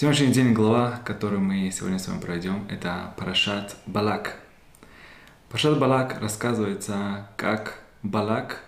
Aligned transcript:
Сегодняшний 0.00 0.32
день 0.32 0.54
глава, 0.54 0.98
которую 1.04 1.42
мы 1.42 1.70
сегодня 1.70 1.98
с 1.98 2.08
вами 2.08 2.22
пройдем, 2.22 2.66
это 2.70 3.12
Парашат 3.18 3.76
Балак. 3.84 4.40
Парашат 5.50 5.78
Балак 5.78 6.18
рассказывается, 6.22 7.28
как 7.36 7.82
Балак 8.02 8.64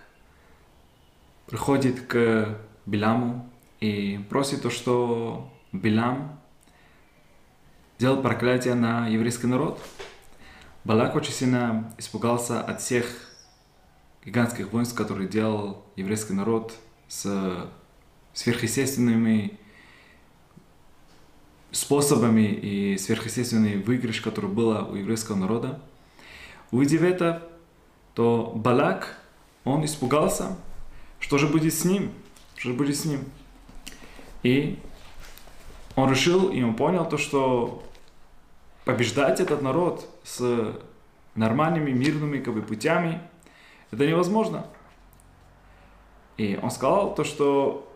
приходит 1.47 2.01
к 2.01 2.55
Биламу 2.85 3.49
и 3.79 4.23
просит 4.29 4.61
то, 4.61 4.69
что 4.69 5.51
Билам 5.71 6.39
сделал 7.97 8.21
проклятие 8.21 8.75
на 8.75 9.07
еврейский 9.07 9.47
народ. 9.47 9.81
Балак 10.83 11.15
очень 11.15 11.33
сильно 11.33 11.91
испугался 11.97 12.61
от 12.61 12.79
всех 12.79 13.07
гигантских 14.23 14.71
воинств, 14.71 14.95
которые 14.95 15.27
делал 15.27 15.83
еврейский 15.95 16.33
народ 16.33 16.75
с 17.07 17.71
сверхъестественными 18.33 19.57
способами 21.73 22.47
и 22.47 22.97
сверхъестественный 22.97 23.77
выигрыш, 23.77 24.21
который 24.21 24.49
было 24.49 24.87
у 24.89 24.95
еврейского 24.95 25.35
народа. 25.35 25.81
Увидев 26.71 27.01
это, 27.01 27.49
то 28.13 28.53
Балак, 28.55 29.17
он 29.63 29.83
испугался, 29.83 30.55
что 31.19 31.37
же 31.37 31.47
будет 31.47 31.73
с 31.73 31.83
ним, 31.83 32.11
что 32.55 32.69
же 32.69 32.75
будет 32.75 32.95
с 32.95 33.05
ним. 33.05 33.25
И 34.43 34.79
он 35.95 36.09
решил, 36.09 36.49
и 36.49 36.61
он 36.61 36.75
понял 36.75 37.07
то, 37.09 37.17
что 37.17 37.83
побеждать 38.85 39.39
этот 39.39 39.61
народ 39.61 40.07
с 40.23 40.75
нормальными, 41.35 41.91
мирными 41.91 42.39
как 42.39 42.53
бы, 42.53 42.61
путями, 42.61 43.21
это 43.91 44.05
невозможно. 44.05 44.67
И 46.37 46.59
он 46.61 46.71
сказал 46.71 47.15
то, 47.15 47.23
что 47.23 47.92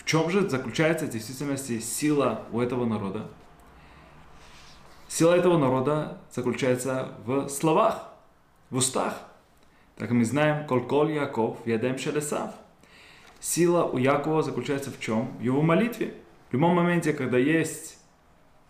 в 0.00 0.04
чем 0.06 0.30
же 0.30 0.48
заключается 0.48 1.04
в 1.04 1.10
действительности 1.10 1.78
сила 1.78 2.46
у 2.52 2.60
этого 2.60 2.86
народа? 2.86 3.28
Сила 5.08 5.34
этого 5.34 5.58
народа 5.58 6.18
заключается 6.32 7.12
в 7.26 7.48
словах, 7.48 8.08
в 8.70 8.76
устах. 8.76 9.14
Так 9.96 10.10
мы 10.10 10.24
знаем, 10.24 10.66
коль-коль 10.66 11.12
Яков, 11.12 11.58
ядем 11.66 11.98
шелесав. 11.98 12.54
Сила 13.40 13.84
у 13.84 13.98
Якова 13.98 14.42
заключается 14.42 14.90
в 14.90 14.98
чем? 14.98 15.36
В 15.38 15.42
его 15.42 15.60
молитве. 15.60 16.14
В 16.48 16.54
любом 16.54 16.74
моменте, 16.76 17.12
когда 17.12 17.36
есть 17.36 17.98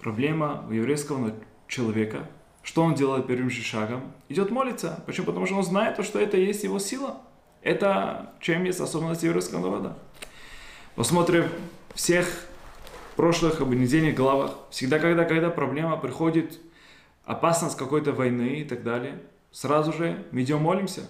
проблема 0.01 0.65
у 0.69 0.73
еврейского 0.73 1.33
человека, 1.69 2.29
что 2.63 2.83
он 2.83 2.95
делает 2.95 3.29
первым 3.29 3.51
же 3.51 3.63
шагом? 3.63 4.13
Идет 4.29 4.51
молиться. 4.51 5.03
Почему? 5.07 5.27
Потому 5.27 5.47
что 5.47 5.55
он 5.55 5.63
знает, 5.63 6.05
что 6.05 6.19
это 6.19 6.37
есть 6.37 6.65
его 6.65 6.81
сила. 6.81 7.19
Это 7.63 8.35
чем 8.41 8.65
есть 8.65 8.81
особенность 8.81 9.23
еврейского 9.23 9.61
народа. 9.61 9.97
Посмотрим 10.97 11.49
всех 11.95 12.27
прошлых 13.17 13.61
недельных 13.61 14.17
главах. 14.17 14.57
Всегда, 14.71 14.99
когда, 14.99 15.25
когда 15.25 15.49
проблема 15.49 15.97
приходит, 15.97 16.59
опасность 17.25 17.77
какой-то 17.77 18.13
войны 18.13 18.61
и 18.61 18.65
так 18.65 18.83
далее, 18.83 19.23
сразу 19.53 19.93
же 19.93 20.27
мы 20.33 20.43
идем 20.43 20.63
молимся. 20.63 21.09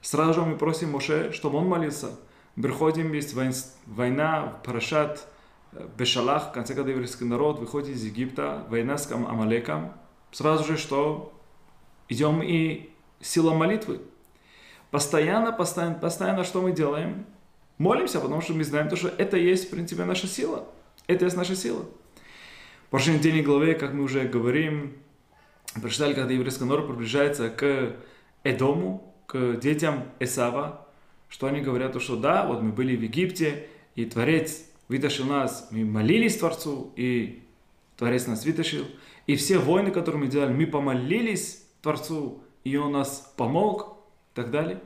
Сразу 0.00 0.34
же 0.34 0.42
мы 0.42 0.56
просим 0.56 0.90
Моше, 0.90 1.30
чтобы 1.32 1.58
он 1.58 1.66
молился. 1.66 2.18
Приходим, 2.56 3.12
есть 3.12 3.34
война, 3.86 4.60
Парашат, 4.64 5.26
э, 5.72 5.88
Бешалах, 5.96 6.48
в 6.48 6.52
конце 6.52 6.74
когда 6.74 6.90
еврейский 6.90 7.24
народ 7.24 7.60
выходит 7.60 7.90
из 7.90 8.04
Египта, 8.04 8.66
война 8.68 8.98
с 8.98 9.10
Амалеком. 9.12 9.92
Сразу 10.32 10.64
же 10.64 10.76
что? 10.76 11.32
Идем 12.08 12.42
и 12.42 12.90
сила 13.20 13.54
молитвы. 13.54 14.00
Постоянно, 14.90 15.52
постоянно, 15.52 15.94
постоянно 15.94 16.44
что 16.44 16.60
мы 16.60 16.72
делаем? 16.72 17.24
Молимся, 17.80 18.20
потому 18.20 18.42
что 18.42 18.52
мы 18.52 18.62
знаем, 18.62 18.88
то, 18.88 18.96
что 18.96 19.08
это 19.08 19.38
есть, 19.38 19.66
в 19.66 19.70
принципе, 19.70 20.04
наша 20.04 20.26
сила. 20.26 20.68
Это 21.06 21.24
есть 21.24 21.36
наша 21.36 21.56
сила. 21.56 21.86
В 22.86 22.90
прошлой 22.90 23.14
недельной 23.14 23.42
главе, 23.42 23.74
как 23.74 23.94
мы 23.94 24.04
уже 24.04 24.28
говорим, 24.28 24.98
прочитали, 25.80 26.12
когда 26.12 26.32
еврейский 26.32 26.64
народ 26.64 26.86
приближается 26.86 27.48
к 27.48 27.96
Эдому, 28.44 29.14
к 29.26 29.56
детям 29.56 30.04
Эсава, 30.20 30.86
что 31.28 31.46
они 31.46 31.62
говорят, 31.62 31.94
то, 31.94 32.00
что 32.00 32.16
да, 32.16 32.46
вот 32.46 32.60
мы 32.60 32.70
были 32.70 32.94
в 32.96 33.02
Египте, 33.02 33.66
и 33.94 34.04
Творец 34.04 34.62
вытащил 34.88 35.24
нас, 35.24 35.68
мы 35.70 35.84
молились 35.84 36.36
Творцу, 36.36 36.92
и 36.96 37.42
Творец 37.96 38.26
нас 38.26 38.44
вытащил. 38.44 38.84
И 39.26 39.36
все 39.36 39.58
войны, 39.58 39.90
которые 39.90 40.24
мы 40.24 40.26
делали, 40.26 40.52
мы 40.52 40.66
помолились 40.66 41.64
Творцу, 41.80 42.42
и 42.62 42.76
Он 42.76 42.92
нас 42.92 43.32
помог, 43.38 43.96
и 44.32 44.36
так 44.36 44.50
далее. 44.50 44.82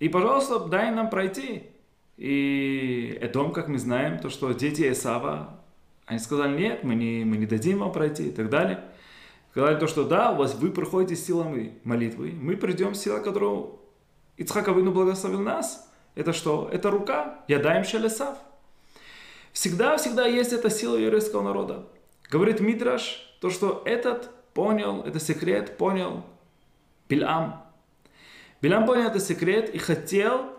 И, 0.00 0.08
пожалуйста, 0.08 0.58
дай 0.58 0.90
нам 0.90 1.08
пройти. 1.08 1.70
И 2.16 3.18
Эдом, 3.20 3.52
как 3.52 3.68
мы 3.68 3.78
знаем, 3.78 4.18
то, 4.18 4.30
что 4.30 4.52
дети 4.52 4.90
Исава, 4.90 5.60
они 6.06 6.18
сказали, 6.18 6.56
нет, 6.56 6.82
мы 6.82 6.94
не, 6.94 7.24
мы 7.24 7.36
не 7.36 7.46
дадим 7.46 7.78
вам 7.78 7.92
пройти 7.92 8.28
и 8.28 8.30
так 8.30 8.48
далее. 8.48 8.84
Сказали 9.50 9.78
то, 9.78 9.86
что 9.86 10.04
да, 10.04 10.32
у 10.32 10.36
вас 10.36 10.54
вы 10.54 10.70
проходите 10.70 11.20
силами 11.20 11.78
молитвы, 11.84 12.32
мы 12.32 12.56
придем 12.56 12.94
с 12.94 13.00
силой, 13.00 13.22
которую 13.22 13.78
Ицхак 14.36 14.68
Авину 14.68 14.92
благословил 14.92 15.40
нас. 15.40 15.90
Это 16.14 16.32
что? 16.32 16.68
Это 16.72 16.90
рука. 16.90 17.44
Я 17.48 17.58
даем 17.58 17.84
шелесав. 17.84 18.38
Всегда, 19.52 19.96
всегда 19.96 20.26
есть 20.26 20.52
эта 20.52 20.68
сила 20.68 20.96
еврейского 20.96 21.42
народа. 21.42 21.86
Говорит 22.30 22.60
Мидраш, 22.60 23.34
то, 23.40 23.50
что 23.50 23.82
этот 23.86 24.30
понял, 24.52 25.02
это 25.02 25.20
секрет, 25.20 25.76
понял 25.78 26.24
Билам. 27.08 27.64
Билам 28.60 28.86
понял 28.86 29.06
этот 29.06 29.22
секрет 29.22 29.74
и 29.74 29.78
хотел 29.78 30.55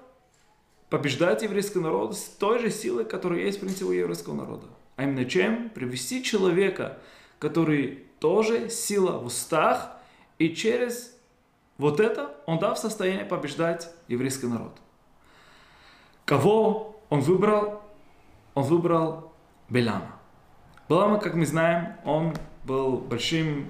побеждать 0.90 1.44
еврейский 1.44 1.80
народ 1.80 2.18
с 2.18 2.24
той 2.24 2.60
же 2.60 2.72
силой, 2.72 3.06
которая 3.06 3.40
есть, 3.42 3.58
в 3.58 3.62
принципе, 3.62 3.86
у 3.86 3.92
еврейского 3.92 4.34
народа. 4.34 4.68
А 4.96 5.04
именно 5.04 5.26
чем? 5.26 5.70
Привести 5.70 6.24
человека, 6.24 6.98
который 7.40 8.06
тоже 8.20 8.70
сила 8.70 9.20
в 9.20 9.26
устах, 9.26 9.92
и 10.40 10.50
через 10.50 11.16
вот 11.78 12.00
это 12.00 12.36
он 12.46 12.60
дал 12.60 12.76
в 12.76 12.80
состояние 12.80 13.26
побеждать 13.26 13.90
еврейский 14.08 14.48
народ. 14.48 14.78
Кого 16.26 17.00
он 17.10 17.22
выбрал? 17.22 17.82
Он 18.56 18.64
выбрал 18.64 19.34
Белама. 19.70 20.16
Белама, 20.90 21.20
как 21.20 21.36
мы 21.36 21.46
знаем, 21.46 21.96
он 22.04 22.34
был 22.64 22.98
большим, 22.98 23.68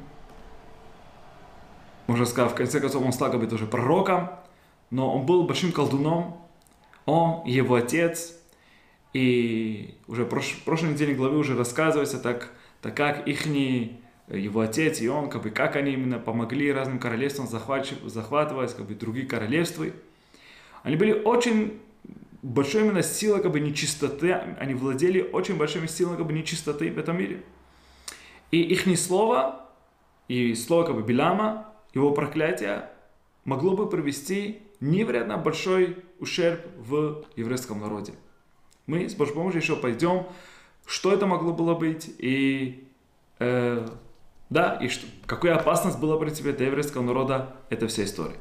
можно 2.08 2.26
сказать, 2.26 2.52
в 2.52 2.56
конце 2.56 2.80
концов, 2.80 3.04
он 3.04 3.12
стал 3.12 3.32
как 3.32 3.40
бы 3.40 3.48
тоже 3.48 3.66
пророком, 3.66 4.30
но 4.92 5.14
он 5.14 5.26
был 5.26 5.44
большим 5.44 5.72
колдуном, 5.72 6.47
он, 7.07 7.44
его 7.45 7.75
отец, 7.75 8.38
и 9.13 9.95
уже 10.07 10.25
в 10.25 10.29
прош, 10.29 10.57
прошлой 10.66 10.91
неделе 10.91 11.16
главы 11.16 11.38
уже 11.40 11.57
рассказывается, 11.57 12.19
так, 12.19 12.51
так 12.81 12.95
как 12.95 13.28
их 13.28 13.45
его 14.29 14.59
отец 14.59 15.00
и 15.00 15.07
он, 15.07 15.29
как 15.29 15.44
бы, 15.44 15.50
как 15.50 15.78
они 15.78 15.94
именно 15.94 16.19
помогли 16.19 16.72
разным 16.72 17.00
королевствам 17.00 17.47
захватывать 17.47 18.75
как 18.75 18.85
бы, 18.85 18.94
другие 18.94 19.25
королевства. 19.25 19.85
Они 20.84 20.97
были 20.97 21.13
очень 21.13 21.79
большой 22.44 22.81
именно 22.84 23.01
силой 23.01 23.41
как 23.41 23.53
бы, 23.53 23.62
нечистоты, 23.62 24.34
они 24.34 24.74
владели 24.74 25.22
очень 25.22 25.56
большими 25.56 25.88
силами 25.88 26.18
как 26.18 26.28
бы, 26.28 26.34
нечистоты 26.34 26.91
в 26.91 27.00
этом 27.00 27.18
мире. 27.18 27.41
И 28.51 28.62
их 28.62 28.85
слово, 28.97 29.66
и 30.28 30.53
слово 30.56 30.84
как 30.84 30.95
бы, 30.95 31.03
Билама, 31.03 31.74
его 31.94 32.12
проклятие 32.12 32.89
могло 33.45 33.78
бы 33.78 33.89
привести 33.89 34.62
невероятно 34.81 35.38
большой 35.38 36.03
ущерб 36.20 36.62
в 36.78 37.26
еврейском 37.36 37.80
народе. 37.80 38.14
Мы 38.86 39.10
с 39.10 39.16
Божьей 39.16 39.36
помощью 39.36 39.62
еще 39.62 39.76
пойдем, 39.76 40.28
что 40.86 41.12
это 41.12 41.26
могло 41.26 41.54
было 41.54 41.76
быть, 41.76 42.10
и 42.18 42.88
э, 43.40 43.88
да, 44.50 44.80
и 44.82 44.88
что, 44.88 45.06
какая 45.26 45.56
опасность 45.56 46.00
была 46.00 46.18
при 46.18 46.30
тебе 46.30 46.54
для 46.54 46.68
еврейского 46.68 47.02
народа, 47.02 47.56
это 47.70 47.88
вся 47.88 48.06
история. 48.06 48.38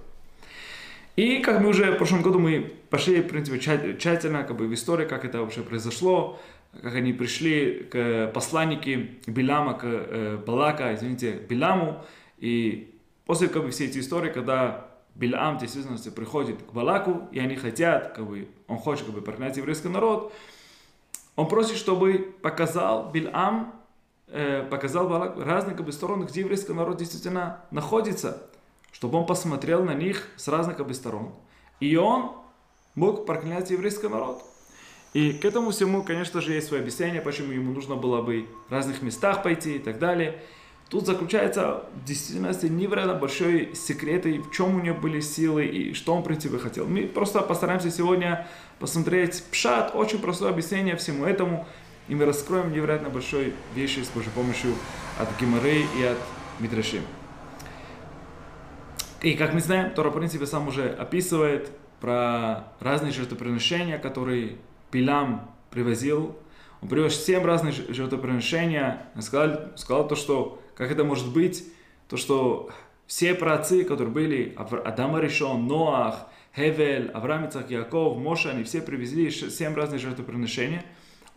И 1.16 1.38
как 1.38 1.60
мы 1.60 1.70
уже 1.70 1.92
в 1.92 1.96
прошлом 1.96 2.22
году 2.22 2.38
мы 2.38 2.72
пошли, 2.90 3.22
в 3.22 3.28
принципе, 3.28 3.58
тщательно 3.58 4.44
как 4.44 4.56
бы, 4.56 4.66
в 4.66 4.74
историю, 4.74 5.08
как 5.08 5.24
это 5.24 5.40
вообще 5.40 5.62
произошло, 5.62 6.38
как 6.82 6.94
они 6.94 7.12
пришли 7.12 7.88
к 7.90 8.30
посланнике 8.34 9.10
Билама, 9.26 9.74
к 9.74 9.84
э, 9.84 10.38
Балака, 10.46 10.94
извините, 10.94 11.32
Биламу, 11.32 12.04
и 12.38 12.94
после 13.24 13.48
как 13.48 13.64
бы, 13.64 13.70
всей 13.70 13.88
эти 13.88 13.98
истории, 13.98 14.30
когда 14.30 14.85
Билам 15.16 15.56
в 15.56 15.60
действительности 15.60 16.10
приходит 16.10 16.62
к 16.62 16.72
Балаку, 16.72 17.28
и 17.32 17.38
они 17.38 17.56
хотят, 17.56 18.12
как 18.14 18.26
бы, 18.26 18.48
он 18.68 18.76
хочет 18.78 19.06
как 19.06 19.14
бы, 19.14 19.22
прогнать 19.22 19.56
еврейский 19.56 19.88
народ, 19.88 20.32
он 21.36 21.48
просит, 21.48 21.76
чтобы 21.76 22.34
показал 22.42 23.10
Билам, 23.10 23.74
э, 24.28 24.62
показал 24.70 25.08
Балак 25.08 25.36
разные 25.38 25.74
как 25.74 25.86
бы, 25.86 25.92
стороны, 25.92 26.24
где 26.24 26.40
еврейский 26.40 26.74
народ 26.74 26.98
действительно 26.98 27.60
находится, 27.70 28.42
чтобы 28.92 29.18
он 29.18 29.26
посмотрел 29.26 29.82
на 29.84 29.94
них 29.94 30.28
с 30.36 30.48
разных 30.48 30.76
как 30.76 30.86
бы, 30.86 30.94
сторон. 30.94 31.34
И 31.80 31.96
он 31.96 32.32
мог 32.94 33.24
проклинать 33.24 33.70
еврейский 33.70 34.08
народ. 34.08 34.42
И 35.14 35.32
к 35.32 35.46
этому 35.46 35.70
всему, 35.70 36.02
конечно 36.02 36.42
же, 36.42 36.52
есть 36.52 36.68
свое 36.68 36.82
объяснение, 36.82 37.22
почему 37.22 37.52
ему 37.52 37.72
нужно 37.72 37.96
было 37.96 38.20
бы 38.20 38.46
в 38.68 38.72
разных 38.72 39.00
местах 39.00 39.42
пойти 39.42 39.76
и 39.76 39.78
так 39.78 39.98
далее. 39.98 40.42
Тут 40.88 41.04
заключается 41.04 41.82
в 41.94 42.04
действительности 42.04 42.66
невероятно 42.66 43.14
большой 43.14 43.74
секрет, 43.74 44.24
и 44.24 44.38
в 44.38 44.52
чем 44.52 44.76
у 44.76 44.80
него 44.80 44.96
были 44.96 45.18
силы, 45.18 45.66
и 45.66 45.94
что 45.94 46.14
он, 46.14 46.22
в 46.22 46.24
принципе, 46.24 46.58
хотел. 46.58 46.86
Мы 46.86 47.08
просто 47.08 47.40
постараемся 47.40 47.90
сегодня 47.90 48.46
посмотреть 48.78 49.42
пшат, 49.50 49.96
очень 49.96 50.20
простое 50.20 50.50
объяснение 50.50 50.96
всему 50.96 51.24
этому. 51.24 51.66
и 52.06 52.14
мы 52.14 52.24
раскроем 52.24 52.72
невероятно 52.72 53.08
большой 53.08 53.52
вещи 53.74 53.98
с 53.98 54.08
Божьей 54.10 54.30
помощью 54.30 54.74
от 55.18 55.28
Гимары 55.40 55.82
и 55.98 56.04
от 56.04 56.18
Мидрашим. 56.60 57.02
И 59.22 59.34
как 59.34 59.54
мы 59.54 59.60
знаем, 59.60 59.92
Тора, 59.92 60.10
в 60.10 60.14
принципе, 60.14 60.46
сам 60.46 60.68
уже 60.68 60.88
описывает 60.88 61.72
про 62.00 62.68
разные 62.78 63.10
жертвоприношения, 63.10 63.98
которые 63.98 64.58
Пилам 64.92 65.50
привозил. 65.70 66.36
Он 66.80 66.88
привез 66.88 67.24
семь 67.24 67.44
разных 67.44 67.74
жертвоприношения. 67.92 69.08
Он 69.16 69.22
сказал, 69.22 69.76
сказал 69.76 70.06
то, 70.06 70.14
что 70.14 70.62
как 70.76 70.90
это 70.90 71.04
может 71.04 71.32
быть, 71.32 71.64
то, 72.08 72.16
что 72.16 72.70
все 73.06 73.34
праотцы, 73.34 73.84
которые 73.84 74.12
были, 74.12 74.54
Адама 74.56 75.20
Ришон, 75.20 75.66
Ноах, 75.66 76.28
Хевель, 76.54 77.10
Авраам, 77.12 77.48
Ицак, 77.48 77.70
Яков, 77.70 78.16
Моша, 78.18 78.50
они 78.50 78.64
все 78.64 78.80
привезли 78.80 79.30
семь 79.30 79.74
разных 79.74 80.00
жертвоприношений. 80.00 80.80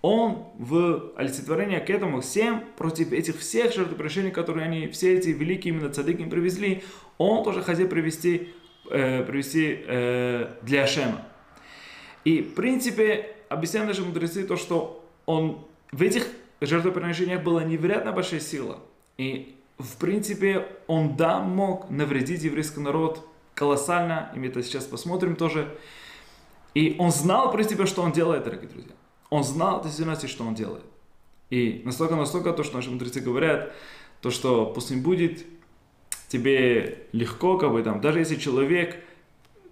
Он 0.01 0.45
в 0.57 1.13
олицетворение 1.17 1.81
к 1.81 1.89
этому, 1.89 2.21
всем 2.21 2.63
против 2.77 3.11
этих 3.11 3.37
всех 3.39 3.73
жертвоприношений, 3.73 4.31
которые 4.31 4.65
они, 4.65 4.87
все 4.87 5.17
эти 5.17 5.29
великие 5.29 5.73
именно 5.73 5.89
цадыки 5.89 6.23
привезли, 6.23 6.83
он 7.17 7.43
тоже 7.43 7.61
хотел 7.61 7.87
привести, 7.89 8.49
э, 8.89 9.23
привести 9.25 9.79
э, 9.85 10.53
для 10.61 10.83
Ашема. 10.83 11.21
И, 12.23 12.41
в 12.41 12.55
принципе, 12.55 13.35
объясняют 13.49 13.89
наши 13.89 14.03
мудрецы 14.03 14.45
то, 14.45 14.55
что 14.55 15.05
он 15.25 15.65
в 15.91 16.01
этих 16.01 16.27
жертвоприношениях 16.61 17.43
была 17.43 17.63
невероятно 17.65 18.13
большая 18.13 18.39
сила. 18.39 18.79
И, 19.19 19.53
в 19.77 19.97
принципе, 19.97 20.65
он, 20.87 21.17
да, 21.17 21.41
мог 21.41 21.89
навредить 21.89 22.41
еврейский 22.43 22.79
народ 22.79 23.27
колоссально, 23.53 24.31
и 24.33 24.39
мы 24.39 24.47
это 24.47 24.63
сейчас 24.63 24.85
посмотрим 24.85 25.35
тоже. 25.35 25.75
И 26.73 26.95
он 26.99 27.11
знал, 27.11 27.49
в 27.49 27.51
принципе, 27.51 27.85
что 27.85 28.01
он 28.01 28.13
делает, 28.13 28.45
дорогие 28.45 28.69
друзья. 28.69 28.93
Он 29.29 29.43
знал 29.43 29.83
действительно, 29.83 30.15
что 30.15 30.45
он 30.45 30.55
делает. 30.55 30.85
И 31.49 31.81
настолько-настолько 31.83 32.53
то, 32.53 32.63
что 32.63 32.77
наши 32.77 32.89
мудрецы 32.89 33.19
говорят, 33.19 33.73
то, 34.21 34.31
что 34.31 34.67
пусть 34.67 34.89
не 34.89 35.01
будет 35.01 35.45
тебе 36.29 36.99
легко, 37.11 37.57
как 37.57 37.73
бы 37.73 37.83
там, 37.83 37.99
даже 37.99 38.19
если 38.19 38.37
человек 38.37 39.03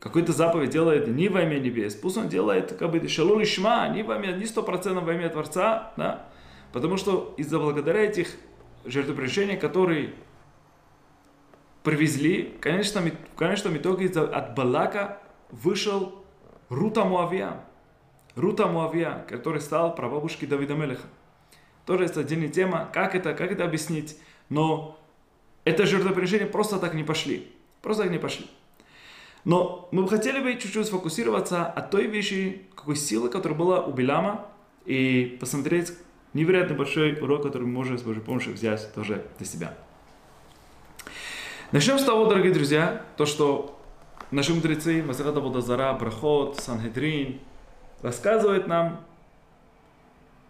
какой-то 0.02 0.34
заповедь 0.34 0.72
делает 0.72 1.08
не 1.08 1.30
во 1.30 1.44
имя 1.44 1.58
небес, 1.58 1.96
пусть 1.96 2.18
он 2.18 2.28
делает 2.28 2.74
как 2.74 2.92
бы 2.92 3.08
шалу 3.08 3.40
лишма, 3.40 3.88
не 3.88 4.04
во 4.04 4.18
имя, 4.18 4.34
не 4.34 4.46
сто 4.46 4.62
процентов 4.62 5.06
во 5.06 5.14
имя 5.14 5.30
Творца, 5.30 5.94
да, 5.96 6.28
потому 6.74 6.98
что 6.98 7.34
из-за 7.38 7.60
благодаря 7.60 8.02
этих 8.02 8.36
жертвоприношений, 8.88 9.58
которые 9.58 10.14
привезли, 11.84 12.54
в 12.58 12.60
конечном, 12.60 13.10
в 13.10 13.36
конечном 13.38 13.78
итоге 13.78 14.08
от 14.08 14.56
Балака 14.56 15.20
вышел 15.50 16.26
Рута 16.70 17.06
Муавия. 17.06 17.64
Рута 18.36 18.68
Муавия, 18.68 19.26
который 19.30 19.62
стал 19.62 19.96
прабабушкой 19.96 20.48
Давида 20.48 20.74
Мелеха. 20.76 21.08
Тоже 21.86 22.04
есть 22.04 22.18
отдельная 22.18 22.50
тема, 22.50 22.90
как 22.94 23.16
это, 23.16 23.34
как 23.34 23.52
это 23.52 23.64
объяснить. 23.64 24.18
Но 24.50 25.00
это 25.64 25.86
жертвоприношения 25.86 26.48
просто 26.48 26.80
так 26.80 26.94
не 26.94 27.04
пошли. 27.04 27.48
Просто 27.82 28.04
так 28.04 28.12
не 28.12 28.20
пошли. 28.20 28.48
Но 29.46 29.88
мы 29.92 30.04
бы 30.04 30.10
хотели 30.10 30.40
бы 30.40 30.60
чуть-чуть 30.60 30.88
сфокусироваться 30.88 31.66
от 31.66 31.90
той 31.90 32.08
вещи, 32.08 32.64
какой 32.76 32.98
силы, 32.98 33.30
которая 33.30 33.58
была 33.58 33.82
у 33.82 33.94
Билама, 33.94 34.46
и 34.86 35.38
посмотреть 35.40 35.94
невероятно 36.34 36.76
большой 36.76 37.20
урок, 37.20 37.44
который 37.44 37.64
мы 37.64 37.74
можем 37.74 37.98
с 37.98 38.04
Божьей 38.04 38.22
помощью 38.22 38.54
взять 38.54 38.94
тоже 38.94 39.26
для 39.38 39.46
себя. 39.46 39.74
Начнем 41.72 42.00
с 42.00 42.04
того, 42.04 42.26
дорогие 42.26 42.54
друзья, 42.54 43.04
то, 43.18 43.26
что 43.26 43.80
наши 44.32 44.54
мудрецы, 44.54 45.04
Масахата 45.04 45.42
Бодазара, 45.42 45.94
Брахот, 45.94 46.60
Санхедрин, 46.60 47.40
рассказывают 48.02 48.68
нам 48.68 49.06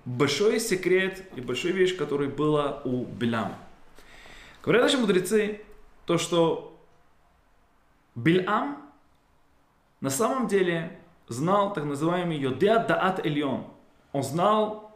большой 0.06 0.60
секрет 0.60 1.24
и 1.36 1.42
большую 1.42 1.74
вещь, 1.74 1.98
которая 1.98 2.30
была 2.30 2.82
у 2.86 3.06
Биляма. 3.06 3.58
Говорят 4.64 4.84
наши 4.84 4.98
мудрецы, 4.98 5.62
то, 6.06 6.18
что 6.18 6.78
Билам 8.16 8.78
на 10.02 10.10
самом 10.10 10.48
деле 10.48 11.00
знал 11.28 11.74
так 11.74 11.84
называемый 11.84 12.38
Йодеа 12.38 12.80
Даат 12.80 13.26
Эльон. 13.26 13.66
Он 14.14 14.24
знал, 14.24 14.87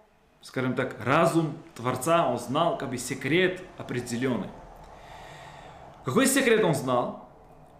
скажем 0.41 0.73
так, 0.75 0.95
разум 1.03 1.57
Творца, 1.75 2.27
он 2.27 2.37
знал 2.39 2.77
как 2.77 2.89
бы 2.89 2.97
секрет 2.97 3.61
определенный. 3.77 4.49
Какой 6.03 6.25
секрет 6.25 6.63
он 6.63 6.73
знал? 6.73 7.29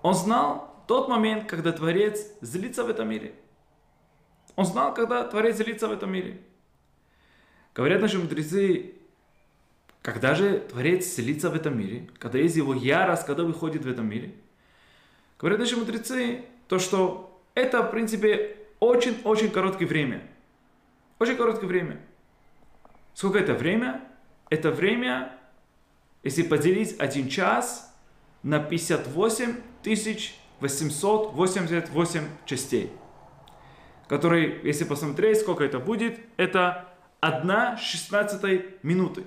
Он 0.04 0.14
знал 0.14 0.84
тот 0.88 1.08
момент, 1.08 1.50
когда 1.50 1.72
Творец 1.72 2.20
злится 2.42 2.84
в 2.84 2.90
этом 2.90 3.10
мире. 3.10 3.34
Он 4.56 4.66
знал, 4.66 4.94
когда 4.94 5.24
Творец 5.24 5.58
злится 5.58 5.88
в 5.88 5.92
этом 5.92 6.12
мире. 6.12 6.42
Говорят 7.74 8.02
наши 8.02 8.20
мудрецы, 8.20 8.96
когда 10.02 10.36
же 10.36 10.60
Творец 10.60 11.06
селится 11.06 11.50
в 11.50 11.56
этом 11.56 11.78
мире, 11.78 12.10
когда 12.20 12.38
есть 12.38 12.56
его 12.56 12.74
ярость, 12.74 13.26
когда 13.26 13.44
выходит 13.44 13.86
в 13.86 13.90
этом 13.90 14.10
мире, 14.10 14.36
говорят 15.40 15.60
наши 15.60 15.78
мудрецы, 15.78 16.44
то 16.68 16.80
что 16.80 17.42
это, 17.56 17.82
в 17.82 17.92
принципе, 17.92 18.58
очень-очень 18.80 19.52
короткое 19.52 19.86
время. 19.86 20.28
Очень 21.20 21.38
короткое 21.38 21.68
время. 21.68 22.02
Сколько 23.14 23.40
это 23.40 23.54
время? 23.54 24.02
Это 24.50 24.72
время, 24.72 25.34
если 26.24 26.44
поделить 26.44 27.00
один 27.00 27.30
час 27.30 27.96
на 28.44 28.60
58 28.60 29.56
888 30.60 32.22
частей. 32.46 32.92
Которые, 34.08 34.60
если 34.64 34.84
посмотреть, 34.84 35.40
сколько 35.40 35.64
это 35.64 35.80
будет, 35.80 36.20
это 36.38 36.88
1 37.22 37.78
16 37.78 38.84
минуты. 38.84 39.24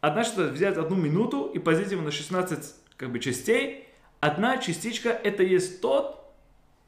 Одна 0.00 0.24
что 0.24 0.44
взять 0.44 0.76
одну 0.76 0.96
минуту 0.96 1.46
и 1.46 1.58
поделить 1.58 1.92
его 1.92 2.02
на 2.02 2.10
16 2.10 2.74
как 2.96 3.10
бы, 3.10 3.18
частей. 3.18 3.86
Одна 4.20 4.58
частичка 4.58 5.10
это 5.10 5.42
есть 5.42 5.80
тот 5.80 6.32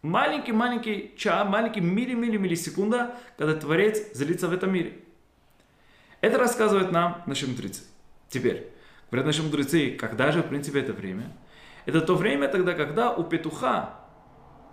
маленький-маленький 0.02 1.14
час, 1.16 1.48
маленький 1.48 1.80
милли-милли-миллисекунда, 1.80 3.14
когда 3.38 3.54
Творец 3.54 4.12
злится 4.14 4.48
в 4.48 4.52
этом 4.52 4.72
мире. 4.72 4.98
Это 6.22 6.38
рассказывает 6.38 6.92
нам 6.92 7.20
наши 7.26 7.48
мудрецы. 7.48 7.82
Теперь, 8.28 8.70
говорят 9.10 9.26
наши 9.26 9.42
мудрецы, 9.42 9.90
когда 9.90 10.30
же, 10.30 10.42
в 10.42 10.46
принципе, 10.46 10.78
это 10.78 10.92
время? 10.92 11.36
Это 11.84 12.00
то 12.00 12.14
время 12.14 12.46
тогда, 12.46 12.74
когда 12.74 13.12
у 13.12 13.24
петуха 13.24 13.98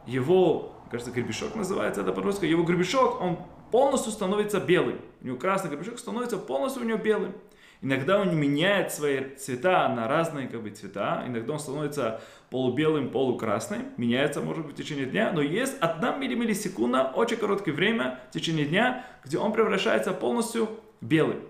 его, 0.05 0.75
кажется, 0.91 1.11
гребешок 1.11 1.55
называется, 1.55 2.01
это 2.01 2.13
по-русски, 2.13 2.45
его 2.45 2.61
гребешок, 2.63 3.19
он 3.19 3.39
полностью 3.71 4.11
становится 4.11 4.59
белым. 4.59 5.01
У 5.21 5.25
него 5.25 5.37
красный 5.37 5.71
гребешок 5.71 5.97
становится 5.97 6.37
полностью 6.37 6.83
у 6.83 6.85
него 6.85 6.99
белым. 6.99 7.33
Иногда 7.81 8.19
он 8.19 8.37
меняет 8.37 8.91
свои 8.91 9.35
цвета 9.35 9.89
на 9.89 10.07
разные 10.07 10.49
как 10.49 10.61
бы, 10.61 10.69
цвета. 10.69 11.23
Иногда 11.25 11.53
он 11.53 11.59
становится 11.59 12.21
полубелым, 12.51 13.09
полукрасным. 13.09 13.85
Меняется, 13.97 14.41
может 14.41 14.65
быть, 14.67 14.75
в 14.75 14.77
течение 14.77 15.07
дня. 15.07 15.31
Но 15.33 15.41
есть 15.41 15.79
одна 15.79 16.15
миллисекунда, 16.15 17.11
очень 17.15 17.37
короткое 17.37 17.71
время 17.71 18.19
в 18.29 18.33
течение 18.33 18.65
дня, 18.65 19.05
где 19.23 19.39
он 19.39 19.53
превращается 19.53 20.11
полностью 20.11 20.69
белым. 21.01 21.41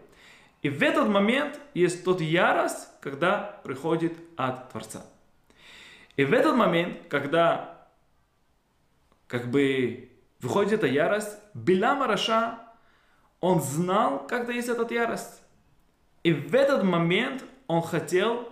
И 0.61 0.69
в 0.69 0.81
этот 0.83 1.07
момент 1.07 1.59
есть 1.73 2.03
тот 2.03 2.21
ярость, 2.21 2.89
когда 3.01 3.59
приходит 3.63 4.17
от 4.35 4.71
Творца. 4.71 5.05
И 6.17 6.25
в 6.25 6.33
этот 6.33 6.55
момент, 6.55 7.07
когда 7.07 7.87
как 9.27 9.49
бы 9.49 10.09
выходит 10.41 10.73
эта 10.73 10.87
ярость, 10.87 11.37
Билам 11.53 12.03
Раша, 12.03 12.59
он 13.39 13.61
знал, 13.61 14.27
когда 14.27 14.51
есть 14.51 14.67
эта 14.67 14.91
ярость. 14.93 15.41
И 16.23 16.33
в 16.33 16.53
этот 16.53 16.83
момент 16.83 17.43
он 17.67 17.81
хотел 17.81 18.51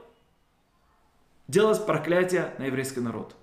делать 1.48 1.86
проклятие 1.86 2.54
на 2.58 2.66
еврейский 2.66 3.02
народ. 3.02 3.36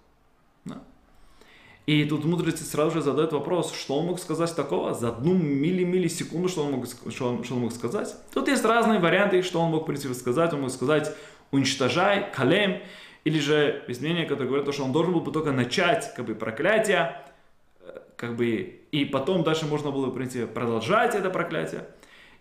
И 1.87 2.05
тут 2.05 2.25
мудрецы 2.25 2.65
сразу 2.65 2.93
же 2.93 3.03
задают 3.03 3.33
вопрос, 3.33 3.75
что 3.75 3.99
он 3.99 4.07
мог 4.07 4.19
сказать 4.19 4.55
такого 4.57 4.95
за 4.95 5.09
одну 5.09 5.35
милли-миллисекунду, 5.35 6.49
что 6.49 6.65
он, 6.65 6.73
мог, 6.73 6.87
что, 6.87 7.29
он, 7.29 7.45
что 7.45 7.55
он 7.55 7.61
мог 7.61 7.73
сказать. 7.73 8.15
Тут 8.33 8.49
есть 8.49 8.65
разные 8.65 9.01
варианты, 9.01 9.43
что 9.43 9.61
он 9.61 9.71
мог, 9.71 9.83
в 9.83 9.87
принципе, 9.87 10.15
сказать. 10.15 10.53
Он 10.55 10.63
мог 10.63 10.71
сказать 10.71 11.15
«уничтожай», 11.51 12.33
«калем», 12.33 12.81
или 13.25 13.39
же 13.39 13.83
есть 13.87 14.01
мнение, 14.01 14.25
которое 14.25 14.49
говорит, 14.49 14.73
что 14.73 14.85
он 14.85 14.93
должен 14.93 15.13
был 15.13 15.21
бы 15.21 15.31
только 15.33 15.53
начать 15.53 16.13
как 16.15 16.27
бы, 16.27 16.35
проклятие, 16.35 17.21
э, 17.81 17.99
как 18.17 18.37
бы, 18.37 18.81
и 18.91 19.05
потом 19.05 19.43
дальше 19.45 19.67
можно 19.67 19.91
было, 19.91 20.07
в 20.07 20.15
принципе, 20.15 20.47
продолжать 20.47 21.15
это 21.15 21.31
проклятие. 21.31 21.87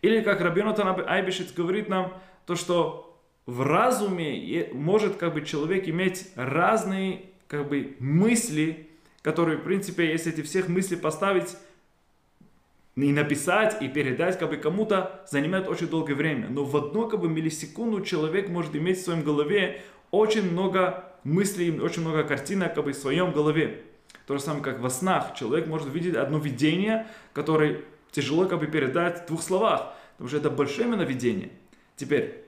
Или 0.02 0.22
как 0.22 0.42
Рабинотан 0.42 1.06
Айбишец 1.08 1.54
говорит 1.54 1.88
нам, 1.88 2.14
то, 2.46 2.56
что 2.56 3.18
в 3.46 3.62
разуме 3.62 4.70
может 4.74 5.16
как 5.16 5.34
бы 5.34 5.42
человек 5.42 5.88
иметь 5.88 6.30
разные 6.36 7.26
как 7.48 7.70
бы 7.70 7.96
мысли, 8.00 8.90
которые, 9.24 9.58
в 9.58 9.63
принципе, 9.63 10.12
если 10.12 10.32
эти 10.32 10.42
всех 10.42 10.68
мыслей 10.68 10.98
поставить 10.98 11.56
и 12.96 13.12
написать, 13.12 13.82
и 13.82 13.88
передать 13.88 14.38
как 14.38 14.50
бы 14.50 14.58
кому-то, 14.58 15.25
занимает 15.27 15.68
очень 15.68 15.88
долгое 15.88 16.13
время. 16.13 16.50
Но 16.50 16.63
в 16.63 16.77
одну 16.77 17.10
как 17.10 17.22
бы 17.22 17.30
миллисекунду 17.30 18.01
человек 18.01 18.50
может 18.50 18.75
иметь 18.75 19.00
в 19.00 19.03
своем 19.03 19.24
голове 19.24 19.82
очень 20.12 20.51
много 20.51 21.12
мыслей, 21.24 21.80
очень 21.80 22.01
много 22.01 22.24
картинок 22.24 22.75
как 22.75 22.86
бы 22.86 22.92
в 22.92 22.96
своем 22.96 23.32
голове. 23.32 23.82
То 24.27 24.38
же 24.38 24.44
самое, 24.44 24.63
как 24.63 24.80
во 24.80 24.89
снах. 24.89 25.34
Человек 25.36 25.68
может 25.68 25.92
видеть 25.92 26.15
одно 26.15 26.38
видение, 26.38 27.08
которое 27.34 27.82
тяжело 28.12 28.46
как 28.46 28.60
бы 28.60 28.68
передать 28.68 29.24
в 29.24 29.27
двух 29.27 29.42
словах, 29.42 29.94
потому 30.13 30.30
что 30.30 30.38
это 30.38 30.50
большое 30.51 30.88
именно 30.88 31.01
видение. 31.01 31.50
Теперь, 31.96 32.43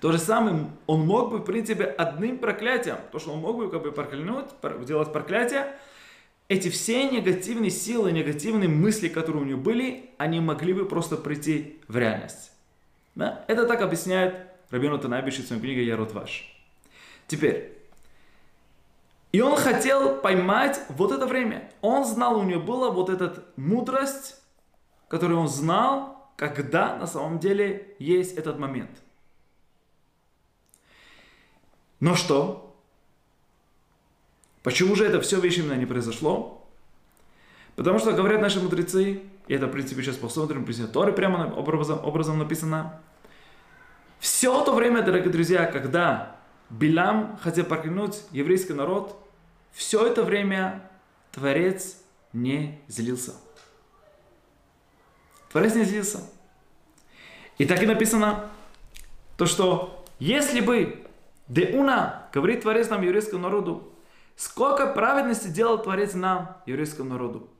то 0.00 0.12
же 0.12 0.18
самое, 0.18 0.66
он 0.86 1.06
мог 1.06 1.30
бы, 1.30 1.38
в 1.38 1.44
принципе, 1.44 1.84
одним 1.84 2.38
проклятием, 2.38 2.96
то, 3.12 3.18
что 3.18 3.32
он 3.32 3.40
мог 3.40 3.56
бы 3.56 3.70
как 3.70 3.82
бы 3.82 3.92
проклянуть, 3.92 4.46
делать 4.86 5.12
проклятие, 5.12 5.66
эти 6.48 6.70
все 6.70 7.08
негативные 7.08 7.70
силы, 7.70 8.10
негативные 8.10 8.68
мысли, 8.68 9.08
которые 9.08 9.42
у 9.42 9.46
него 9.46 9.60
были, 9.60 10.10
они 10.18 10.40
могли 10.40 10.72
бы 10.72 10.86
просто 10.86 11.16
прийти 11.16 11.80
в 11.86 11.96
реальность. 11.96 12.50
Да? 13.14 13.44
Это 13.46 13.66
так 13.66 13.82
объясняет 13.82 14.46
Рабину 14.70 14.98
Танабиш 14.98 15.38
в 15.38 15.46
своей 15.46 15.60
книге 15.60 15.84
«Ярод 15.84 16.12
ваш». 16.12 16.56
Теперь, 17.26 17.76
и 19.32 19.40
он 19.40 19.56
хотел 19.56 20.16
поймать 20.16 20.80
вот 20.88 21.12
это 21.12 21.26
время. 21.26 21.70
Он 21.82 22.04
знал, 22.04 22.38
у 22.38 22.42
него 22.42 22.60
была 22.60 22.90
вот 22.90 23.10
эта 23.10 23.44
мудрость, 23.56 24.42
которую 25.08 25.40
он 25.40 25.48
знал, 25.48 26.32
когда 26.36 26.96
на 26.96 27.06
самом 27.06 27.38
деле 27.38 27.94
есть 27.98 28.36
этот 28.36 28.58
момент. 28.58 28.90
Но 32.00 32.16
что? 32.16 32.74
Почему 34.62 34.96
же 34.96 35.06
это 35.06 35.20
все 35.20 35.40
вещи 35.40 35.60
именно 35.60 35.74
не 35.74 35.86
произошло? 35.86 36.66
Потому 37.76 37.98
что 37.98 38.12
говорят 38.12 38.40
наши 38.40 38.60
мудрецы, 38.60 39.22
и 39.46 39.54
это, 39.54 39.66
в 39.66 39.70
принципе, 39.70 40.02
сейчас 40.02 40.16
посмотрим, 40.16 40.64
в 40.64 40.86
Торы 40.88 41.12
прямо 41.12 41.52
образом, 41.54 42.04
образом 42.04 42.38
написано, 42.38 43.00
все 44.18 44.62
то 44.64 44.74
время, 44.74 45.02
дорогие 45.02 45.30
друзья, 45.30 45.64
когда 45.64 46.36
Билам 46.68 47.38
хотел 47.42 47.64
проклянуть 47.64 48.22
еврейский 48.32 48.74
народ, 48.74 49.16
все 49.72 50.06
это 50.06 50.22
время 50.22 50.82
Творец 51.32 51.96
не 52.34 52.80
злился. 52.86 53.34
Творец 55.50 55.74
не 55.74 55.84
злился. 55.84 56.22
И 57.56 57.64
так 57.64 57.82
и 57.82 57.86
написано, 57.86 58.50
то 59.36 59.46
что 59.46 60.04
если 60.18 60.60
бы 60.60 61.09
Деуна, 61.50 62.28
говорит 62.32 62.62
Творец 62.62 62.90
нам 62.90 63.02
еврейскому 63.02 63.42
народу, 63.42 63.92
сколько 64.36 64.86
праведности 64.86 65.48
делал 65.48 65.82
Творец 65.82 66.14
нам, 66.14 66.62
еврейскому 66.64 67.10
народу. 67.10 67.50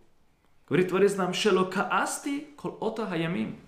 Говорит 0.69 0.91
Творец 0.91 1.17
нам, 1.17 1.35
шелокаасти 1.35 2.47
кол 2.57 2.79
ота 2.81 3.07
хаямим. 3.07 3.59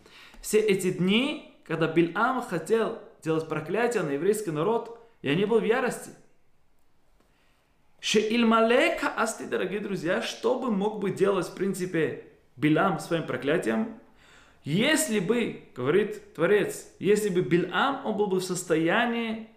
Все 0.41 0.61
эти 0.61 0.93
дни, 0.93 1.53
когда 1.67 1.89
Бильам 1.89 2.41
хотел 2.41 3.01
делать 3.21 3.49
проклятие 3.49 4.05
на 4.05 4.11
еврейский 4.11 4.53
народ, 4.53 5.01
я 5.23 5.35
не 5.35 5.45
был 5.45 5.59
в 5.59 5.65
ярости. 5.65 6.11
Шеильмале 7.99 8.97
каасти, 9.01 9.43
дорогие 9.43 9.81
друзья, 9.81 10.23
что 10.23 10.57
бы 10.57 10.71
мог 10.71 11.01
бы 11.01 11.11
делать, 11.11 11.49
в 11.49 11.55
принципе, 11.55 12.27
Билам 12.55 13.01
своим 13.01 13.27
проклятием, 13.27 13.99
если 14.63 15.19
бы, 15.19 15.65
говорит 15.75 16.35
Творец, 16.35 16.87
если 17.01 17.29
бы 17.29 17.41
Билам, 17.41 18.07
он 18.07 18.17
был 18.17 18.29
бы 18.29 18.39
в 18.39 18.45
состоянии, 18.45 19.49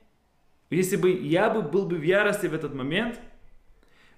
если 0.70 0.96
бы 0.96 1.12
я 1.12 1.50
бы 1.50 1.62
был 1.62 1.86
бы 1.86 1.96
в 1.96 2.04
ярости 2.04 2.48
в 2.48 2.54
этот 2.54 2.74
момент, 2.74 3.20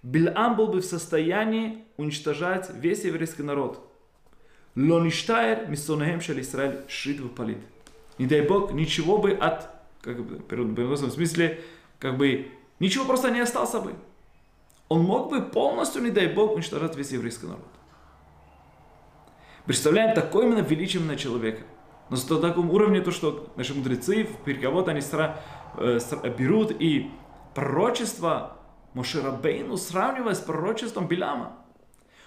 Билам 0.03 0.55
был 0.55 0.67
бы 0.67 0.81
в 0.81 0.85
состоянии 0.85 1.85
уничтожать 1.97 2.69
весь 2.73 3.03
еврейский 3.03 3.43
народ. 3.43 3.83
Лоништайр 4.75 5.67
миссонахем 5.67 6.21
шел 6.21 6.39
Израиль 6.39 6.81
шит 6.87 7.19
выпалит. 7.19 7.57
Не 8.17 8.27
дай 8.27 8.41
Бог, 8.41 8.71
ничего 8.73 9.17
бы 9.17 9.31
от, 9.31 9.69
как 10.01 10.23
бы, 10.23 10.37
в 10.37 10.97
смысле, 10.97 11.59
как 11.99 12.17
бы, 12.17 12.47
ничего 12.79 13.05
просто 13.05 13.31
не 13.31 13.39
остался 13.39 13.79
бы 13.79 13.93
он 14.89 15.01
мог 15.01 15.29
бы 15.29 15.41
полностью, 15.41 16.01
не 16.01 16.11
дай 16.11 16.27
Бог, 16.27 16.53
уничтожать 16.53 16.95
весь 16.95 17.11
еврейский 17.11 17.47
народ. 17.47 17.65
Представляем 19.65 20.15
такой 20.15 20.45
именно 20.45 20.59
величие 20.59 21.17
человека. 21.17 21.63
Но 22.09 22.15
на 22.15 22.39
таком 22.39 22.69
уровне, 22.71 23.01
то, 23.01 23.11
что 23.11 23.51
наши 23.57 23.73
мудрецы 23.73 24.23
в 24.23 24.43
Пирковод, 24.45 24.87
они 24.87 25.01
стра, 25.01 25.41
берут 26.37 26.71
и 26.79 27.09
пророчество 27.53 28.57
Мошерабейну 28.93 29.77
сравнивая 29.77 30.33
с 30.33 30.39
пророчеством 30.39 31.07
Биляма. 31.07 31.53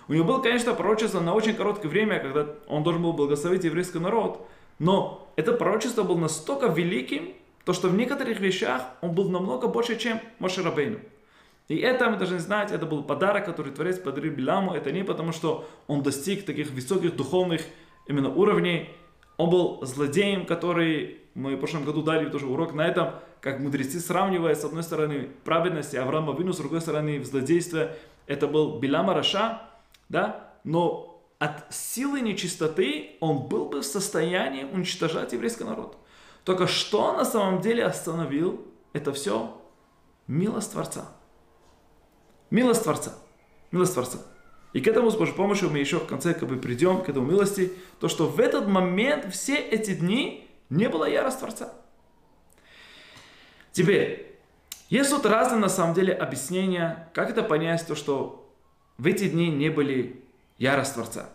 У 0.09 0.12
него 0.12 0.25
было, 0.25 0.40
конечно, 0.40 0.75
пророчество 0.75 1.21
на 1.21 1.35
очень 1.35 1.54
короткое 1.54 1.88
время, 1.88 2.19
когда 2.21 2.47
он 2.69 2.83
должен 2.83 3.02
был 3.02 3.12
благословить 3.12 3.64
еврейский 3.64 3.99
народ, 3.99 4.49
но 4.78 5.28
это 5.37 5.52
пророчество 5.52 6.02
было 6.02 6.19
настолько 6.19 6.66
великим, 6.66 7.35
то 7.64 7.73
что 7.73 7.88
в 7.88 7.95
некоторых 7.95 8.40
вещах 8.40 8.83
он 9.02 9.12
был 9.12 9.28
намного 9.28 9.69
больше, 9.69 9.97
чем 9.97 10.21
Мошерабейну. 10.38 10.99
И 11.69 11.76
это 11.76 12.11
мы 12.11 12.16
должны 12.16 12.40
знать, 12.40 12.73
это 12.73 12.85
был 12.85 13.04
подарок, 13.04 13.45
который 13.45 13.73
Творец 13.73 13.99
подарил 13.99 14.33
Биламу. 14.35 14.75
Это 14.75 14.90
не 14.90 15.04
потому, 15.04 15.30
что 15.30 15.69
он 15.87 16.02
достиг 16.02 16.45
таких 16.45 16.71
высоких 16.73 17.14
духовных 17.14 17.62
именно 18.09 18.28
уровней. 18.28 18.88
Он 19.37 19.50
был 19.50 19.87
злодеем, 19.87 20.47
который, 20.47 21.21
мы 21.35 21.54
в 21.54 21.59
прошлом 21.61 21.85
году 21.85 22.02
дали 22.02 22.28
тоже 22.28 22.47
урок 22.47 22.75
на 22.75 22.88
этом, 22.88 23.14
как 23.40 23.59
мудрецы 23.61 24.00
сравнивая 24.00 24.54
с 24.54 24.64
одной 24.64 24.82
стороны 24.82 25.28
праведность 25.44 25.94
Авраама 25.94 26.37
Вину, 26.38 26.52
с 26.52 26.59
другой 26.59 26.80
стороны 26.80 27.18
в 27.18 27.26
злодействе, 27.26 27.97
это 28.26 28.47
был 28.47 28.78
Билама 28.78 29.14
Раша, 29.14 29.62
да, 30.09 30.54
но 30.64 31.23
от 31.38 31.73
силы 31.75 32.20
нечистоты 32.20 33.16
он 33.20 33.49
был 33.49 33.66
бы 33.66 33.80
в 33.80 33.85
состоянии 33.87 34.64
уничтожать 34.64 35.32
еврейский 35.32 35.64
народ. 35.64 35.97
Только 36.44 36.66
что 36.66 37.12
на 37.12 37.25
самом 37.25 37.61
деле 37.61 37.85
остановил 37.85 38.66
это 38.92 39.12
все? 39.12 39.56
Милость 40.26 40.73
Творца. 40.73 41.09
Милость 42.50 42.82
Творца. 42.82 43.14
Милость 43.70 43.94
Творца. 43.94 44.18
И 44.73 44.80
к 44.80 44.87
этому 44.87 45.11
с 45.11 45.16
Божьей 45.16 45.35
помощью 45.35 45.70
мы 45.70 45.78
еще 45.78 45.99
в 45.99 46.06
конце 46.06 46.35
как 46.35 46.49
бы 46.49 46.56
придем, 46.56 47.02
к 47.02 47.09
этому 47.09 47.26
милости, 47.26 47.73
то, 47.99 48.09
что 48.09 48.26
в 48.26 48.38
этот 48.38 48.68
момент, 48.68 49.32
все 49.32 49.56
эти 49.56 49.94
дни, 49.94 50.49
не 50.68 50.88
было 50.88 51.09
ярость 51.09 51.40
Творца. 51.40 51.73
Теперь, 53.73 54.39
есть 54.89 55.11
тут 55.11 55.25
разные 55.27 55.61
на 55.61 55.69
самом 55.69 55.95
деле 55.95 56.12
объяснения, 56.12 57.09
как 57.15 57.31
это 57.31 57.43
понять, 57.43 57.87
то, 57.87 57.95
что 57.95 58.53
в 58.99 59.07
эти 59.07 59.29
дни 59.29 59.49
не 59.49 59.69
были 59.69 60.25
ярость 60.59 60.95
Творца. 60.95 61.31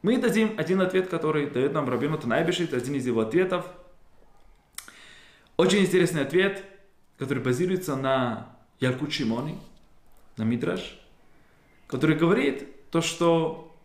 Мы 0.00 0.18
дадим 0.18 0.54
один 0.58 0.80
ответ, 0.80 1.08
который 1.08 1.48
дает 1.48 1.72
нам 1.72 1.88
Рабину 1.88 2.18
Танайбишит, 2.18 2.74
один 2.74 2.94
из 2.94 3.06
его 3.06 3.20
ответов. 3.20 3.66
Очень 5.56 5.80
интересный 5.80 6.22
ответ, 6.22 6.64
который 7.18 7.42
базируется 7.42 7.94
на 7.94 8.56
Ялкут 8.80 9.12
Шимони, 9.12 9.56
на 10.36 10.42
Мидраш, 10.42 10.98
который 11.86 12.16
говорит 12.16 12.90
то, 12.90 13.00
что 13.00 13.76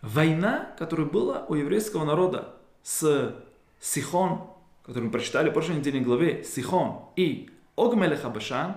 война, 0.00 0.72
которая 0.78 1.06
была 1.06 1.44
у 1.48 1.54
еврейского 1.54 2.04
народа 2.04 2.54
с 2.82 3.34
Сихон, 3.80 4.48
которую 4.90 5.06
мы 5.06 5.12
прочитали 5.12 5.50
в 5.50 5.52
прошлой 5.52 5.76
недельной 5.76 6.00
главе, 6.00 6.42
Сихон 6.42 7.04
и 7.14 7.48
Огмелех 7.76 8.24
Абашан, 8.24 8.74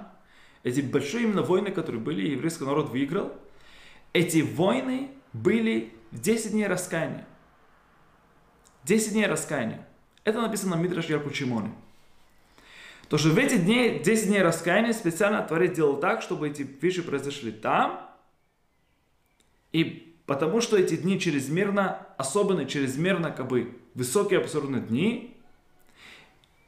эти 0.62 0.82
большие 0.82 1.24
именно 1.24 1.42
войны, 1.42 1.72
которые 1.72 2.00
были, 2.00 2.30
еврейский 2.30 2.66
народ 2.66 2.92
выиграл, 2.92 3.34
эти 4.14 4.42
войны 4.42 5.10
были 5.34 5.92
10 6.12 6.52
дней 6.52 6.68
раскаяния. 6.68 7.26
10 8.84 9.14
дней 9.14 9.26
раскаяния. 9.26 9.88
Это 10.24 10.40
написано 10.40 10.78
в 10.78 10.82
Мидраш 10.82 11.10
Яркучимоне. 11.10 11.74
То, 13.10 13.18
что 13.18 13.30
в 13.30 13.38
эти 13.40 13.58
дни, 13.58 14.00
10 14.04 14.28
дней 14.28 14.44
раскаяния 14.44 14.94
специально 14.94 15.42
Творец 15.42 15.76
делал 15.76 15.98
так, 15.98 16.22
чтобы 16.22 16.48
эти 16.48 16.62
вещи 16.62 17.02
произошли 17.02 17.52
там, 17.52 18.08
и 19.72 20.16
потому 20.28 20.62
что 20.62 20.78
эти 20.78 20.96
дни 20.96 21.20
чрезмерно, 21.20 22.08
особенно 22.20 22.66
чрезмерно, 22.66 23.32
как 23.32 23.48
бы, 23.48 23.76
высокие 23.96 24.40
абсурдные 24.40 24.84
дни, 24.84 25.33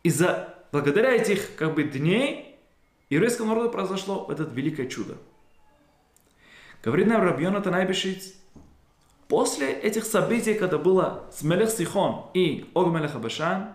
из-за, 0.05 0.53
благодаря 0.71 1.15
этих, 1.15 1.55
как 1.55 1.73
бы, 1.73 1.83
дней, 1.83 2.59
еврейскому 3.09 3.49
народу 3.49 3.71
произошло 3.71 4.27
это 4.29 4.43
великое 4.43 4.85
чудо. 4.85 5.17
Говорит 6.83 7.07
нам 7.07 7.23
Рабьона 7.23 7.59
Танайбешиц, 7.59 8.35
после 9.27 9.73
этих 9.73 10.05
событий, 10.05 10.53
когда 10.53 10.77
было 10.77 11.27
с 11.31 11.41
Мелех 11.41 11.71
Сихон 11.71 12.29
и 12.35 12.69
Ог 12.75 12.93
Мелех 12.93 13.15
Абашан, 13.15 13.73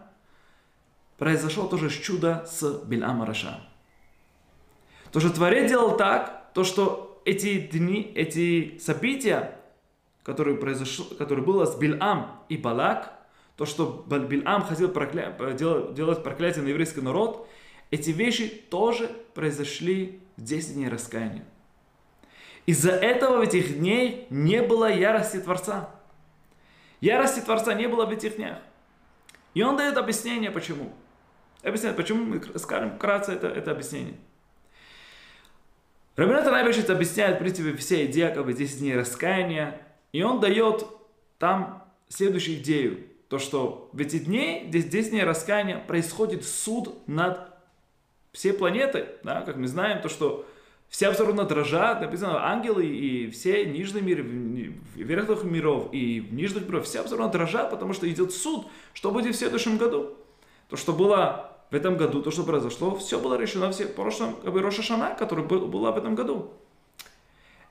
произошло 1.19 1.67
тоже 1.67 1.91
чудо 1.91 2.47
с 2.49 2.81
Бильам 2.85 3.25
Раша. 3.25 3.59
То, 5.11 5.19
что 5.19 5.31
Творец 5.31 5.69
делал 5.69 5.97
так, 5.97 6.53
то, 6.55 6.63
что 6.63 7.21
эти 7.25 7.59
дни, 7.59 8.13
эти 8.15 8.79
события, 8.79 9.59
которые, 10.23 10.57
произошло, 10.57 11.07
которые 11.17 11.45
было 11.45 11.67
с 11.67 11.77
Бильам 11.77 12.41
и 12.49 12.57
Балак, 12.57 13.20
то, 13.61 13.67
что 13.67 14.07
Бильам 14.09 14.63
хотел 14.63 14.89
прокля... 14.89 15.37
делать, 15.53 15.93
делать 15.93 16.23
проклятие 16.23 16.65
на 16.65 16.69
еврейский 16.69 17.03
народ, 17.03 17.47
эти 17.91 18.09
вещи 18.09 18.49
тоже 18.49 19.07
произошли 19.35 20.19
в 20.39 20.45
10 20.45 20.77
дней 20.77 20.89
раскаяния. 20.89 21.45
Из-за 22.65 22.93
этого 22.93 23.37
в 23.37 23.41
этих 23.43 23.77
дней 23.77 24.27
не 24.31 24.63
было 24.63 24.91
ярости 24.91 25.41
Творца. 25.41 25.91
Ярости 27.03 27.41
Творца 27.41 27.75
не 27.75 27.87
было 27.87 28.07
в 28.07 28.11
этих 28.13 28.37
днях. 28.37 28.57
И 29.53 29.63
он 29.63 29.77
дает 29.77 29.99
объяснение, 29.99 30.51
почему. 30.51 30.91
Объясняет, 31.63 31.97
почему 31.97 32.25
мы 32.25 32.59
скажем 32.59 32.97
вкратце 32.97 33.33
это, 33.35 33.49
это 33.49 33.73
объяснение. 33.73 34.15
Рабинат 36.17 36.47
Райбешит 36.47 36.89
объясняет, 36.89 37.37
в 37.37 37.41
принципе, 37.41 37.77
все 37.77 38.07
идеи, 38.07 38.33
как 38.33 38.47
бы 38.47 38.55
10 38.55 38.79
дней 38.79 38.97
раскаяния, 38.97 39.83
и 40.13 40.23
он 40.23 40.41
дает 40.41 40.87
там 41.39 41.85
следующую 42.09 42.57
идею. 42.57 43.10
То, 43.31 43.39
что 43.39 43.89
в 43.93 44.01
эти 44.01 44.19
дни, 44.19 44.65
здесь 44.67 44.87
10 44.87 45.11
дней 45.11 45.23
раскаяния, 45.23 45.79
происходит 45.79 46.45
суд 46.45 46.97
над 47.07 47.39
всей 48.33 48.53
планетой. 48.53 49.07
Да? 49.23 49.43
Как 49.43 49.57
мы 49.57 49.69
знаем, 49.69 50.03
то, 50.03 50.09
что 50.09 50.45
все 50.89 51.07
абсолютно 51.07 51.45
дрожат, 51.45 52.01
написано, 52.01 52.45
ангелы 52.45 52.85
и 52.85 53.31
все 53.31 53.65
нижние 53.67 54.03
миры, 54.03 54.25
верхних 54.97 55.45
миров 55.45 55.91
и 55.93 56.27
нижних 56.33 56.67
миров, 56.67 56.87
все 56.87 57.03
абсолютно 57.03 57.31
дрожат, 57.31 57.71
потому 57.71 57.93
что 57.93 58.11
идет 58.11 58.33
суд, 58.33 58.67
что 58.95 59.13
будет 59.13 59.37
в 59.37 59.39
следующем 59.39 59.79
году. 59.79 60.17
То, 60.69 60.77
что 60.77 60.93
было 60.93 61.57
в 61.71 61.75
этом 61.77 61.97
году, 61.97 62.23
то, 62.23 62.33
что 62.33 62.43
произошло, 62.43 62.97
все 62.97 63.21
было 63.21 63.37
решено 63.37 63.71
в 63.71 63.95
прошлом, 63.95 64.35
как 64.43 64.53
бы 64.53 64.61
Роша 64.61 64.83
Шана, 64.83 65.15
который 65.15 65.45
был, 65.45 65.69
была 65.69 65.93
в 65.93 65.99
этом 65.99 66.17
году. 66.17 66.51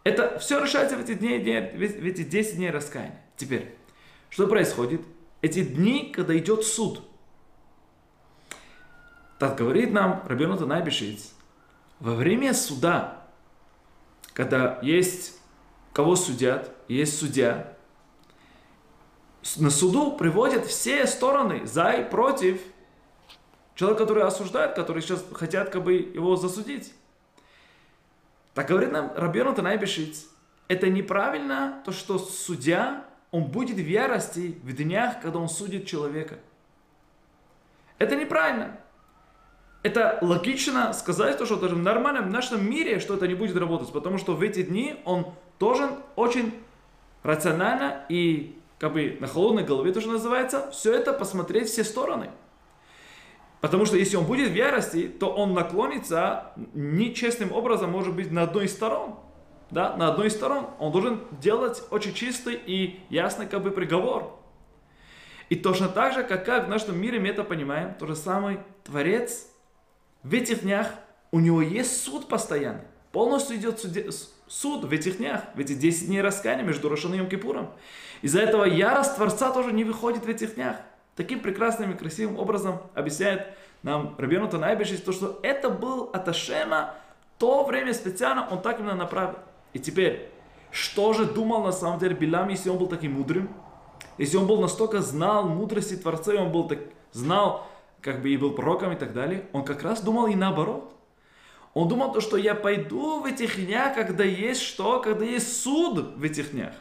Это 0.05 0.39
все 0.39 0.63
решается 0.63 0.95
в 0.95 1.01
эти, 1.01 1.15
дни, 1.15 1.37
в 1.37 2.05
эти 2.05 2.23
10 2.23 2.55
дней 2.55 2.71
раскаяния. 2.71 3.21
Теперь, 3.35 3.75
что 4.29 4.47
происходит? 4.47 5.01
Эти 5.41 5.63
дни, 5.63 6.11
когда 6.13 6.37
идет 6.37 6.65
суд. 6.65 7.01
Так 9.37 9.57
говорит 9.57 9.91
нам 9.91 10.21
Рабину 10.25 10.57
Танай 10.57 10.83
Бешиц, 10.83 11.33
во 11.99 12.13
время 12.13 12.53
суда, 12.53 13.25
когда 14.33 14.79
есть 14.81 15.39
кого 15.93 16.15
судят, 16.15 16.71
есть 16.87 17.17
судья, 17.17 17.73
на 19.57 19.69
суду 19.69 20.17
приводят 20.17 20.65
все 20.65 21.07
стороны 21.07 21.65
за 21.65 21.91
и 21.91 22.09
против 22.09 22.61
человека, 23.75 24.03
который 24.03 24.23
осуждает, 24.23 24.75
который 24.75 25.01
сейчас 25.01 25.23
хотят 25.33 25.69
как 25.69 25.83
бы 25.83 25.93
его 25.93 26.35
засудить. 26.35 26.93
Так 28.53 28.67
говорит 28.67 28.91
нам 28.91 29.13
Рабьону 29.15 29.55
Танайбешиц, 29.55 30.27
это 30.67 30.89
неправильно, 30.89 31.81
то, 31.85 31.93
что 31.93 32.19
судья, 32.19 33.05
он 33.31 33.45
будет 33.45 33.77
в 33.77 33.87
ярости 33.87 34.59
в 34.63 34.75
днях, 34.75 35.21
когда 35.21 35.39
он 35.39 35.49
судит 35.49 35.85
человека. 35.85 36.39
Это 37.97 38.15
неправильно 38.15 38.79
это 39.81 40.19
логично 40.21 40.93
сказать, 40.93 41.37
то, 41.37 41.45
что 41.45 41.55
даже 41.55 41.75
в 41.75 41.79
нормальном 41.79 42.29
нашем 42.29 42.69
мире, 42.69 42.99
что 42.99 43.15
это 43.15 43.27
не 43.27 43.35
будет 43.35 43.55
работать, 43.55 43.91
потому 43.91 44.17
что 44.17 44.35
в 44.35 44.41
эти 44.41 44.63
дни 44.63 44.97
он 45.05 45.33
должен 45.57 45.91
очень 46.15 46.53
рационально 47.23 48.05
и 48.09 48.57
как 48.77 48.93
бы 48.93 49.17
на 49.19 49.27
холодной 49.27 49.63
голове 49.63 49.91
тоже 49.91 50.09
называется, 50.09 50.69
все 50.71 50.93
это 50.93 51.13
посмотреть 51.13 51.69
все 51.69 51.83
стороны. 51.83 52.29
Потому 53.61 53.85
что 53.85 53.97
если 53.97 54.15
он 54.15 54.25
будет 54.25 54.51
в 54.51 54.55
ярости, 54.55 55.07
то 55.07 55.29
он 55.29 55.53
наклонится 55.53 56.53
нечестным 56.73 57.51
образом, 57.51 57.91
может 57.91 58.15
быть, 58.15 58.31
на 58.31 58.43
одной 58.43 58.65
из 58.65 58.71
сторон. 58.71 59.15
Да, 59.71 59.95
на 59.95 60.09
одной 60.09 60.27
из 60.27 60.33
сторон. 60.33 60.67
Он 60.79 60.91
должен 60.91 61.21
делать 61.31 61.83
очень 61.91 62.13
чистый 62.13 62.55
и 62.55 62.99
ясный 63.09 63.45
как 63.45 63.61
бы 63.61 63.71
приговор. 63.71 64.35
И 65.49 65.55
точно 65.55 65.89
так 65.89 66.13
же, 66.13 66.23
как, 66.23 66.45
как 66.45 66.67
в 66.67 66.69
нашем 66.69 66.99
мире 66.99 67.19
мы 67.19 67.27
это 67.27 67.43
понимаем, 67.43 67.93
то 67.95 68.05
же 68.05 68.15
самое 68.15 68.63
Творец 68.83 69.47
в 70.23 70.33
этих 70.33 70.61
днях 70.61 70.87
у 71.31 71.39
него 71.39 71.61
есть 71.61 72.03
суд 72.03 72.27
постоянный. 72.27 72.83
Полностью 73.11 73.55
идет 73.57 73.79
суде, 73.79 74.09
суд 74.47 74.85
в 74.85 74.91
этих 74.91 75.17
днях, 75.17 75.43
в 75.55 75.59
эти 75.59 75.73
10 75.73 76.07
дней 76.07 76.21
раскаяния 76.21 76.63
между 76.63 76.89
Рошаном 76.89 77.25
и 77.25 77.29
Кипуром. 77.29 77.71
Из-за 78.21 78.41
этого 78.41 78.65
ярость 78.65 79.15
Творца 79.15 79.51
тоже 79.51 79.71
не 79.71 79.83
выходит 79.83 80.25
в 80.25 80.29
этих 80.29 80.55
днях. 80.55 80.77
Таким 81.15 81.39
прекрасным 81.39 81.91
и 81.91 81.97
красивым 81.97 82.37
образом 82.37 82.81
объясняет 82.93 83.47
нам 83.81 84.15
Рабину 84.17 84.47
Танайбешис, 84.47 85.01
то, 85.01 85.11
что 85.11 85.39
это 85.41 85.69
был 85.69 86.09
от 86.13 86.27
Ашема, 86.27 86.95
то 87.37 87.63
время 87.63 87.93
специально 87.93 88.47
он 88.49 88.61
так 88.61 88.79
именно 88.79 88.95
направил. 88.95 89.35
И 89.73 89.79
теперь, 89.79 90.29
что 90.71 91.13
же 91.13 91.25
думал 91.25 91.63
на 91.63 91.71
самом 91.71 91.99
деле 91.99 92.15
Билам, 92.15 92.49
если 92.49 92.69
он 92.69 92.77
был 92.77 92.87
таким 92.87 93.13
мудрым? 93.13 93.49
Если 94.17 94.37
он 94.37 94.47
был 94.47 94.59
настолько 94.59 95.01
знал 95.01 95.47
мудрости 95.47 95.95
Творца, 95.95 96.33
и 96.33 96.37
он 96.37 96.51
был 96.51 96.67
так, 96.67 96.79
знал 97.11 97.67
как 98.01 98.21
бы 98.21 98.29
и 98.29 98.37
был 98.37 98.51
пророком 98.51 98.91
и 98.91 98.95
так 98.95 99.13
далее, 99.13 99.45
он 99.53 99.63
как 99.63 99.83
раз 99.83 100.01
думал 100.01 100.27
и 100.27 100.35
наоборот. 100.35 100.95
Он 101.73 101.87
думал 101.87 102.11
то, 102.11 102.21
что 102.21 102.37
я 102.37 102.55
пойду 102.55 103.21
в 103.21 103.25
этих 103.25 103.63
днях, 103.63 103.95
когда 103.95 104.23
есть 104.23 104.61
что? 104.61 104.99
Когда 104.99 105.23
есть 105.23 105.61
суд 105.61 106.15
в 106.15 106.23
этих 106.23 106.51
днях. 106.51 106.73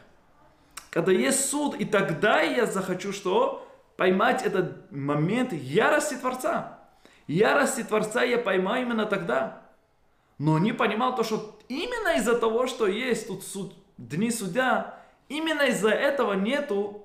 Когда 0.90 1.12
есть 1.12 1.48
суд, 1.48 1.74
и 1.76 1.84
тогда 1.84 2.40
я 2.40 2.66
захочу 2.66 3.12
что? 3.12 3.66
Поймать 3.96 4.42
этот 4.44 4.90
момент 4.90 5.52
ярости 5.52 6.14
Творца. 6.14 6.78
Ярости 7.26 7.82
Творца 7.82 8.22
я 8.22 8.38
поймаю 8.38 8.86
именно 8.86 9.04
тогда. 9.04 9.62
Но 10.38 10.58
не 10.58 10.72
понимал 10.72 11.16
то, 11.16 11.24
что 11.24 11.58
именно 11.68 12.16
из-за 12.16 12.38
того, 12.38 12.66
что 12.66 12.86
есть 12.86 13.26
тут 13.26 13.42
суд, 13.42 13.74
дни 13.96 14.30
судья, 14.30 14.98
именно 15.28 15.62
из-за 15.62 15.90
этого 15.90 16.34
нету 16.34 17.04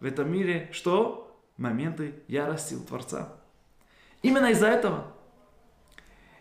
в 0.00 0.04
этом 0.04 0.32
мире 0.32 0.68
что? 0.72 1.38
Моменты 1.56 2.16
ярости 2.26 2.74
у 2.74 2.80
Творца. 2.80 3.36
Именно 4.22 4.46
из-за 4.50 4.66
этого. 4.66 5.06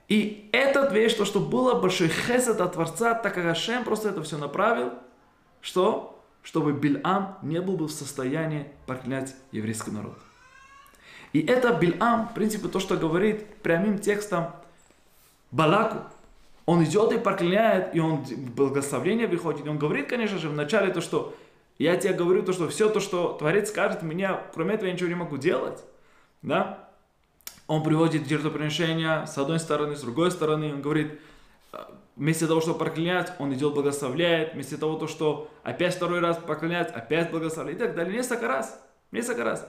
И 0.08 0.50
эта 0.52 0.88
вещь, 0.88 1.14
то, 1.14 1.26
что 1.26 1.40
было 1.40 1.80
большой 1.80 2.10
хесед 2.10 2.60
от 2.60 2.74
Творца, 2.74 3.14
так 3.14 3.34
как 3.36 3.46
Ашем 3.46 3.84
просто 3.84 4.10
это 4.10 4.24
все 4.24 4.38
направил, 4.38 4.94
что? 5.62 6.20
Чтобы 6.42 6.74
Бильам 6.74 7.38
не 7.44 7.62
был 7.62 7.78
бы 7.78 7.86
в 7.88 7.92
состоянии 7.92 8.68
проклять 8.88 9.36
еврейский 9.52 9.92
народ. 9.92 10.18
И 11.34 11.40
это 11.40 11.72
Бильам, 11.74 12.28
в 12.30 12.34
принципе, 12.34 12.68
то, 12.68 12.80
что 12.80 12.98
говорит 12.98 13.48
прямым 13.58 14.00
текстом 14.00 14.52
Балаку. 15.52 16.04
Он 16.66 16.84
идет 16.84 17.12
и 17.12 17.18
проклиняет, 17.18 17.96
и 17.96 18.00
он 18.00 18.24
благословение 18.56 19.28
выходит. 19.28 19.66
И 19.66 19.70
он 19.70 19.78
говорит, 19.78 20.08
конечно 20.08 20.38
же, 20.38 20.50
в 20.50 20.54
начале 20.54 20.94
то, 20.94 21.02
что 21.02 21.36
я 21.78 21.96
тебе 21.98 22.14
говорю, 22.14 22.44
то, 22.44 22.54
что 22.54 22.70
все 22.70 22.90
то, 22.90 23.00
что 23.00 23.34
Творец 23.34 23.70
скажет, 23.70 24.04
меня, 24.04 24.42
кроме 24.54 24.76
этого, 24.76 24.88
я 24.88 24.94
ничего 24.94 25.10
не 25.10 25.16
могу 25.16 25.38
делать. 25.38 25.84
Да? 26.42 26.92
он 27.72 27.84
приводит 27.84 28.28
жертвоприношения 28.28 29.26
с 29.26 29.38
одной 29.38 29.58
стороны, 29.58 29.96
с 29.96 30.02
другой 30.02 30.30
стороны, 30.32 30.74
он 30.74 30.82
говорит, 30.82 31.22
«Э, 31.72 31.78
вместо 32.18 32.46
того, 32.46 32.60
чтобы 32.60 32.80
проклинать, 32.80 33.32
он 33.40 33.54
идет 33.54 33.74
благословляет, 33.74 34.56
вместо 34.56 34.78
того, 34.78 34.98
то, 34.98 35.08
что 35.08 35.50
опять 35.64 35.96
второй 35.96 36.20
раз 36.20 36.36
проклинать, 36.36 36.92
опять 36.92 37.32
благословляет, 37.32 37.80
и 37.80 37.86
так 37.86 37.96
далее, 37.96 38.14
несколько 38.14 38.50
раз, 38.50 38.78
несколько 39.14 39.46
раз. 39.46 39.66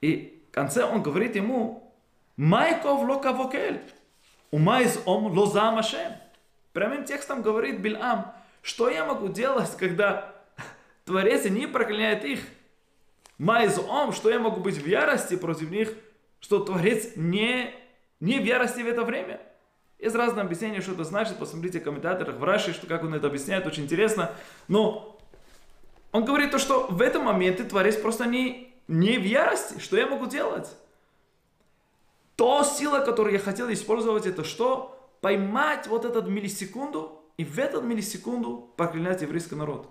И 0.00 0.42
в 0.50 0.54
конце 0.54 0.84
он 0.84 1.02
говорит 1.02 1.36
ему, 1.36 1.92
Майков 2.38 3.06
локавокель, 3.06 3.82
умайз 4.50 4.98
ом 5.04 5.26
лоза. 5.26 5.70
Прямым 6.74 7.04
текстом 7.04 7.40
говорит 7.40 7.80
Бильам, 7.80 8.32
что 8.60 8.90
я 8.90 9.04
могу 9.04 9.28
делать, 9.28 9.70
когда 9.78 10.34
Творец 11.04 11.44
не 11.44 11.68
проклиняет 11.68 12.24
их? 12.24 12.40
Майз 13.38 13.78
ом, 13.78 14.12
что 14.12 14.28
я 14.28 14.40
могу 14.40 14.60
быть 14.60 14.76
в 14.76 14.86
ярости 14.86 15.36
против 15.36 15.70
них, 15.70 15.94
что 16.40 16.58
Творец 16.58 17.12
не, 17.14 17.72
не 18.18 18.40
в 18.40 18.44
ярости 18.44 18.82
в 18.82 18.88
это 18.88 19.04
время. 19.04 19.40
Есть 20.00 20.16
разные 20.16 20.42
объяснения, 20.42 20.80
что 20.80 20.92
это 20.92 21.04
значит. 21.04 21.38
Посмотрите 21.38 21.78
в 21.78 21.84
комментаторах 21.84 22.36
в 22.36 22.42
Раши, 22.42 22.72
что, 22.72 22.88
как 22.88 23.04
он 23.04 23.14
это 23.14 23.28
объясняет, 23.28 23.68
очень 23.68 23.84
интересно. 23.84 24.32
Но 24.66 25.16
он 26.10 26.24
говорит 26.24 26.50
то, 26.50 26.58
что 26.58 26.88
в 26.88 27.00
этом 27.00 27.26
моменте 27.26 27.62
Творец 27.62 27.96
просто 27.96 28.26
не, 28.26 28.74
не 28.88 29.16
в 29.18 29.24
ярости. 29.24 29.78
Что 29.78 29.96
я 29.96 30.08
могу 30.08 30.26
делать? 30.26 30.68
То 32.34 32.64
сила, 32.64 32.98
которую 32.98 33.34
я 33.34 33.38
хотел 33.38 33.72
использовать, 33.72 34.26
это 34.26 34.42
что? 34.42 34.93
Поймать 35.24 35.86
вот 35.86 36.04
этот 36.04 36.28
миллисекунду 36.28 37.22
и 37.38 37.44
в 37.46 37.58
этот 37.58 37.82
миллисекунду 37.82 38.68
проклинать 38.76 39.22
еврейский 39.22 39.54
народ. 39.54 39.88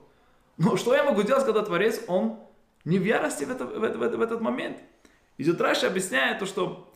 Но 0.59 0.77
что 0.77 0.93
я 0.93 1.03
могу 1.03 1.23
делать, 1.23 1.43
когда 1.43 1.63
Творец, 1.63 2.01
он 2.05 2.37
не 2.85 2.99
в 2.99 3.03
ярости 3.03 3.43
в, 3.43 3.49
это, 3.49 3.65
в, 3.65 3.71
в, 3.71 4.17
в 4.17 4.21
этот 4.21 4.41
момент? 4.41 4.77
Идет 5.39 5.59
Раши 5.59 5.87
объясняет 5.87 6.37
то, 6.37 6.45
что 6.45 6.87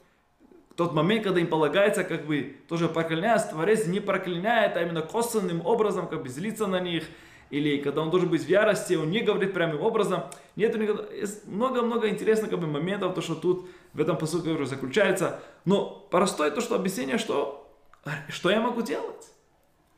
тот 0.76 0.94
момент, 0.94 1.24
когда 1.24 1.40
им 1.40 1.48
полагается, 1.48 2.04
как 2.04 2.28
бы, 2.28 2.58
тоже 2.70 2.88
проклинать, 2.88 3.50
Творец 3.50 3.88
не 3.88 4.02
проклиняет, 4.02 4.78
а 4.78 4.84
именно 4.84 5.02
косвенным 5.02 5.66
образом, 5.66 6.08
как 6.08 6.22
бы 6.22 6.30
злиться 6.30 6.68
на 6.68 6.80
них, 6.80 7.06
или 7.50 7.78
когда 7.78 8.04
он 8.04 8.12
должен 8.12 8.30
быть 8.30 8.44
в 8.44 8.48
ярости, 8.48 8.94
он 8.94 9.10
не 9.10 9.22
говорит 9.22 9.56
прямым 9.56 9.82
образом. 9.82 10.26
Нет 10.56 10.76
много-много 11.48 12.08
интересных 12.08 12.52
как 12.52 12.60
бы, 12.60 12.68
моментов, 12.68 13.16
то, 13.16 13.22
что 13.22 13.34
тут 13.34 13.68
в 13.94 14.00
этом 14.00 14.16
посылке 14.16 14.52
уже 14.52 14.68
заключается. 14.68 15.40
Но 15.66 16.06
простое 16.12 16.52
то, 16.52 16.62
что 16.62 16.76
объяснение, 16.76 17.18
что, 17.18 17.67
что 18.30 18.50
я 18.50 18.62
могу 18.62 18.82
делать? 18.82 19.26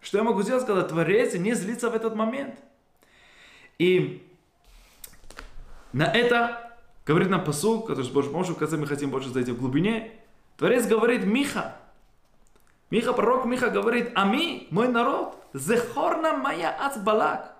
Что 0.01 0.17
я 0.17 0.23
могу 0.23 0.43
делать, 0.43 0.65
когда 0.65 0.83
Творец 0.83 1.33
не 1.33 1.53
злится 1.53 1.89
в 1.89 1.95
этот 1.95 2.15
момент? 2.15 2.59
И 3.77 4.25
на 5.91 6.05
это 6.05 6.69
Говорит 7.09 7.31
нам 7.31 7.43
посыл, 7.43 7.81
который 7.81 8.05
с 8.05 8.09
Божьей 8.09 8.31
помощью, 8.31 8.53
в 8.53 8.59
конце 8.59 8.77
мы 8.77 8.85
хотим 8.85 9.09
больше 9.09 9.29
зайти 9.29 9.51
в 9.51 9.57
глубине. 9.57 10.11
Творец 10.57 10.85
говорит 10.85 11.25
Миха. 11.25 11.75
Миха, 12.91 13.13
пророк 13.13 13.45
Миха 13.45 13.71
говорит, 13.71 14.11
ами, 14.13 14.67
мой 14.69 14.89
народ, 14.89 15.35
зехорна 15.53 16.37
моя 16.37 16.69
ацбалак. 16.69 17.55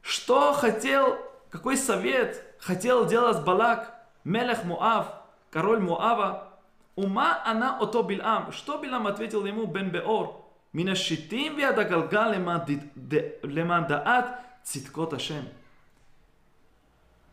Что 0.00 0.52
хотел, 0.52 1.18
какой 1.50 1.76
совет 1.76 2.54
хотел 2.60 3.04
делать 3.06 3.44
Балак, 3.44 3.92
Мелех 4.22 4.62
Муав, 4.62 5.08
король 5.50 5.80
Муава, 5.80 6.51
ума 6.96 7.42
она 7.44 7.78
ото 7.78 8.02
Билам. 8.02 8.52
Что 8.52 8.78
Билам 8.78 9.06
ответил 9.06 9.44
ему 9.44 9.66
Бен 9.66 9.90
Беор? 9.90 10.44
Минашитим 10.72 11.56
вядагалга 11.56 12.32
леман 12.32 13.86
даат 13.86 14.40
циткот 14.64 15.14
Ашем. 15.14 15.44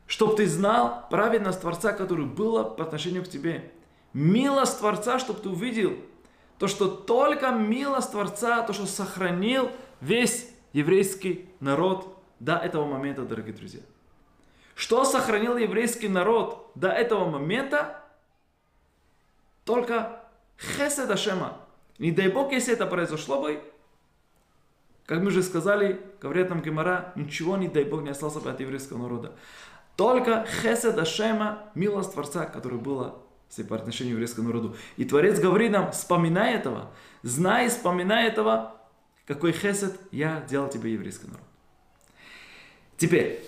чтобы 0.09 0.35
ты 0.35 0.47
знал 0.47 1.07
праведность 1.09 1.61
Творца, 1.61 1.93
которая 1.93 2.25
была 2.25 2.63
по 2.63 2.83
отношению 2.83 3.23
к 3.23 3.29
тебе. 3.29 3.71
Милость 4.11 4.79
Творца, 4.79 5.19
чтобы 5.19 5.39
ты 5.39 5.49
увидел 5.49 5.93
то, 6.57 6.67
что 6.67 6.87
только 6.87 7.51
милость 7.51 8.11
Творца, 8.11 8.63
то, 8.63 8.73
что 8.73 8.87
сохранил 8.87 9.69
весь 10.01 10.49
еврейский 10.73 11.47
народ 11.59 12.17
до 12.39 12.55
этого 12.55 12.85
момента, 12.85 13.21
дорогие 13.21 13.53
друзья. 13.53 13.81
Что 14.73 15.05
сохранил 15.05 15.57
еврейский 15.57 16.07
народ 16.07 16.71
до 16.73 16.89
этого 16.89 17.29
момента? 17.29 18.03
Только 19.69 20.19
хесед 20.57 21.11
Ашема. 21.11 21.55
Не 21.99 22.11
дай 22.11 22.27
Бог, 22.27 22.51
если 22.51 22.73
это 22.73 22.87
произошло 22.87 23.39
бы, 23.39 23.61
как 25.05 25.19
мы 25.19 25.27
уже 25.27 25.43
сказали, 25.43 26.01
говорят 26.19 26.49
нам 26.49 26.63
Гемара, 26.63 27.13
ничего, 27.15 27.55
не 27.55 27.67
дай 27.67 27.83
Бог, 27.83 28.01
не 28.01 28.09
остался 28.09 28.39
бы 28.39 28.49
от 28.49 28.59
еврейского 28.59 28.97
народа. 28.97 29.35
Только 29.95 30.47
хесед 30.63 30.97
Ашема, 30.97 31.69
милость 31.75 32.13
Творца, 32.13 32.47
которая 32.47 32.79
была 32.79 33.13
по 33.69 33.75
отношению 33.75 34.13
к 34.13 34.17
еврейскому 34.17 34.47
народу. 34.47 34.75
И 34.97 35.05
Творец 35.05 35.39
говорит 35.39 35.69
нам, 35.71 35.91
вспоминай 35.91 36.55
этого, 36.55 36.89
знай, 37.21 37.69
вспоминай 37.69 38.25
этого, 38.25 38.75
какой 39.27 39.51
хесед 39.51 39.99
я 40.09 40.43
делал 40.49 40.67
тебе, 40.67 40.93
еврейский 40.93 41.27
народ. 41.27 41.45
Теперь, 42.97 43.45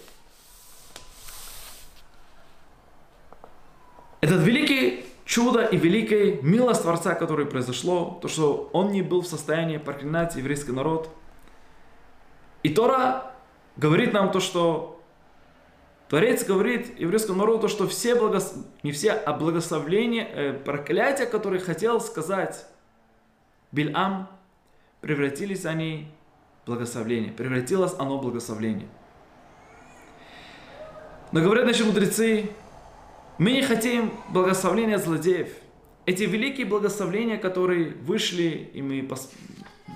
этот 4.21 4.41
великий 4.43 5.10
чудо 5.31 5.63
и 5.63 5.77
великая 5.77 6.41
милость 6.41 6.81
Творца, 6.81 7.15
которое 7.15 7.45
произошло, 7.45 8.19
то, 8.21 8.27
что 8.27 8.69
он 8.73 8.91
не 8.91 9.01
был 9.01 9.21
в 9.21 9.27
состоянии 9.27 9.77
проклинать 9.77 10.35
еврейский 10.35 10.73
народ. 10.73 11.09
И 12.63 12.69
Тора 12.69 13.31
говорит 13.77 14.11
нам 14.11 14.33
то, 14.33 14.41
что 14.41 15.01
Творец 16.09 16.43
говорит 16.43 16.99
еврейскому 16.99 17.39
народу, 17.39 17.61
то, 17.61 17.67
что 17.69 17.87
все 17.87 18.15
благос... 18.15 18.53
не 18.83 18.91
все, 18.91 19.13
а 19.13 19.31
благословления, 19.31 20.25
э, 20.25 20.53
проклятия, 20.53 21.25
которые 21.25 21.61
хотел 21.61 22.01
сказать 22.01 22.65
Бильам, 23.71 24.27
превратились 24.99 25.63
они 25.63 26.09
в 26.63 26.65
благословление. 26.65 27.31
Превратилось 27.31 27.93
оно 27.97 28.17
в 28.17 28.21
благословление. 28.21 28.89
Но 31.31 31.39
говорят 31.39 31.65
наши 31.65 31.85
мудрецы, 31.85 32.49
мы 33.37 33.51
не 33.51 33.61
хотим 33.61 34.13
благословения 34.29 34.97
злодеев. 34.97 35.49
Эти 36.05 36.23
великие 36.23 36.65
благословения, 36.65 37.37
которые 37.37 37.93
вышли, 37.93 38.69
и 38.73 38.81
мы 38.81 39.03
пос... 39.03 39.31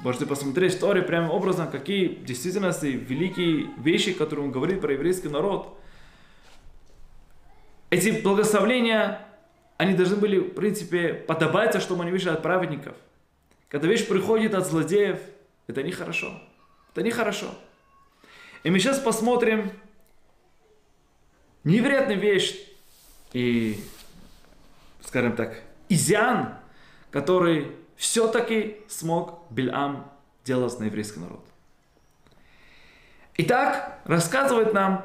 можете 0.04 0.26
посмотреть 0.26 0.76
в 0.76 0.80
Торе 0.80 1.02
прямым 1.02 1.32
образом, 1.32 1.70
какие 1.70 2.08
в 2.08 2.26
действительности 2.26 2.86
великие 2.88 3.68
вещи, 3.78 4.14
которые 4.14 4.46
он 4.46 4.52
говорит 4.52 4.82
про 4.82 4.94
еврейский 4.94 5.30
народ. 5.30 5.78
Эти 7.90 8.22
благословения, 8.22 9.26
они 9.78 9.94
должны 9.94 10.18
были, 10.18 10.40
в 10.40 10.54
принципе, 10.54 11.14
подобаться, 11.14 11.80
чтобы 11.80 12.04
они 12.04 12.12
вышли 12.12 12.30
от 12.30 12.42
праведников. 12.42 12.96
Когда 13.68 13.88
вещь 13.88 14.08
приходит 14.08 14.54
от 14.54 14.68
злодеев, 14.68 15.20
это 15.68 15.82
нехорошо. 15.84 16.42
Это 16.92 17.04
нехорошо. 17.04 17.48
И 18.64 18.70
мы 18.70 18.80
сейчас 18.80 19.00
посмотрим 19.00 19.72
невероятную 21.64 22.20
вещь 22.20 22.56
и, 23.36 23.78
скажем 25.04 25.36
так, 25.36 25.62
изян, 25.90 26.54
который 27.12 27.70
все-таки 27.98 28.78
смог 28.88 29.44
Бильам 29.50 30.10
делать 30.46 30.80
на 30.80 30.86
еврейский 30.86 31.20
народ. 31.20 31.46
Итак, 33.38 34.00
рассказывает 34.06 34.72
нам 34.72 35.04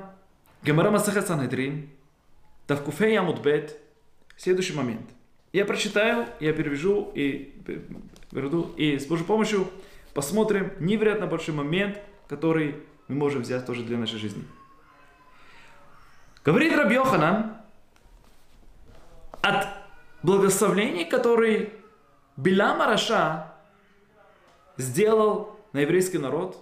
Гемара 0.63 0.93
Масахет 0.93 1.27
Санедрин, 1.27 1.91
Тавкуфей 2.69 3.19
Амудбет, 3.19 3.77
следующий 4.37 4.75
момент. 4.75 5.11
Я 5.53 5.65
прочитаю, 5.65 6.29
я 6.39 6.53
перевяжу 6.53 7.11
и 7.17 7.53
переведу, 8.31 8.73
и 8.77 8.97
с 8.97 9.07
Божьей 9.07 9.27
помощью 9.27 9.69
посмотрим 10.15 10.71
невероятно 10.79 11.27
большой 11.27 11.57
момент, 11.57 11.99
который 12.29 12.77
мы 13.09 13.17
можем 13.17 13.43
взять 13.43 13.67
тоже 13.67 13.83
для 13.83 13.99
нашей 13.99 14.21
жизни. 14.21 14.45
Говорит 16.45 16.73
Раб 16.77 16.93
Йоханан, 16.93 17.60
от 19.43 19.67
благословений, 20.23 21.05
которые 21.05 21.73
Билам 22.37 22.81
Араша 22.83 23.55
сделал 24.77 25.57
на 25.73 25.79
еврейский 25.81 26.19
народ, 26.19 26.59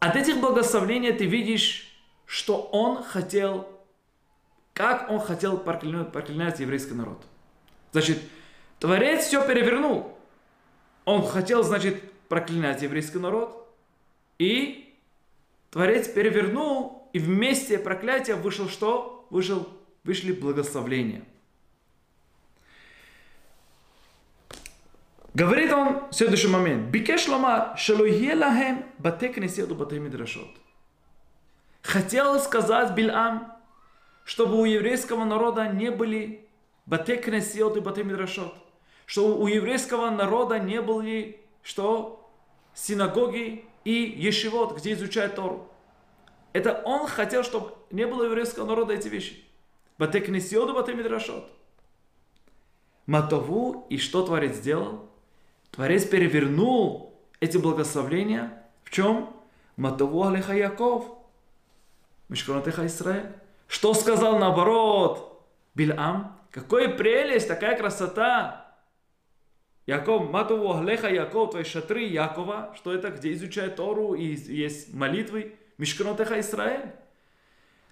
от 0.00 0.16
этих 0.16 0.38
благословений 0.38 1.12
ты 1.12 1.24
видишь, 1.24 1.90
что 2.26 2.60
он 2.60 3.02
хотел, 3.02 3.68
как 4.74 5.10
он 5.10 5.18
хотел 5.18 5.56
проклинать, 5.56 6.12
проклинать 6.12 6.60
еврейский 6.60 6.94
народ. 6.94 7.24
Значит, 7.92 8.18
Творец 8.80 9.24
все 9.24 9.46
перевернул. 9.46 10.18
Он 11.06 11.26
хотел, 11.26 11.62
значит, 11.62 12.02
проклинать 12.28 12.82
еврейский 12.82 13.18
народ. 13.18 13.66
И 14.38 14.94
Творец 15.70 16.08
перевернул, 16.08 17.08
и 17.12 17.18
вместе 17.18 17.78
проклятия 17.78 18.34
вышел 18.34 18.68
что? 18.68 19.26
Вышел, 19.30 19.68
вышли 20.04 20.32
благословления. 20.32 21.24
Говорит 25.32 25.72
он 25.72 26.08
в 26.10 26.12
следующий 26.12 26.46
момент. 26.46 26.90
Бикеш 26.90 27.26
ломар, 27.26 27.76
шелуе 27.76 28.34
лахем 28.36 28.84
бате 28.98 29.28
кнеседу 29.28 29.74
бате 29.74 29.98
мидрашот. 29.98 30.48
Хотел 31.82 32.38
сказать 32.38 32.94
Бильам, 32.94 33.52
чтобы 34.24 34.60
у 34.60 34.64
еврейского 34.64 35.24
народа 35.24 35.66
не 35.68 35.90
были 35.90 36.48
бате 36.86 37.16
кнеседу 37.16 37.76
и 37.76 37.80
бате 37.80 38.04
мидрашот. 38.04 38.54
Что 39.06 39.36
у 39.36 39.48
еврейского 39.48 40.10
народа 40.10 40.60
не 40.60 40.80
были 40.80 41.40
что? 41.62 42.20
Синагоги 42.74 43.64
и 43.84 43.92
ешивот, 43.92 44.76
где 44.76 44.92
изучают 44.92 45.34
Тору. 45.34 45.70
Это 46.52 46.80
он 46.84 47.06
хотел, 47.06 47.42
чтобы 47.44 47.74
не 47.90 48.06
было 48.06 48.24
еврейского 48.24 48.66
народа 48.66 48.94
эти 48.94 49.08
вещи. 49.08 49.43
Батекнесиоду, 49.98 50.74
батемидрашот. 50.74 51.50
Матову, 53.06 53.86
и 53.90 53.98
что 53.98 54.24
Творец 54.24 54.56
сделал? 54.56 55.08
Творец 55.70 56.04
перевернул 56.04 57.14
эти 57.40 57.58
благословления 57.58 58.64
в 58.84 58.90
чем? 58.90 59.30
Матову 59.76 60.24
алеха 60.24 60.54
Яков. 60.54 61.04
Мишконатеха 62.28 62.86
Израиль. 62.86 63.32
Что 63.68 63.94
сказал 63.94 64.38
наоборот? 64.38 65.44
Бильам. 65.74 66.38
Какая 66.50 66.88
прелесть, 66.88 67.48
такая 67.48 67.76
красота. 67.76 68.76
Яков, 69.86 70.30
Матову 70.30 70.72
алеха 70.72 71.08
Яков, 71.08 71.50
твои 71.50 71.64
шатры 71.64 72.04
Якова. 72.04 72.72
Что 72.76 72.92
это? 72.92 73.10
Где 73.10 73.32
изучают 73.32 73.76
Тору 73.76 74.14
и 74.14 74.34
есть 74.34 74.94
молитвы. 74.94 75.56
Мишканотеха 75.76 76.40
Израиль. 76.40 76.92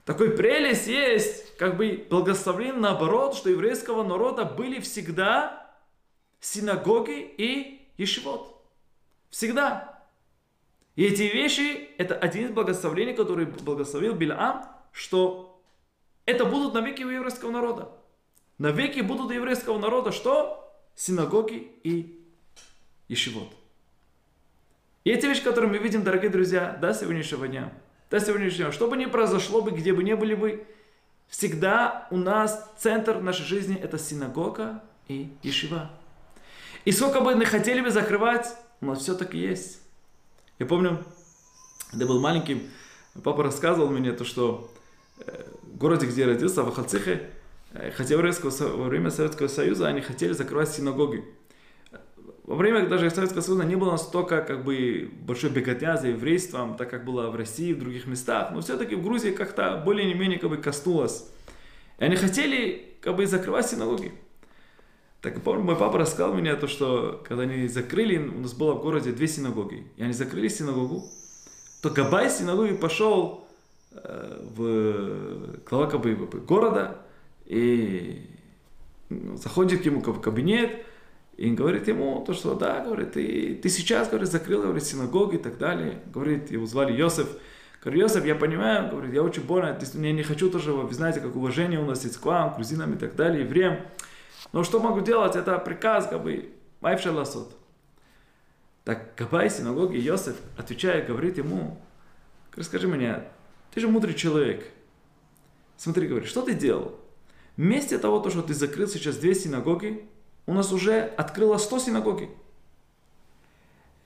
Такой 0.05 0.31
прелесть 0.31 0.89
есть, 0.89 1.52
как 1.63 1.77
бы 1.77 2.05
благословлен 2.11 2.81
наоборот, 2.81 3.37
что 3.37 3.49
еврейского 3.49 4.03
народа 4.03 4.45
были 4.45 4.81
всегда 4.81 5.73
синагоги 6.41 7.21
и 7.39 7.89
ешивот. 7.97 8.61
Всегда. 9.31 10.03
И 10.97 11.05
эти 11.05 11.23
вещи, 11.23 11.91
это 11.99 12.17
один 12.17 12.47
из 12.47 12.51
благословений, 12.51 13.15
который 13.15 13.47
благословил 13.47 14.15
Билаам, 14.15 14.65
что 14.91 15.63
это 16.27 16.45
будут 16.47 16.75
навеки 16.75 17.05
у 17.05 17.11
еврейского 17.11 17.53
народа. 17.53 17.93
Навеки 18.59 18.99
будут 18.99 19.31
у 19.31 19.33
еврейского 19.33 19.79
народа 19.79 20.11
что? 20.11 20.69
Синагоги 20.97 21.71
и 21.85 22.27
ешивот. 23.07 23.53
И 25.05 25.13
эти 25.13 25.27
вещи, 25.27 25.45
которые 25.45 25.71
мы 25.71 25.79
видим, 25.79 26.03
дорогие 26.03 26.29
друзья, 26.29 26.77
до 26.81 26.93
сегодняшнего 26.93 27.47
дня, 27.47 27.73
до 28.11 28.19
сегодняшнего 28.19 28.65
дня, 28.65 28.73
что 28.73 28.89
бы 28.89 28.97
ни 28.97 29.07
произошло 29.07 29.63
бы, 29.63 29.71
где 29.71 29.93
бы 29.93 30.03
ни 30.03 30.15
были 30.15 30.35
бы, 30.35 30.67
всегда 31.33 32.07
у 32.11 32.19
нас 32.19 32.71
центр 32.79 33.19
нашей 33.21 33.45
жизни 33.45 33.75
это 33.75 33.99
синагога 33.99 34.83
и 35.09 35.33
ешива. 35.43 35.91
И 36.85 36.93
сколько 36.93 37.21
бы 37.21 37.35
мы 37.35 37.47
хотели 37.47 37.81
бы 37.81 37.91
закрывать, 37.91 38.47
у 38.81 38.87
нас 38.87 39.01
все-таки 39.01 39.39
есть. 39.39 39.81
Я 40.59 40.67
помню, 40.67 41.03
когда 41.91 42.07
был 42.07 42.21
маленьким, 42.21 42.63
папа 43.25 43.43
рассказывал 43.43 43.89
мне 43.89 44.13
то, 44.13 44.25
что 44.25 44.71
э, 45.21 45.47
в 45.63 45.79
городе, 45.79 46.07
где 46.07 46.23
я 46.23 46.27
родился, 46.27 46.63
в 46.65 46.69
Ахалцихе, 46.69 47.31
э, 47.73 47.93
хотя 47.93 48.17
во 48.17 48.89
время 48.89 49.11
Советского 49.11 49.49
Союза 49.49 49.89
они 49.89 50.03
хотели 50.03 50.35
закрывать 50.35 50.69
синагоги 50.69 51.25
во 52.45 52.57
время 52.57 52.87
даже 52.89 53.09
Советского 53.11 53.41
Союза 53.41 53.65
не 53.65 53.77
было 53.77 53.93
настолько 53.93 54.43
как 54.43 54.65
бы 54.65 55.11
большой 55.21 55.51
беготня 55.51 55.97
за 55.97 56.09
еврейством, 56.09 56.77
так 56.77 56.91
как 56.91 57.05
было 57.05 57.31
в 57.31 57.37
России, 57.37 57.73
в 57.73 57.79
других 57.79 58.07
местах, 58.07 58.51
но 58.53 58.61
все-таки 58.61 58.97
в 58.97 59.03
Грузии 59.03 59.31
как-то 59.31 59.81
более-менее 59.85 60.39
как 60.39 60.51
бы 60.51 60.57
коснулось. 60.57 61.29
И 61.99 62.05
они 62.05 62.17
хотели 62.17 62.97
как 63.01 63.15
бы 63.15 63.27
закрывать 63.27 63.69
синагоги. 63.69 64.13
Так 65.21 65.41
помню, 65.43 65.63
мой 65.63 65.77
папа 65.77 65.99
рассказал 65.99 66.35
мне 66.35 66.57
то, 66.57 66.67
что 66.67 67.23
когда 67.29 67.45
они 67.45 67.69
закрыли, 67.69 68.19
у 68.19 68.41
нас 68.41 68.55
было 68.55 68.75
в 68.75 68.83
городе 68.83 69.13
две 69.13 69.29
синагоги, 69.29 69.87
и 69.97 70.03
они 70.03 70.13
закрыли 70.13 70.49
синагогу, 70.49 71.05
то 71.81 71.91
Габай 71.91 72.29
синагоги 72.29 72.75
пошел 72.75 73.47
э, 73.93 74.49
в 74.57 75.61
глава 75.71 75.87
как 75.87 76.01
бы, 76.01 76.17
города 76.41 76.99
и 77.47 78.29
ну, 79.11 79.37
заходит 79.37 79.83
к 79.83 79.85
нему 79.85 80.01
в 80.01 80.21
кабинет 80.21 80.85
и 81.37 81.51
говорит 81.51 81.89
ему 81.89 82.23
то, 82.27 82.35
что 82.35 82.55
да, 82.55 82.85
говорит, 82.85 83.13
ты, 83.13 83.55
ты 83.55 83.69
сейчас, 83.69 84.09
говорит, 84.09 84.31
закрыл, 84.31 84.63
говорит, 84.63 84.85
синагоги 84.85 85.37
и 85.37 85.39
так 85.39 85.59
далее. 85.59 86.03
Говорит, 86.13 86.51
его 86.51 86.67
звали 86.67 86.93
Йосеф. 86.93 87.29
Говорит, 87.83 88.03
Йосеф, 88.03 88.25
я 88.25 88.35
понимаю, 88.35 88.91
говорит, 88.91 89.13
я 89.15 89.23
очень 89.23 89.43
больно, 89.43 89.77
я 89.95 90.13
не 90.13 90.23
хочу 90.23 90.51
тоже, 90.51 90.73
вы 90.73 90.93
знаете, 90.95 91.21
как 91.21 91.35
уважение 91.35 91.81
у 91.81 91.87
нас 91.87 92.05
есть 92.05 92.19
к 92.19 92.25
вам, 92.25 92.53
к 92.53 92.57
грузинам 92.57 92.95
и 92.95 92.99
так 92.99 93.17
далее, 93.17 93.43
евреям. 93.45 93.79
Но 94.53 94.63
что 94.63 94.79
могу 94.79 95.01
делать, 95.01 95.35
это 95.35 95.59
приказ, 95.59 96.07
как 96.07 96.23
бы, 96.23 96.51
майфшер 96.81 97.13
ласот. 97.13 97.57
Так 98.85 99.15
Габай 99.17 99.49
синагоги 99.49 99.97
Йосеф, 99.97 100.37
отвечая, 100.57 101.05
говорит 101.07 101.39
ему, 101.39 101.81
расскажи 102.55 102.89
мне, 102.89 103.25
ты 103.73 103.81
же 103.81 103.89
мудрый 103.89 104.15
человек. 104.15 104.67
Смотри, 105.77 106.07
говорит, 106.07 106.29
что 106.29 106.43
ты 106.43 106.55
делал? 106.55 106.99
Вместе 107.57 107.99
того, 107.99 108.21
то, 108.21 108.31
что 108.31 108.43
ты 108.43 108.55
закрыл 108.55 108.87
сейчас 108.87 109.17
две 109.17 109.35
синагоги, 109.35 110.07
у 110.47 110.53
нас 110.53 110.73
уже 110.73 111.01
открыло 111.17 111.59
100 111.59 111.79
синагоги. 111.79 112.31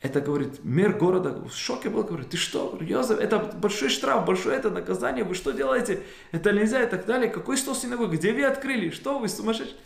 Это, 0.00 0.20
говорит, 0.20 0.62
мэр 0.62 0.92
города 0.92 1.30
в 1.30 1.54
шоке 1.54 1.88
был, 1.88 2.04
говорит, 2.04 2.30
ты 2.30 2.36
что, 2.36 2.68
говорит, 2.68 2.90
Йозеф, 2.90 3.18
это 3.18 3.38
большой 3.38 3.88
штраф, 3.88 4.26
большое 4.26 4.56
это 4.56 4.70
наказание, 4.70 5.24
вы 5.24 5.34
что 5.34 5.52
делаете? 5.52 6.02
Это 6.32 6.52
нельзя 6.52 6.82
и 6.82 6.86
так 6.86 7.06
далее. 7.06 7.30
Какой 7.30 7.56
100 7.56 7.74
синагог? 7.74 8.10
Где 8.10 8.32
вы 8.32 8.44
открыли? 8.44 8.90
Что 8.90 9.18
вы 9.18 9.28
сумасшедшие? 9.28 9.76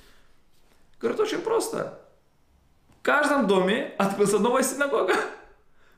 Говорит, 1.01 1.21
очень 1.21 1.39
просто. 1.39 2.01
В 2.99 3.03
каждом 3.03 3.47
доме 3.47 3.95
открылась 3.99 4.33
новая 4.33 4.63
синагога. 4.63 5.15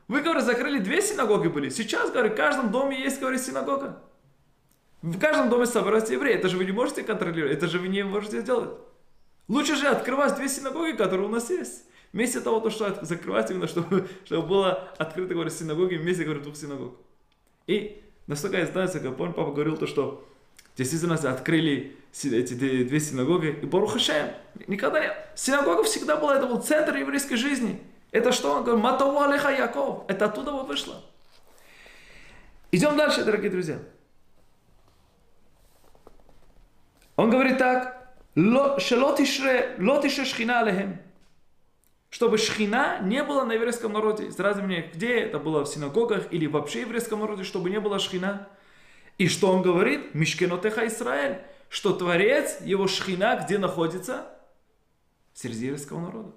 Вы, 0.07 0.21
говорит, 0.21 0.43
закрыли 0.43 0.79
две 0.79 1.01
синагоги 1.01 1.47
были. 1.47 1.69
Сейчас, 1.69 2.11
говорит, 2.11 2.33
в 2.33 2.35
каждом 2.35 2.71
доме 2.71 3.01
есть, 3.01 3.19
говорит, 3.19 3.41
синагога. 3.41 3.99
В 5.01 5.19
каждом 5.19 5.49
доме 5.49 5.65
собираются 5.65 6.13
евреи. 6.13 6.35
Это 6.35 6.47
же 6.47 6.57
вы 6.57 6.65
не 6.65 6.71
можете 6.71 7.03
контролировать, 7.03 7.57
это 7.57 7.67
же 7.67 7.79
вы 7.79 7.89
не 7.89 8.03
можете 8.03 8.41
сделать. 8.41 8.69
Лучше 9.47 9.75
же 9.75 9.87
открывать 9.87 10.35
две 10.35 10.47
синагоги, 10.47 10.95
которые 10.95 11.27
у 11.27 11.31
нас 11.31 11.49
есть. 11.49 11.83
Вместо 12.13 12.41
того, 12.41 12.59
то, 12.59 12.69
что 12.69 13.03
закрывать 13.03 13.49
именно, 13.51 13.67
чтобы, 13.67 14.07
чтобы 14.25 14.47
было 14.47 14.89
открыто, 14.97 15.33
говорит, 15.33 15.53
синагоги, 15.53 15.95
вместе, 15.95 16.23
говорит, 16.23 16.43
двух 16.43 16.55
синагог. 16.55 16.95
И 17.67 18.03
настолько 18.27 18.57
я 18.57 18.65
знаю, 18.67 18.89
как 18.91 19.17
помню, 19.17 19.33
папа 19.33 19.51
говорил 19.51 19.77
то, 19.77 19.87
что 19.87 20.27
действительно 20.77 21.15
открыли 21.15 21.95
эти 22.23 22.53
две 22.53 22.99
синагоги, 22.99 23.59
и 23.61 23.65
Баруха 23.65 23.99
Шем, 23.99 24.29
никогда 24.67 24.99
не... 24.99 25.11
Синагога 25.35 25.83
всегда 25.83 26.15
была, 26.15 26.37
это 26.37 26.45
был 26.45 26.61
центр 26.61 26.95
еврейской 26.95 27.35
жизни. 27.35 27.81
Это 28.11 28.31
что 28.31 28.51
он 28.53 28.63
говорит? 28.63 28.83
Матову 28.83 29.19
Алеха 29.19 29.49
Яков. 29.49 30.03
Это 30.07 30.25
оттуда 30.25 30.51
вот 30.51 30.67
вышло. 30.67 31.01
Идем 32.71 32.95
дальше, 32.95 33.23
дорогие 33.23 33.49
друзья. 33.49 33.79
Он 37.15 37.29
говорит 37.31 37.57
так, 37.57 38.02
шелотишре, 38.35 39.75
лотише 39.79 40.25
шхина 40.25 40.61
алехем. 40.61 40.99
Чтобы 42.09 42.37
шхина 42.37 42.99
не 43.01 43.23
было 43.23 43.43
на 43.43 43.53
еврейском 43.53 43.93
народе. 43.93 44.31
Сразу 44.31 44.61
мне, 44.61 44.89
где 44.93 45.19
это 45.19 45.39
было 45.39 45.63
в 45.63 45.67
синагогах 45.67 46.31
или 46.31 46.45
вообще 46.45 46.79
в 46.79 46.87
еврейском 46.87 47.19
народе, 47.19 47.43
чтобы 47.43 47.69
не 47.69 47.79
было 47.79 47.99
шхина. 47.99 48.47
И 49.17 49.27
что 49.27 49.51
он 49.51 49.61
говорит? 49.61 50.13
Мишкенотеха 50.13 50.87
Израиль. 50.87 51.41
Что 51.69 51.93
Творец, 51.93 52.61
его 52.61 52.87
шхина, 52.87 53.43
где 53.43 53.57
находится? 53.57 54.27
Среди 55.33 55.65
еврейского 55.65 56.01
народа. 56.01 56.31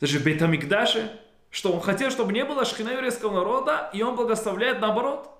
Даже 0.00 0.18
в 0.18 0.24
Бетамикдаше, 0.24 1.20
что 1.50 1.72
он 1.72 1.80
хотел, 1.80 2.10
чтобы 2.10 2.32
не 2.32 2.44
было 2.44 2.64
шхина 2.64 2.90
еврейского 2.90 3.32
народа, 3.32 3.90
и 3.92 4.02
он 4.02 4.16
благословляет 4.16 4.80
наоборот. 4.80 5.30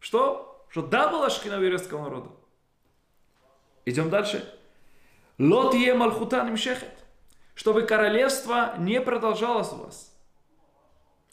Что? 0.00 0.66
Что 0.68 0.82
да, 0.82 1.08
была 1.08 1.30
шхина 1.30 1.54
еврейского 1.54 2.02
народа. 2.02 2.30
Идем 3.86 4.10
дальше. 4.10 4.55
Лот 5.38 5.74
е 5.74 5.94
малхута 5.94 6.44
нимшехет. 6.44 6.92
Чтобы 7.54 7.82
королевство 7.82 8.74
не 8.78 9.00
продолжалось 9.00 9.72
у 9.72 9.76
вас. 9.76 10.12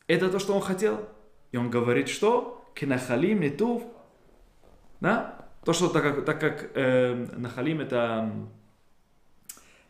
Это 0.07 0.29
то, 0.29 0.39
что 0.39 0.53
он 0.53 0.61
хотел. 0.61 1.07
И 1.51 1.57
он 1.57 1.69
говорит, 1.69 2.09
что? 2.09 2.65
Кинахалим 2.75 3.41
нетув. 3.41 3.83
Да? 4.99 5.47
То, 5.65 5.73
что 5.73 5.89
так 5.89 6.03
как, 6.03 6.25
так 6.25 6.39
как 6.39 6.71
э, 6.75 7.13
Нахалим 7.37 7.81
это... 7.81 8.31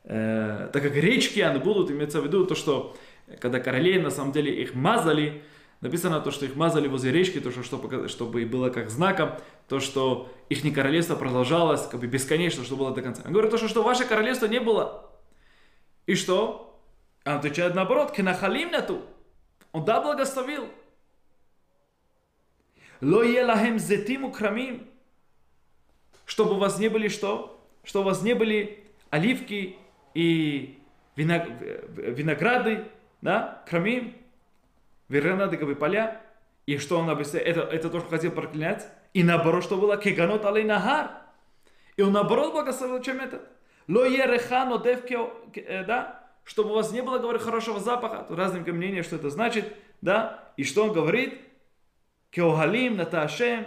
Э, 0.04 0.70
так 0.72 0.84
как 0.84 0.94
речки 0.96 1.40
они 1.40 1.60
будут, 1.60 1.90
имеется 1.90 2.22
в 2.22 2.26
виду 2.26 2.46
то, 2.46 2.56
что 2.56 2.96
когда 3.40 3.60
королей 3.60 4.00
на 4.00 4.12
самом 4.12 4.32
деле 4.32 4.54
их 4.62 4.76
мазали, 4.76 5.44
написано 5.84 6.22
то, 6.22 6.32
что 6.32 6.46
их 6.46 6.56
мазали 6.56 6.88
возле 6.88 7.12
речки, 7.12 7.42
то, 7.42 7.52
что, 7.52 7.62
чтобы, 7.62 8.08
чтобы 8.08 8.46
было 8.46 8.70
как 8.70 8.90
знаком, 8.90 9.38
то, 9.68 9.82
что 9.82 10.34
их 10.48 10.64
королевство 10.74 11.16
продолжалось 11.16 11.86
как 11.88 12.00
бы 12.00 12.08
бесконечно, 12.08 12.64
что 12.64 12.78
было 12.78 12.92
до 12.92 13.02
конца. 13.02 13.22
Он 13.26 13.34
говорит 13.34 13.52
то, 13.52 13.58
что, 13.58 13.68
что 13.68 13.84
ваше 13.84 14.06
королевство 14.06 14.46
не 14.46 14.62
было. 14.62 15.12
И 16.06 16.16
что? 16.16 16.80
Он 17.26 17.34
отвечает 17.34 17.76
наоборот, 17.76 18.14
кенахалим 18.14 18.72
нету. 18.72 19.02
Он 19.74 19.84
да 19.84 20.02
благословил. 20.02 20.70
Ло 23.02 23.22
елахем 23.22 23.78
зетим 23.78 24.32
крамим. 24.32 24.88
Чтобы 26.26 26.54
у 26.54 26.60
вас 26.60 26.80
не 26.80 26.88
были 26.88 27.10
что? 27.10 27.62
Что 27.84 28.02
у 28.02 28.04
вас 28.04 28.22
не 28.22 28.34
были 28.34 28.86
оливки 29.10 29.76
и 30.14 30.80
винограды, 31.18 32.86
да, 33.22 33.64
крамим, 33.68 34.16
вернадыковые 35.20 35.76
поля. 35.76 36.22
И 36.66 36.78
что 36.78 36.98
он 36.98 37.10
объясняет? 37.10 37.48
Это, 37.48 37.62
это 37.62 37.90
то, 37.90 38.00
что 38.00 38.10
хотел 38.10 38.32
проклинать. 38.32 38.88
И 39.14 39.24
наоборот, 39.24 39.64
что 39.64 39.78
было? 39.78 39.98
Кеганот 39.98 40.46
алей 40.46 40.64
нагар. 40.64 41.12
И 41.98 42.02
он 42.02 42.14
наоборот 42.14 42.54
благословил, 42.54 43.02
чем 43.02 43.20
это? 43.20 43.42
Ло 43.88 44.06
ереха 44.06 44.66
нотев 44.66 45.02
э, 45.56 45.84
да? 45.84 46.24
Чтобы 46.44 46.72
у 46.72 46.74
вас 46.76 46.92
не 46.92 47.02
было, 47.02 47.20
говорит, 47.20 47.42
хорошего 47.42 47.80
запаха. 47.80 48.26
Тут 48.28 48.38
разные 48.38 48.64
мнения, 48.74 49.04
что 49.04 49.16
это 49.18 49.30
значит, 49.30 49.74
да? 50.02 50.52
И 50.58 50.64
что 50.64 50.86
он 50.86 50.94
говорит? 50.94 51.40
Кеогалим, 52.32 52.98
наташем. 52.98 53.66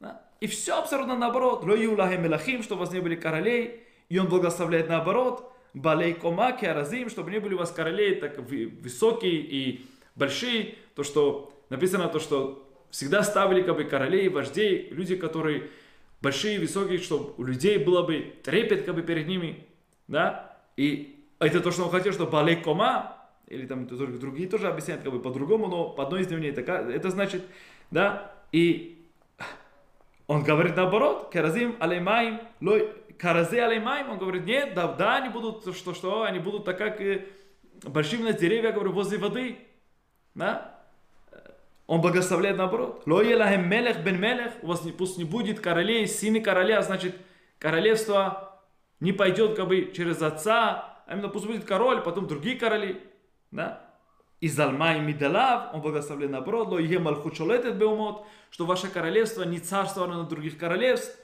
Да? 0.00 0.22
И 0.40 0.46
все 0.46 0.78
абсолютно 0.78 1.16
наоборот. 1.16 1.64
Ло 1.64 1.74
юлахем 1.74 2.22
мелахим, 2.22 2.62
чтобы 2.62 2.82
у 2.82 2.84
вас 2.84 2.92
не 2.92 3.00
были 3.00 3.16
королей. 3.16 3.84
И 4.08 4.18
он 4.18 4.28
благословляет 4.28 4.88
наоборот. 4.88 5.52
Балей 5.72 6.14
кома, 6.14 6.52
кеаразим, 6.52 7.10
чтобы 7.10 7.32
не 7.32 7.40
были 7.40 7.54
у 7.54 7.58
вас 7.58 7.72
королей 7.72 8.14
так 8.14 8.38
высокие 8.38 9.34
и 9.34 9.84
большие. 10.14 10.76
То, 10.94 11.02
что 11.02 11.52
написано, 11.70 12.08
то, 12.08 12.20
что 12.20 12.68
всегда 12.90 13.22
ставили 13.22 13.62
как 13.62 13.76
бы 13.76 13.84
королей, 13.84 14.28
вождей, 14.28 14.88
люди, 14.90 15.16
которые 15.16 15.70
большие, 16.20 16.58
высокие, 16.60 16.98
чтобы 16.98 17.34
у 17.36 17.44
людей 17.44 17.78
было 17.78 18.02
бы 18.02 18.34
трепет 18.42 18.84
как 18.84 18.94
бы 18.94 19.02
перед 19.02 19.26
ними, 19.26 19.66
да, 20.08 20.56
и 20.76 21.22
это 21.38 21.60
то, 21.60 21.70
что 21.70 21.84
он 21.84 21.90
хотел, 21.90 22.12
что 22.12 22.26
балей 22.26 22.56
кома, 22.56 23.18
или 23.48 23.66
там 23.66 23.86
другие 23.86 24.48
тоже 24.48 24.68
объясняют 24.68 25.02
как 25.02 25.12
бы 25.12 25.20
по-другому, 25.20 25.66
но 25.66 25.90
по 25.90 26.04
одной 26.04 26.22
из 26.22 26.28
дневней 26.28 26.48
это, 26.48 26.60
это 26.60 27.10
значит, 27.10 27.42
да, 27.90 28.32
и 28.52 29.04
он 30.26 30.42
говорит 30.42 30.76
наоборот, 30.76 31.30
каразим 31.30 31.76
алеймаим, 31.80 32.40
лой, 32.60 32.88
каразе 33.18 33.62
алеймаим, 33.62 34.10
он 34.10 34.18
говорит, 34.18 34.46
нет, 34.46 34.72
да, 34.74 34.88
да, 34.88 35.16
они 35.16 35.28
будут, 35.28 35.76
что, 35.76 35.92
что, 35.92 36.22
они 36.22 36.38
будут 36.38 36.64
так 36.64 36.78
как 36.78 37.00
большие 37.82 38.32
деревья, 38.32 38.72
говорю, 38.72 38.92
возле 38.92 39.18
воды, 39.18 39.58
да, 40.34 40.74
он 41.86 42.00
благословляет 42.00 42.56
наоборот. 42.56 43.02
Ло 43.06 43.20
елахем 43.20 43.68
мелех 43.68 44.02
бен 44.02 44.20
мелех, 44.20 44.52
у 44.62 44.68
вас 44.68 44.84
не, 44.84 44.92
пусть 44.92 45.18
не 45.18 45.24
будет 45.24 45.60
королей, 45.60 46.08
сыны 46.08 46.40
короля, 46.40 46.80
значит, 46.82 47.16
королевство 47.58 48.60
не 49.00 49.12
пойдет 49.12 49.56
как 49.56 49.68
бы 49.68 49.92
через 49.94 50.22
отца, 50.22 51.02
а 51.06 51.12
именно 51.12 51.28
пусть 51.28 51.46
будет 51.46 51.64
король, 51.64 52.00
потом 52.02 52.26
другие 52.26 52.56
короли. 52.56 53.02
Да? 53.50 53.82
Из 54.40 54.58
Алма 54.58 54.96
и 54.96 55.00
Мидалав, 55.00 55.74
он 55.74 55.82
благословляет 55.82 56.32
наоборот, 56.32 56.68
ло 56.68 56.78
е 56.78 56.98
малхучолетет 56.98 57.76
беумот, 57.76 58.26
что 58.50 58.64
ваше 58.64 58.88
королевство 58.88 59.42
не 59.42 59.58
царствовало 59.58 60.14
на 60.14 60.24
других 60.24 60.58
королевств. 60.58 61.18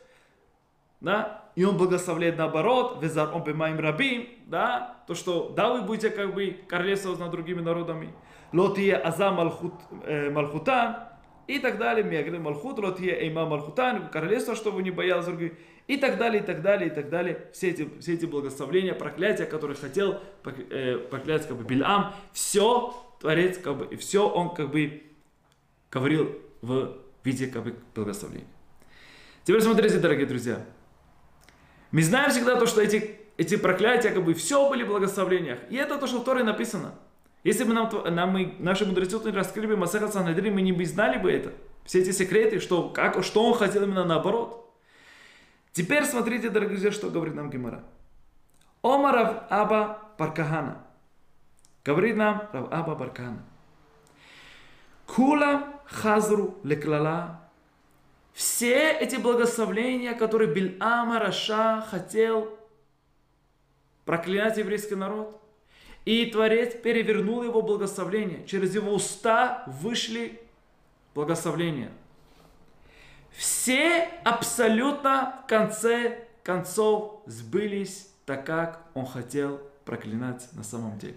Да? 1.01 1.44
И 1.55 1.64
он 1.64 1.79
благословляет 1.79 2.37
наоборот, 2.37 2.99
везар 3.03 3.35
он 3.35 3.42
бемаим 3.42 3.81
рабим, 3.81 4.29
да, 4.46 5.03
то, 5.07 5.14
что 5.14 5.49
да, 5.49 5.73
вы 5.73 5.83
будете 5.83 6.11
как 6.11 6.35
бы 6.35 6.61
королевствовать 6.68 7.18
над 7.18 7.31
другими 7.31 7.61
народами 7.61 8.12
лотия 8.52 8.98
аза 8.98 9.30
малхут, 9.30 9.74
э, 10.04 10.30
малхутан, 10.30 11.10
и 11.50 11.58
так 11.58 11.78
далее. 11.78 12.04
Мегре 12.04 12.38
малхут, 12.38 12.78
лотия 12.78 13.14
эйма 13.14 13.44
малхутан, 13.46 14.08
королевство, 14.10 14.54
чтобы 14.54 14.82
не 14.82 14.90
других, 14.90 15.52
и 15.88 15.96
так 15.96 16.18
далее, 16.18 16.42
и 16.42 16.46
так 16.46 16.62
далее, 16.62 16.88
и 16.88 16.94
так 16.94 17.10
далее. 17.10 17.48
Все 17.52 17.70
эти, 17.70 17.88
все 17.98 18.14
эти 18.14 18.26
благословления, 18.26 18.94
проклятия, 18.94 19.46
которые 19.46 19.76
хотел 19.76 20.20
э, 20.44 20.98
проклясть 21.10 21.48
как 21.48 21.56
бы 21.56 21.64
Бильам, 21.64 22.14
все 22.32 22.94
Творец, 23.20 23.58
как 23.58 23.76
бы, 23.76 23.86
и 23.86 23.96
все 23.96 24.28
он 24.28 24.54
как 24.54 24.70
бы 24.70 25.02
говорил 25.90 26.38
в 26.62 26.96
виде 27.24 27.48
как 27.48 27.64
бы 27.64 27.74
благословения. 27.94 28.46
Теперь 29.42 29.62
смотрите, 29.62 29.98
дорогие 29.98 30.26
друзья. 30.26 30.64
Мы 31.90 32.02
знаем 32.02 32.30
всегда 32.30 32.54
то, 32.54 32.66
что 32.66 32.80
эти, 32.80 33.18
эти 33.36 33.56
проклятия, 33.56 34.10
как 34.10 34.24
бы, 34.24 34.34
все 34.34 34.68
были 34.68 34.84
в 34.84 34.88
благословениях. 34.88 35.58
И 35.70 35.74
это 35.74 35.98
то, 35.98 36.06
что 36.06 36.20
в 36.20 36.24
Торе 36.24 36.44
написано. 36.44 36.94
Если 37.42 37.64
бы 37.64 37.72
нам, 37.72 37.90
нам 38.14 38.62
наши 38.62 38.85
мудрецы 38.85 39.18
раскрыли 39.33 39.66
бы 39.66 39.76
Масаха 39.76 40.09
Санадрин, 40.09 40.55
мы 40.55 40.61
не 40.61 40.72
бы 40.72 40.85
знали 40.85 41.18
бы 41.18 41.33
это. 41.33 41.53
все 41.85 42.00
эти 42.00 42.11
секреты, 42.11 42.61
что, 42.61 42.90
как, 42.90 43.24
что 43.24 43.44
он 43.44 43.55
хотел 43.55 43.85
именно 43.85 44.05
наоборот. 44.05 44.70
Теперь 45.72 46.05
смотрите, 46.05 46.50
дорогие 46.50 46.76
друзья, 46.76 46.90
что 46.90 47.11
говорит 47.11 47.35
нам 47.35 47.50
Гимара. 47.50 47.83
Омарав 48.83 49.44
Аба 49.50 50.11
Баркахана. 50.18 50.85
Говорит 51.85 52.16
нам 52.16 52.48
Рав 52.53 52.72
Аба 52.72 52.94
Баркахана. 52.94 53.42
Кула 55.07 55.81
хазру 55.87 56.59
леклала. 56.62 57.40
Все 58.33 58.92
эти 58.92 59.16
благословления, 59.16 60.14
которые 60.14 60.53
Бильама 60.53 61.18
Раша 61.18 61.85
хотел 61.90 62.57
проклинать 64.05 64.57
еврейский 64.57 64.94
народ, 64.94 65.39
и 66.04 66.26
Творец 66.26 66.74
перевернул 66.74 67.42
его 67.42 67.62
благословление. 67.62 68.46
Через 68.46 68.74
его 68.74 68.92
уста 68.92 69.64
вышли 69.66 70.40
благословления. 71.14 71.90
Все 73.30 74.08
абсолютно 74.24 75.42
в 75.44 75.48
конце 75.48 76.26
концов 76.42 77.22
сбылись 77.26 78.08
так, 78.26 78.44
как 78.44 78.82
он 78.94 79.06
хотел 79.06 79.60
проклинать 79.84 80.48
на 80.52 80.62
самом 80.62 80.98
деле. 80.98 81.16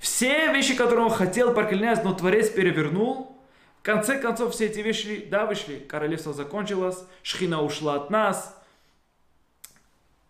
Все 0.00 0.52
вещи, 0.52 0.74
которые 0.74 1.06
он 1.06 1.12
хотел 1.12 1.54
проклинать, 1.54 2.02
но 2.04 2.12
Творец 2.12 2.50
перевернул, 2.50 3.38
в 3.82 3.84
конце 3.84 4.18
концов 4.18 4.54
все 4.54 4.66
эти 4.66 4.78
вещи, 4.80 5.26
да, 5.30 5.44
вышли. 5.44 5.78
Королевство 5.78 6.32
закончилось, 6.32 6.98
Шхина 7.22 7.62
ушла 7.62 7.94
от 7.96 8.10
нас. 8.10 8.61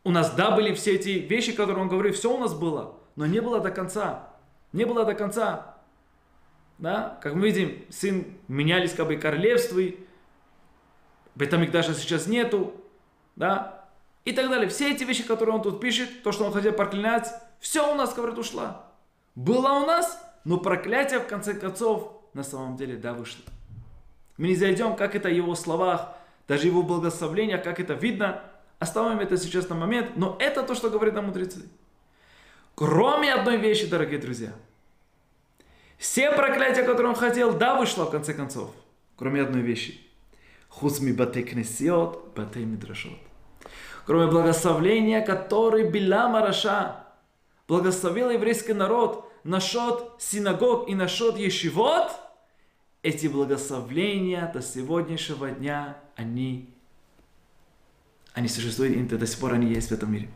У 0.05 0.11
нас, 0.11 0.35
да, 0.35 0.51
были 0.51 0.75
все 0.75 0.95
эти 0.97 1.11
вещи, 1.11 1.53
которые 1.53 1.83
он 1.83 1.89
говорил, 1.89 2.13
все 2.13 2.35
у 2.35 2.39
нас 2.39 2.55
было, 2.55 2.97
но 3.15 3.27
не 3.27 3.41
было 3.41 3.61
до 3.61 3.71
конца. 3.71 4.31
Не 4.73 4.85
было 4.85 5.05
до 5.05 5.15
конца. 5.15 5.77
Да? 6.79 7.19
Как 7.23 7.35
мы 7.35 7.51
видим, 7.51 7.85
сын 7.91 8.25
менялись 8.49 8.95
как 8.95 9.07
бы 9.07 9.17
королевства, 9.17 9.81
Бетамикдаша 11.35 11.95
сейчас 11.95 12.27
нету, 12.27 12.75
да, 13.37 13.87
и 14.25 14.33
так 14.33 14.49
далее. 14.51 14.69
Все 14.69 14.93
эти 14.93 15.05
вещи, 15.05 15.23
которые 15.23 15.55
он 15.55 15.63
тут 15.63 15.81
пишет, 15.81 16.23
то, 16.23 16.33
что 16.33 16.45
он 16.45 16.53
хотел 16.53 16.73
проклинать, 16.73 17.29
все 17.59 17.91
у 17.91 17.95
нас, 17.95 18.15
говорит, 18.15 18.39
ушла. 18.39 18.87
Было 19.35 19.73
у 19.73 19.87
нас, 19.87 20.21
но 20.45 20.59
проклятие 20.59 21.21
в 21.21 21.27
конце 21.27 21.55
концов 21.55 22.21
на 22.35 22.43
самом 22.43 22.77
деле 22.77 22.97
да 22.97 23.15
вышло. 23.15 23.45
Мы 24.37 24.49
не 24.49 24.57
зайдем, 24.57 24.97
как 24.97 25.15
это 25.15 25.29
в 25.29 25.33
его 25.33 25.55
словах, 25.55 26.15
даже 26.49 26.67
его 26.67 26.83
благословления, 26.83 27.59
как 27.59 27.81
это 27.81 27.95
видно. 27.95 28.43
Оставим 28.83 29.21
это 29.21 29.37
сейчас 29.37 29.69
на 29.69 29.77
момент, 29.77 30.17
но 30.17 30.37
это 30.41 30.65
то, 30.65 30.75
что 30.75 30.91
говорит 30.91 31.15
нам 31.15 31.27
мудрецы. 31.27 31.69
Кроме 32.75 33.33
одной 33.33 33.57
вещи, 33.57 33.87
дорогие 33.87 34.19
друзья. 34.19 34.53
Все 35.99 36.33
проклятия, 36.33 36.83
которые 36.83 37.11
он 37.11 37.15
хотел, 37.15 37.57
да, 37.57 37.77
вышло 37.77 38.07
в 38.07 38.11
конце 38.11 38.35
концов. 38.35 38.73
Кроме 39.15 39.43
одной 39.43 39.63
вещи. 39.63 40.01
Батекнесиот, 40.81 42.33
батей 42.35 42.65
мидрашот. 42.65 43.21
Кроме 44.05 44.27
благословления, 44.27 45.25
который 45.25 45.89
Билама 45.89 46.41
Раша 46.41 47.07
благословил 47.69 48.31
еврейский 48.31 48.73
народ 48.73 49.31
насчет 49.45 50.11
синагог 50.19 50.89
и 50.89 50.97
насчет 50.97 51.37
ешивот, 51.37 52.11
эти 53.05 53.29
благословления 53.29 54.51
до 54.53 54.61
сегодняшнего 54.61 55.53
дня, 55.53 55.99
они, 56.17 56.75
они 58.35 58.49
существуют, 58.49 58.97
и 58.97 59.17
до 59.17 59.27
сих 59.27 59.39
пор 59.39 59.55
они 59.55 59.67
есть 59.67 59.89
в 59.89 59.93
этом 59.93 60.13
мире. 60.13 60.29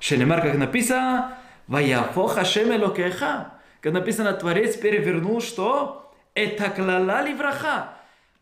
Шелемар, 0.00 0.42
как 0.42 0.56
написано, 0.56 1.38
«Ваяфо 1.66 2.26
Хашем 2.26 2.72
Элокеха», 2.72 3.58
как 3.80 3.92
написано, 3.92 4.32
Творец 4.32 4.76
перевернул 4.76 5.40
что? 5.40 6.12
Это 6.34 6.70
клала 6.70 7.24
враха. 7.36 7.94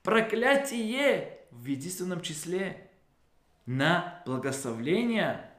Проклятие 0.02 1.38
в 1.50 1.66
единственном 1.66 2.20
числе 2.20 2.88
на 3.66 4.22
благословление 4.24 5.50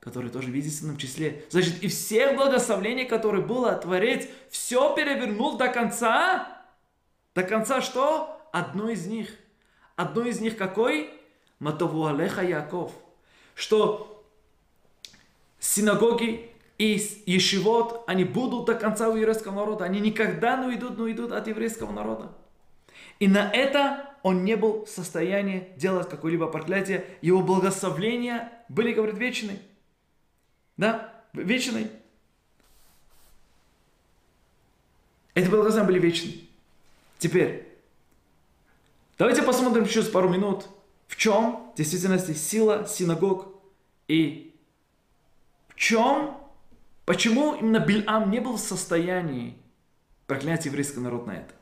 который 0.00 0.32
тоже 0.32 0.50
в 0.50 0.54
единственном 0.54 0.96
числе. 0.96 1.44
Значит, 1.50 1.80
и 1.80 1.86
всех 1.86 2.34
благословений, 2.34 3.04
которые 3.04 3.44
было, 3.44 3.72
Творец 3.76 4.26
все 4.50 4.92
перевернул 4.96 5.56
до 5.56 5.68
конца. 5.68 6.60
До 7.36 7.44
конца 7.44 7.80
что? 7.80 8.44
Одно 8.52 8.88
из 8.88 9.06
них. 9.06 9.28
Одно 9.94 10.24
из 10.24 10.40
них 10.40 10.56
какой? 10.56 11.08
Матову 11.62 12.06
Алеха 12.06 12.42
Яков. 12.42 12.90
Что 13.54 14.26
синагоги 15.60 16.50
и 16.76 17.00
ешивот, 17.26 18.02
они 18.08 18.24
будут 18.24 18.64
до 18.64 18.74
конца 18.74 19.08
у 19.08 19.14
еврейского 19.14 19.54
народа. 19.54 19.84
Они 19.84 20.00
никогда 20.00 20.56
не 20.56 20.66
уйдут, 20.66 20.96
не 20.96 21.04
уйдут 21.04 21.30
от 21.30 21.46
еврейского 21.46 21.92
народа. 21.92 22.32
И 23.20 23.28
на 23.28 23.48
это 23.48 24.12
он 24.24 24.44
не 24.44 24.56
был 24.56 24.86
в 24.86 24.88
состоянии 24.88 25.68
делать 25.76 26.08
какое-либо 26.08 26.48
проклятие. 26.48 27.06
Его 27.20 27.42
благословления 27.42 28.52
были, 28.68 28.92
говорит, 28.92 29.16
вечные. 29.16 29.62
Да, 30.76 31.14
вечный. 31.32 31.92
Эти 35.34 35.48
благословения 35.48 35.86
были 35.86 36.00
вечны. 36.00 36.40
Теперь, 37.18 37.68
давайте 39.16 39.42
посмотрим 39.42 39.86
через 39.86 40.08
пару 40.08 40.28
минут, 40.28 40.66
в 41.12 41.16
чем 41.16 41.70
в 41.74 41.76
действительности 41.76 42.32
сила 42.32 42.86
синагог 42.88 43.48
и 44.08 44.56
в 45.68 45.74
чем, 45.74 46.38
почему 47.04 47.54
именно 47.54 47.80
Бильам 47.80 48.30
не 48.30 48.40
был 48.40 48.56
в 48.56 48.60
состоянии 48.60 49.58
проклять 50.26 50.64
еврейский 50.64 51.00
народ 51.00 51.26
на 51.26 51.32
это. 51.32 51.54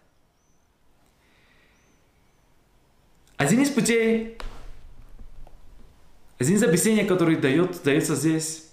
Один 3.39 3.63
из 3.63 3.71
путей, 3.71 4.39
один 6.39 6.55
из 6.55 6.63
объяснений, 6.63 7.05
который 7.05 7.35
дает, 7.35 7.83
дается 7.83 8.15
здесь, 8.15 8.69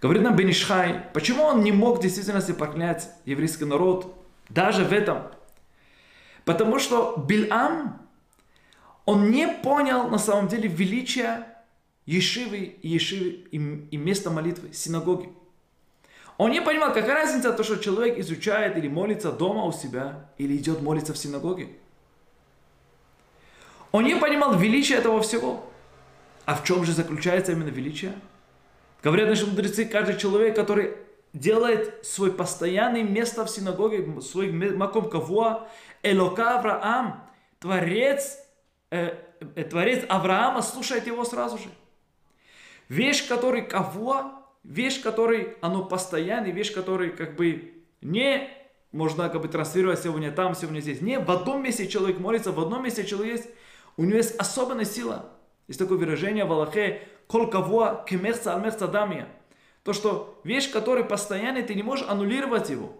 Говорит 0.00 0.22
нам 0.22 0.36
Бенишхай, 0.36 1.02
почему 1.14 1.44
он 1.44 1.62
не 1.62 1.72
мог 1.72 1.98
в 1.98 2.02
действительности 2.02 2.52
проклять 2.52 3.10
еврейский 3.24 3.64
народ 3.64 4.14
даже 4.50 4.84
в 4.84 4.92
этом? 4.92 5.22
Потому 6.44 6.78
что 6.78 7.14
Бильам, 7.26 8.03
он 9.04 9.30
не 9.30 9.48
понял 9.48 10.08
на 10.08 10.18
самом 10.18 10.48
деле 10.48 10.68
величия 10.68 11.46
Ешивы, 12.06 12.76
Ешивы 12.82 13.46
и, 13.50 13.56
и 13.90 13.96
места 13.96 14.30
молитвы, 14.30 14.72
синагоги. 14.72 15.30
Он 16.36 16.50
не 16.50 16.60
понимал, 16.60 16.92
какая 16.92 17.14
разница 17.14 17.52
то, 17.52 17.62
что 17.62 17.76
человек 17.76 18.18
изучает 18.18 18.76
или 18.76 18.88
молится 18.88 19.30
дома 19.30 19.64
у 19.64 19.72
себя, 19.72 20.28
или 20.36 20.56
идет 20.56 20.82
молиться 20.82 21.12
в 21.14 21.18
синагоге. 21.18 21.68
Он 23.92 24.04
не 24.04 24.16
понимал 24.16 24.58
величия 24.58 24.96
этого 24.96 25.22
всего. 25.22 25.64
А 26.44 26.56
в 26.56 26.64
чем 26.64 26.84
же 26.84 26.92
заключается 26.92 27.52
именно 27.52 27.68
величие? 27.68 28.12
Говорят 29.02 29.28
наши 29.28 29.46
мудрецы, 29.46 29.84
каждый 29.84 30.18
человек, 30.18 30.56
который 30.56 30.94
делает 31.32 32.04
свой 32.04 32.32
постоянное 32.32 33.02
место 33.02 33.44
в 33.44 33.50
синагоге, 33.50 34.20
свой 34.20 34.50
маком 34.50 35.08
кавуа, 35.08 35.68
Элока 36.02 36.58
Авраам, 36.58 37.22
Творец, 37.60 38.38
э, 38.94 39.14
э, 39.56 39.64
Творец 39.64 40.04
Авраама 40.08 40.62
слушает 40.62 41.06
его 41.06 41.24
сразу 41.24 41.58
же. 41.58 41.68
Вещь, 42.88 43.26
который 43.26 43.62
кавуа, 43.62 44.42
вещь, 44.62 45.02
который, 45.02 45.56
оно 45.60 45.84
постоянный, 45.84 46.52
вещь, 46.52 46.72
который 46.72 47.10
как 47.10 47.36
бы 47.36 47.74
не 48.00 48.48
можно 48.92 49.28
как 49.28 49.42
бы 49.42 49.48
транслировать 49.48 50.02
сегодня 50.02 50.30
там, 50.30 50.54
сегодня 50.54 50.80
здесь. 50.80 51.00
Не, 51.00 51.18
в 51.18 51.28
одном 51.30 51.62
месте 51.62 51.88
человек 51.88 52.20
молится, 52.20 52.52
в 52.52 52.60
одном 52.60 52.84
месте 52.84 53.04
человек 53.04 53.38
есть, 53.38 53.50
у 53.96 54.04
него 54.04 54.16
есть 54.16 54.36
особенная 54.36 54.84
сила. 54.84 55.32
Есть 55.66 55.80
такое 55.80 55.98
выражение 55.98 56.44
в 56.44 56.52
Аллахе, 56.52 57.02
кол 57.26 57.48
кого 57.48 58.04
кемерца 58.08 58.54
альмерца 58.54 58.86
дамия. 58.86 59.28
То, 59.82 59.92
что 59.92 60.40
вещь, 60.44 60.70
которая 60.70 61.04
постоянно, 61.04 61.62
ты 61.62 61.74
не 61.74 61.82
можешь 61.82 62.06
аннулировать 62.08 62.70
его. 62.70 62.92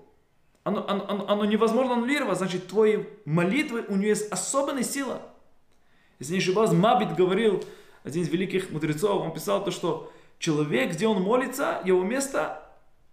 Оно, 0.65 0.85
оно, 0.89 1.27
оно 1.29 1.45
невозможно 1.45 1.95
аннулировать, 1.95 2.39
значит, 2.39 2.67
твои 2.67 3.05
молитвы, 3.25 3.85
у 3.87 3.97
нее 3.97 4.09
есть 4.11 4.33
особенная 4.33 4.83
сила. 4.83 5.23
Если 6.25 6.33
не 6.33 6.39
ошибаюсь, 6.39 6.71
Мабит 6.71 7.17
говорил, 7.17 7.63
один 8.03 8.23
из 8.23 8.31
великих 8.31 8.71
мудрецов, 8.71 9.21
он 9.21 9.35
писал 9.35 9.63
то, 9.63 9.71
что 9.71 10.11
человек, 10.39 10.93
где 10.93 11.07
он 11.07 11.21
молится, 11.21 11.83
его 11.85 12.03
место, 12.03 12.63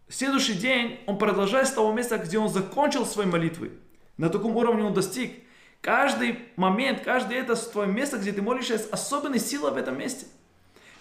в 0.08 0.16
следующий 0.16 0.54
день 0.54 0.98
он 1.08 1.18
продолжает 1.18 1.68
с 1.68 1.72
того 1.72 1.92
места, 1.92 2.18
где 2.18 2.40
он 2.40 2.48
закончил 2.48 3.06
свои 3.06 3.26
молитвы. 3.26 3.74
На 4.16 4.30
таком 4.30 4.56
уровне 4.56 4.86
он 4.86 4.94
достиг. 4.94 5.44
Каждый 5.82 6.40
момент, 6.56 7.02
каждый 7.02 7.36
это 7.36 7.54
твое 7.58 7.90
место, 7.90 8.18
где 8.18 8.32
ты 8.32 8.42
молишься, 8.42 8.76
есть 8.76 8.90
особенная 8.94 9.40
сила 9.40 9.72
в 9.72 9.78
этом 9.78 10.00
месте. 10.00 10.26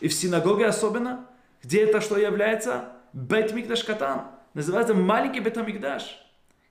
И 0.00 0.08
в 0.08 0.12
синагоге 0.12 0.66
особенно, 0.66 1.28
где 1.62 1.84
это 1.84 2.00
что 2.00 2.18
является? 2.18 2.88
Бет 3.12 3.52
Мигдаш 3.52 3.84
Катан. 3.84 4.26
Называется 4.54 4.94
маленький 4.94 5.38
Бетамикдаш. 5.38 6.18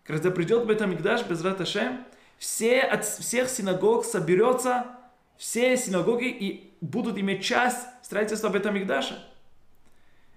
Когда 0.03 0.31
придет 0.31 0.65
Бетамикдаш 0.65 1.23
без 1.27 1.41
Раташем, 1.41 2.03
все 2.37 2.81
от 2.81 3.05
всех 3.05 3.47
синагог 3.49 4.03
соберется, 4.03 4.98
все 5.39 5.75
синагоги 5.75 6.27
и 6.27 6.75
будут 6.81 7.17
иметь 7.17 7.43
часть 7.43 7.87
строительства 8.03 8.49
Бетамикдаша. 8.49 9.17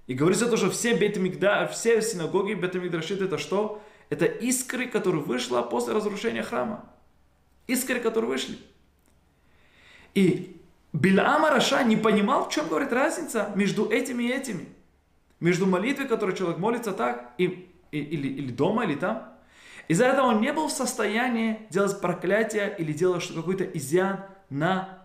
И 0.06 0.14
говорится 0.14 0.48
то, 0.48 0.56
что 0.56 0.70
все, 0.70 0.94
Бетамикда, 0.94 1.68
все 1.70 2.00
синагоги 2.00 2.54
Бетамикдашит 2.54 3.20
это 3.20 3.36
что? 3.36 3.82
это 4.12 4.26
искры, 4.26 4.88
которые 4.88 5.22
вышла 5.22 5.62
после 5.62 5.94
разрушения 5.94 6.42
храма. 6.42 6.84
Искры, 7.66 7.98
которые 7.98 8.28
вышли. 8.28 8.58
И 10.12 10.60
Билаам 10.92 11.46
Раша 11.46 11.82
не 11.82 11.96
понимал, 11.96 12.44
в 12.44 12.52
чем 12.52 12.68
говорит 12.68 12.92
разница 12.92 13.50
между 13.54 13.88
этими 13.88 14.24
и 14.24 14.28
этими. 14.28 14.68
Между 15.40 15.64
молитвой, 15.64 16.08
которой 16.08 16.36
человек 16.36 16.58
молится 16.58 16.92
так, 16.92 17.32
и, 17.38 17.70
и, 17.90 18.00
или, 18.00 18.28
или 18.28 18.52
дома, 18.52 18.84
или 18.84 18.96
там. 18.96 19.32
Из-за 19.88 20.04
этого 20.04 20.26
он 20.26 20.42
не 20.42 20.52
был 20.52 20.68
в 20.68 20.72
состоянии 20.72 21.60
делать 21.70 21.98
проклятие 22.02 22.76
или 22.78 22.92
делать 22.92 23.26
какой-то 23.34 23.64
изъян 23.64 24.26
на 24.52 24.98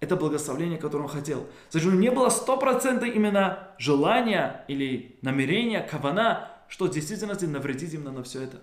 это 0.00 0.16
благословение, 0.16 0.78
которое 0.78 1.04
он 1.04 1.08
хотел. 1.08 1.46
Значит, 1.70 1.88
у 1.88 1.92
него 1.92 2.02
не 2.02 2.10
было 2.10 2.28
стопроцентно 2.28 3.06
именно 3.06 3.68
желания 3.78 4.64
или 4.68 5.16
намерения, 5.22 5.80
кавана, 5.80 6.50
что 6.68 6.86
в 6.86 6.90
действительности 6.90 7.44
навредить 7.44 7.94
именно 7.94 8.12
на 8.12 8.22
все 8.22 8.42
это. 8.42 8.60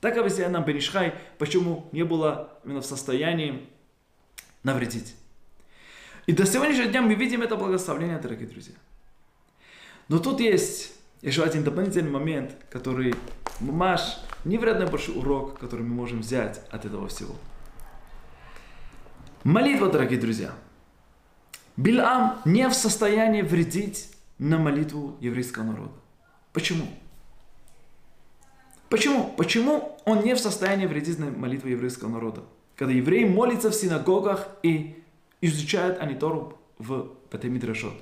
Так 0.00 0.16
объясняет 0.16 0.50
нам 0.50 0.64
Бенишхай, 0.64 1.14
почему 1.38 1.88
не 1.92 2.04
было 2.04 2.58
именно 2.64 2.80
в 2.80 2.86
состоянии 2.86 3.68
навредить. 4.62 5.14
И 6.26 6.32
до 6.32 6.46
сегодняшнего 6.46 6.88
дня 6.88 7.02
мы 7.02 7.14
видим 7.14 7.42
это 7.42 7.56
благословение, 7.56 8.18
дорогие 8.18 8.48
друзья. 8.48 8.74
Но 10.08 10.18
тут 10.18 10.40
есть 10.40 10.94
еще 11.20 11.42
один 11.42 11.64
дополнительный 11.64 12.10
момент, 12.10 12.56
который 12.70 13.14
маш 13.60 14.18
невероятно 14.44 14.86
большой 14.86 15.16
урок, 15.16 15.58
который 15.58 15.82
мы 15.82 15.94
можем 15.94 16.20
взять 16.20 16.62
от 16.70 16.84
этого 16.84 17.08
всего. 17.08 17.36
Молитва, 19.44 19.88
дорогие 19.90 20.20
друзья. 20.20 20.52
Билам 21.76 22.40
не 22.44 22.68
в 22.68 22.74
состоянии 22.74 23.42
вредить 23.42 24.08
на 24.38 24.56
молитву 24.56 25.16
еврейского 25.18 25.64
народа. 25.64 25.92
Почему? 26.52 26.86
Почему? 28.88 29.34
Почему 29.36 29.98
он 30.04 30.22
не 30.22 30.36
в 30.36 30.38
состоянии 30.38 30.86
вредить 30.86 31.18
на 31.18 31.26
молитву 31.30 31.68
еврейского 31.68 32.08
народа? 32.08 32.44
Когда 32.76 32.92
евреи 32.92 33.24
молятся 33.24 33.70
в 33.70 33.74
синагогах 33.74 34.46
и 34.62 35.02
изучают 35.40 35.98
они 35.98 36.14
Тору 36.14 36.56
в 36.78 37.08
Бетемидрашот. 37.32 37.94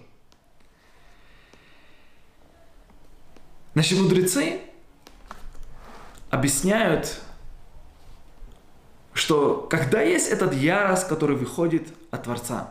Наши 3.72 3.96
мудрецы 3.96 4.60
объясняют, 6.28 7.22
что 9.30 9.68
когда 9.70 10.02
есть 10.02 10.28
этот 10.28 10.52
ярость, 10.52 11.06
который 11.06 11.36
выходит 11.36 11.86
от 12.10 12.24
Творца, 12.24 12.70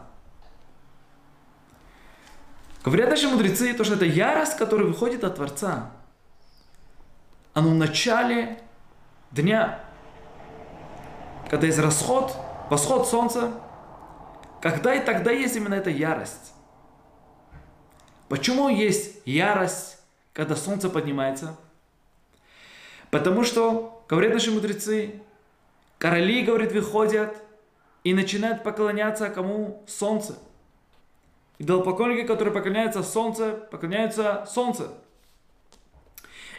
говорят 2.83 3.09
наши 3.09 3.29
мудрецы, 3.29 3.73
то, 3.73 3.85
что 3.85 3.93
это 3.93 4.03
ярость, 4.03 4.57
которая 4.57 4.85
выходит 4.85 5.23
от 5.23 5.35
Творца, 5.35 5.89
оно 7.53 7.69
в 7.69 7.75
начале 7.75 8.59
дня, 9.31 9.79
когда 11.49 11.65
есть 11.65 11.79
расход, 11.79 12.35
восход 12.69 13.07
солнца, 13.07 13.53
когда 14.61 14.93
и 14.93 14.99
тогда 14.99 15.31
есть 15.31 15.55
именно 15.55 15.75
эта 15.75 15.89
ярость. 15.89 16.51
Почему 18.27 18.67
есть 18.67 19.21
ярость, 19.23 19.97
когда 20.33 20.57
солнце 20.57 20.89
поднимается? 20.89 21.55
Потому 23.11 23.45
что, 23.45 24.03
говорят 24.09 24.33
наши 24.33 24.51
мудрецы, 24.51 25.21
короли, 25.99 26.41
говорит, 26.41 26.71
выходят 26.71 27.37
и 28.03 28.15
начинают 28.15 28.63
поклоняться 28.63 29.29
кому? 29.29 29.83
Солнце. 29.85 30.39
И 31.59 31.63
идолопоклонники, 31.63 32.25
которые 32.25 32.53
поклоняются 32.53 33.03
солнце, 33.03 33.51
поклоняются 33.69 34.47
солнце. 34.49 34.91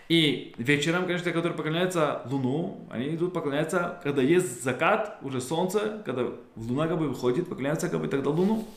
И 0.09 0.55
вечером, 0.59 1.07
конечно, 1.07 1.31
которые 1.31 1.57
поклоняются 1.57 2.23
Луну, 2.27 2.87
они 2.91 3.15
идут 3.15 3.33
поклоняться, 3.33 4.01
когда 4.03 4.21
есть 4.23 4.63
закат, 4.63 5.19
уже 5.23 5.41
солнце, 5.41 6.03
когда 6.05 6.27
Луна 6.57 6.89
как 6.89 6.99
бы 6.99 7.09
выходит, 7.09 7.49
поклоняются 7.49 7.89
как 7.89 8.01
бы 8.01 8.09
тогда 8.09 8.31
Луну. 8.31 8.69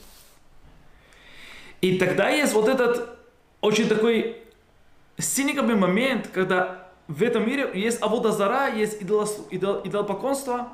И 1.82 1.98
тогда 1.98 2.30
есть 2.30 2.54
вот 2.54 2.70
этот 2.70 3.18
очень 3.62 3.90
такой 3.90 4.38
синий 5.18 5.54
как 5.54 5.68
бы 5.68 5.76
момент, 5.76 6.30
когда 6.32 6.83
в 7.08 7.22
этом 7.22 7.46
мире 7.46 7.70
есть 7.74 8.02
Аводазара, 8.02 8.74
есть 8.74 9.02
идолопоклонство, 9.02 10.70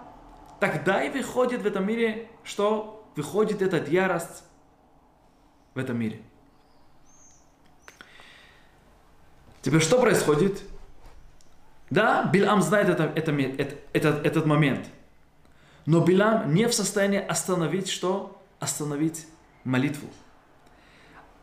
тогда 0.59 1.03
и 1.03 1.09
выходит 1.09 1.61
в 1.61 1.65
этом 1.65 1.87
мире, 1.87 2.29
что 2.43 3.07
выходит 3.15 3.61
этот 3.61 3.89
ярость 3.89 4.43
в 5.73 5.79
этом 5.79 5.97
мире. 5.97 6.21
Теперь 9.61 9.81
что 9.81 9.99
происходит? 9.99 10.61
Да, 11.89 12.23
Билам 12.31 12.61
знает 12.61 12.89
это, 12.89 13.11
это, 13.15 13.31
это, 13.31 13.75
этот, 13.93 14.25
этот 14.25 14.45
момент. 14.45 14.87
Но 15.85 16.01
Билам 16.01 16.53
не 16.53 16.67
в 16.67 16.73
состоянии 16.73 17.19
остановить 17.19 17.89
что? 17.89 18.39
Остановить 18.59 19.25
молитву. 19.63 20.07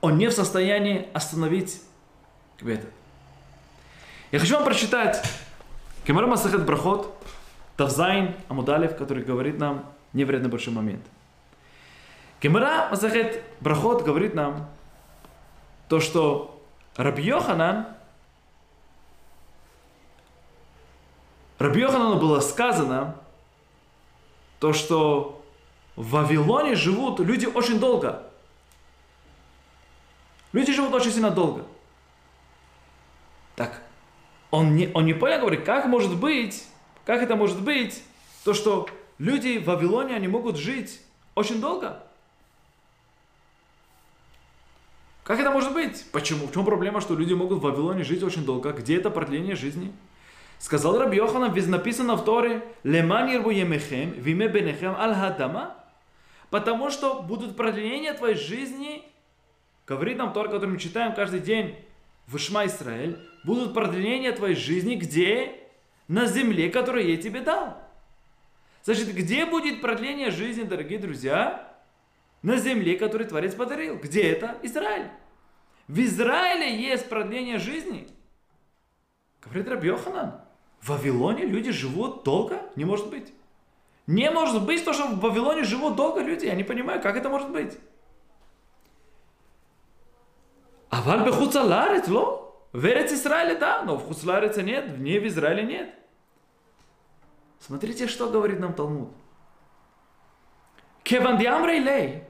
Он 0.00 0.18
не 0.18 0.28
в 0.28 0.32
состоянии 0.32 1.08
остановить 1.12 1.82
как 2.56 2.66
бы 2.66 2.72
это. 2.74 2.86
Я 4.36 4.40
хочу 4.40 4.54
вам 4.56 4.66
прочитать 4.66 5.26
Кемара 6.04 6.26
Масахет 6.26 6.66
Брахот, 6.66 7.10
Тавзайн 7.78 8.36
Амудалев, 8.48 8.94
который 8.94 9.24
говорит 9.24 9.58
нам 9.58 9.86
невероятно 10.12 10.50
большой 10.50 10.74
момент. 10.74 11.02
Кемара 12.40 12.90
Масахет 12.90 13.42
Брахот 13.60 14.04
говорит 14.04 14.34
нам 14.34 14.68
то, 15.88 16.00
что 16.00 16.62
Раби 16.96 17.22
Йоханан 17.22 17.86
Раби 21.58 21.80
Йоханану 21.80 22.20
было 22.20 22.40
сказано, 22.40 23.16
то, 24.60 24.74
что 24.74 25.42
в 25.96 26.10
Вавилоне 26.10 26.74
живут 26.74 27.20
люди 27.20 27.46
очень 27.46 27.80
долго. 27.80 28.22
Люди 30.52 30.74
живут 30.74 30.92
очень 30.92 31.10
сильно 31.10 31.30
долго. 31.30 31.64
Так, 33.54 33.80
он 34.56 34.74
не, 34.74 34.90
он 34.94 35.04
не 35.04 35.12
понял, 35.12 35.40
говорит, 35.40 35.64
как 35.64 35.84
может 35.84 36.16
быть, 36.16 36.64
как 37.04 37.22
это 37.22 37.36
может 37.36 37.60
быть, 37.60 38.02
то, 38.42 38.54
что 38.54 38.88
люди 39.18 39.58
в 39.58 39.64
Вавилоне, 39.66 40.14
они 40.14 40.28
могут 40.28 40.56
жить 40.56 41.02
очень 41.34 41.60
долго. 41.60 42.02
Как 45.24 45.38
это 45.40 45.50
может 45.50 45.74
быть? 45.74 46.06
Почему? 46.10 46.46
В 46.46 46.54
чем 46.54 46.64
проблема, 46.64 47.02
что 47.02 47.14
люди 47.14 47.34
могут 47.34 47.58
в 47.58 47.62
Вавилоне 47.62 48.02
жить 48.02 48.22
очень 48.22 48.46
долго? 48.46 48.72
Где 48.72 48.96
это 48.96 49.10
продление 49.10 49.56
жизни? 49.56 49.92
Сказал 50.58 50.98
Раби 50.98 51.18
Йоханан, 51.18 51.52
ведь 51.52 51.68
написано 51.68 52.16
в 52.16 52.24
Торе, 52.24 52.66
«Леман 52.82 53.28
ирбу 53.30 53.50
емехем, 53.50 54.12
виме 54.12 54.48
бенехем 54.48 54.94
аль 54.96 55.14
хадама», 55.14 55.74
потому 56.48 56.88
что 56.88 57.20
будут 57.20 57.58
продления 57.58 58.14
твоей 58.14 58.36
жизни, 58.36 59.02
говорит 59.86 60.16
нам 60.16 60.32
Тора, 60.32 60.48
который 60.48 60.70
мы 60.70 60.78
читаем 60.78 61.14
каждый 61.14 61.40
день 61.40 61.76
в 62.26 62.36
Ишма 62.36 62.66
Исраэль, 62.66 63.18
будут 63.44 63.74
продления 63.74 64.32
твоей 64.32 64.56
жизни, 64.56 64.96
где? 64.96 65.60
На 66.08 66.26
земле, 66.26 66.70
которую 66.70 67.08
я 67.08 67.16
тебе 67.16 67.40
дал. 67.40 67.78
Значит, 68.84 69.12
где 69.14 69.46
будет 69.46 69.80
продление 69.80 70.30
жизни, 70.30 70.62
дорогие 70.62 70.98
друзья? 70.98 71.74
На 72.42 72.56
земле, 72.56 72.96
которую 72.96 73.28
Творец 73.28 73.54
подарил. 73.54 73.96
Где 73.96 74.22
это? 74.30 74.56
Израиль. 74.62 75.10
В 75.88 75.98
Израиле 76.00 76.80
есть 76.80 77.08
продление 77.08 77.58
жизни. 77.58 78.08
Говорит 79.42 79.68
Раби 79.68 79.88
Йоханан. 79.88 80.40
В 80.80 80.90
Вавилоне 80.90 81.44
люди 81.44 81.72
живут 81.72 82.22
долго? 82.22 82.60
Не 82.76 82.84
может 82.84 83.08
быть. 83.10 83.32
Не 84.06 84.30
может 84.30 84.64
быть 84.64 84.84
то, 84.84 84.92
что 84.92 85.08
в 85.08 85.20
Вавилоне 85.20 85.64
живут 85.64 85.96
долго 85.96 86.20
люди. 86.20 86.46
Я 86.46 86.54
не 86.54 86.64
понимаю, 86.64 87.00
как 87.00 87.16
это 87.16 87.28
может 87.28 87.50
быть. 87.50 87.76
А 90.90 91.02
в 91.02 91.10
Альбе 91.10 91.30
ло? 92.08 92.46
В 92.72 92.84
Эрец 92.84 93.12
Израиле 93.12 93.54
да, 93.54 93.82
но 93.82 93.96
в 93.96 94.06
Хуцлареце 94.06 94.62
нет, 94.62 94.98
не 94.98 95.18
в 95.18 95.26
Израиле 95.26 95.62
нет. 95.62 95.94
Смотрите, 97.58 98.06
что 98.06 98.28
говорит 98.28 98.60
нам 98.60 98.74
Талмуд. 98.74 99.12
Кевандиам 101.02 101.64
Рейлей. 101.64 102.24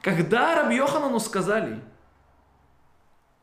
Когда 0.00 0.54
Раби 0.54 0.76
Йоханану 0.76 1.20
сказали, 1.20 1.80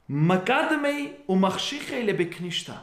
Макадмей 0.07 1.23
у 1.27 1.35
Махшихей 1.35 2.01
лебекништа. 2.01 2.81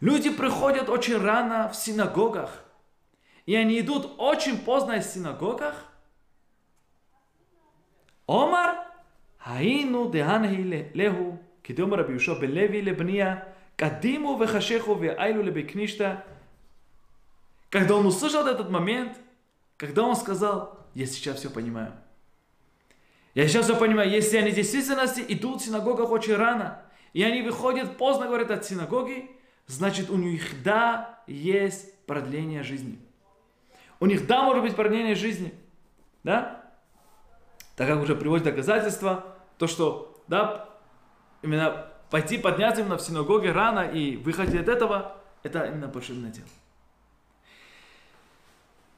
Люди 0.00 0.30
приходят 0.30 0.88
очень 0.88 1.18
рано 1.18 1.68
в 1.68 1.76
синагогах, 1.76 2.64
и 3.46 3.56
они 3.56 3.80
идут 3.80 4.14
очень 4.18 4.58
поздно 4.58 4.92
из 4.92 5.12
синагогах. 5.12 5.74
Омар, 8.26 8.87
היינו 9.47 10.09
דהנהי 10.11 10.83
להו, 10.93 11.37
כדאמר 11.63 11.99
רבי 11.99 12.11
יהושע 12.11 12.33
בן 12.33 12.51
לוי 12.51 12.81
לבניה, 12.81 13.35
קדימו 13.75 14.39
וחשכו 14.41 14.97
ואיילו 14.99 15.43
לבקנישתא. 15.43 16.15
Когда 17.69 17.95
он 17.95 18.05
услышал 18.05 18.45
этот 18.45 18.69
момент, 18.69 19.17
когда 19.77 20.03
он 20.03 20.15
сказал, 20.15 20.77
я 20.93 21.07
сейчас 21.07 21.37
все 21.37 21.49
понимаю. 21.49 21.91
Я 23.33 23.47
сейчас 23.47 23.65
все 23.65 23.75
понимаю, 23.75 24.11
если 24.11 24.37
они 24.37 24.51
в 24.51 24.55
действительности 24.55 25.25
идут 25.27 25.61
в 25.61 25.65
синагогах 25.65 26.11
очень 26.11 26.35
рано, 26.35 26.83
и 27.13 27.23
они 27.23 27.41
выходят 27.41 27.97
поздно, 27.97 28.27
говорят, 28.27 28.51
от 28.51 28.63
синагоги, 28.63 29.31
значит 29.65 30.11
у 30.11 30.17
них 30.17 30.61
да 30.63 31.19
есть 31.25 32.05
продление 32.05 32.61
жизни. 32.61 32.99
У 33.99 34.05
них 34.05 34.27
да 34.27 34.43
может 34.43 34.61
быть 34.63 34.75
продление 34.75 35.15
жизни. 35.15 35.51
Да? 36.23 36.63
Так 37.75 37.87
как 37.87 38.01
уже 38.01 38.15
приводит 38.15 38.45
доказательства, 38.45 39.35
то 39.58 39.66
что 39.66 40.22
да, 40.28 40.68
именно 41.42 41.86
пойти 42.10 42.38
подняться 42.38 42.80
именно 42.80 42.96
в 42.96 43.02
синагоге 43.02 43.52
рано 43.52 43.80
и 43.80 44.16
выходить 44.16 44.60
от 44.60 44.68
этого, 44.68 45.16
это 45.42 45.66
именно 45.66 45.88
большое 45.88 46.18
дело. 46.20 46.46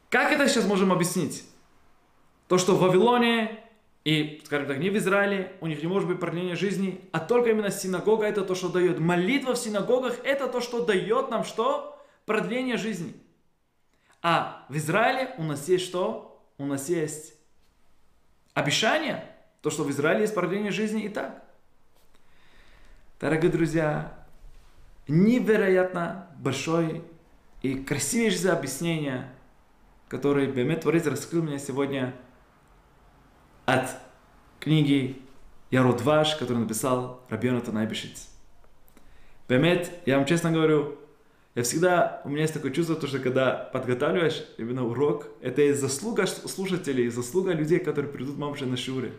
Как 0.08 0.32
это 0.32 0.48
сейчас 0.48 0.66
можем 0.66 0.92
объяснить? 0.92 1.44
То, 2.48 2.58
что 2.58 2.74
в 2.74 2.80
Вавилоне 2.80 3.64
и, 4.04 4.40
скажем 4.44 4.66
так, 4.66 4.78
не 4.78 4.90
в 4.90 4.96
Израиле, 4.96 5.56
у 5.60 5.66
них 5.66 5.82
не 5.82 5.88
может 5.88 6.08
быть 6.08 6.18
продление 6.18 6.56
жизни, 6.56 7.08
а 7.12 7.20
только 7.20 7.50
именно 7.50 7.70
синагога 7.70 8.26
это 8.26 8.44
то, 8.44 8.54
что 8.54 8.68
дает. 8.68 8.98
Молитва 8.98 9.54
в 9.54 9.58
синагогах 9.58 10.18
это 10.24 10.48
то, 10.48 10.60
что 10.60 10.84
дает 10.84 11.30
нам 11.30 11.44
что? 11.44 12.02
Продление 12.24 12.76
жизни. 12.76 13.14
А 14.22 14.64
в 14.68 14.76
Израиле 14.76 15.34
у 15.38 15.42
нас 15.42 15.68
есть 15.68 15.84
что? 15.84 16.42
У 16.58 16.64
нас 16.64 16.88
есть 16.88 17.34
обещание, 18.54 19.29
то, 19.62 19.70
что 19.70 19.84
в 19.84 19.90
Израиле 19.90 20.22
есть 20.22 20.34
продление 20.34 20.72
жизни 20.72 21.04
и 21.04 21.08
так. 21.08 21.42
Дорогие 23.20 23.50
друзья, 23.50 24.18
невероятно 25.06 26.28
большое 26.38 27.02
и 27.60 27.74
красивейшее 27.74 28.52
объяснение, 28.52 29.30
которое 30.08 30.46
Бемет 30.46 30.80
Творец 30.80 31.06
раскрыл 31.06 31.42
мне 31.42 31.58
сегодня 31.58 32.14
от 33.66 33.90
книги 34.58 35.20
Ярод 35.70 36.00
Ваш, 36.02 36.36
который 36.36 36.58
написал 36.58 37.22
Рабиона 37.28 37.60
Танайбишиц. 37.60 38.28
Бемет, 39.48 39.90
я 40.06 40.16
вам 40.16 40.26
честно 40.26 40.50
говорю, 40.50 40.96
я 41.54 41.62
всегда, 41.62 42.22
у 42.24 42.28
меня 42.28 42.42
есть 42.42 42.54
такое 42.54 42.70
чувство, 42.70 42.96
то, 42.96 43.06
что 43.06 43.18
когда 43.18 43.50
подготавливаешь 43.50 44.44
именно 44.56 44.86
урок, 44.86 45.26
это 45.42 45.60
и 45.60 45.72
заслуга 45.72 46.26
слушателей, 46.26 47.06
и 47.06 47.10
заслуга 47.10 47.52
людей, 47.52 47.80
которые 47.80 48.10
придут 48.10 48.38
мамше 48.38 48.64
на 48.66 48.76
шуре. 48.76 49.12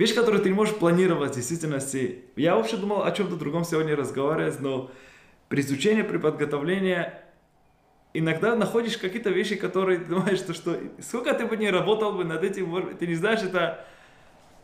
Вещь, 0.00 0.14
которую 0.14 0.42
ты 0.42 0.48
не 0.48 0.54
можешь 0.54 0.74
планировать 0.76 1.32
в 1.32 1.34
действительности. 1.34 2.24
Я 2.34 2.56
вообще 2.56 2.78
думал 2.78 3.04
о 3.04 3.12
чем-то 3.12 3.36
другом 3.36 3.64
сегодня 3.64 3.94
разговаривать, 3.94 4.58
но 4.58 4.90
при 5.50 5.60
изучении, 5.60 6.00
при 6.00 6.16
подготовлении 6.16 7.12
иногда 8.14 8.56
находишь 8.56 8.96
какие-то 8.96 9.28
вещи, 9.28 9.56
которые 9.56 9.98
ты 9.98 10.06
думаешь, 10.06 10.38
что, 10.38 10.54
что 10.54 10.78
сколько 11.02 11.34
ты 11.34 11.44
бы 11.44 11.58
не 11.58 11.68
работал 11.68 12.12
бы 12.12 12.24
над 12.24 12.42
этим, 12.42 12.96
ты 12.96 13.06
не 13.06 13.14
знаешь, 13.14 13.42
это... 13.42 13.84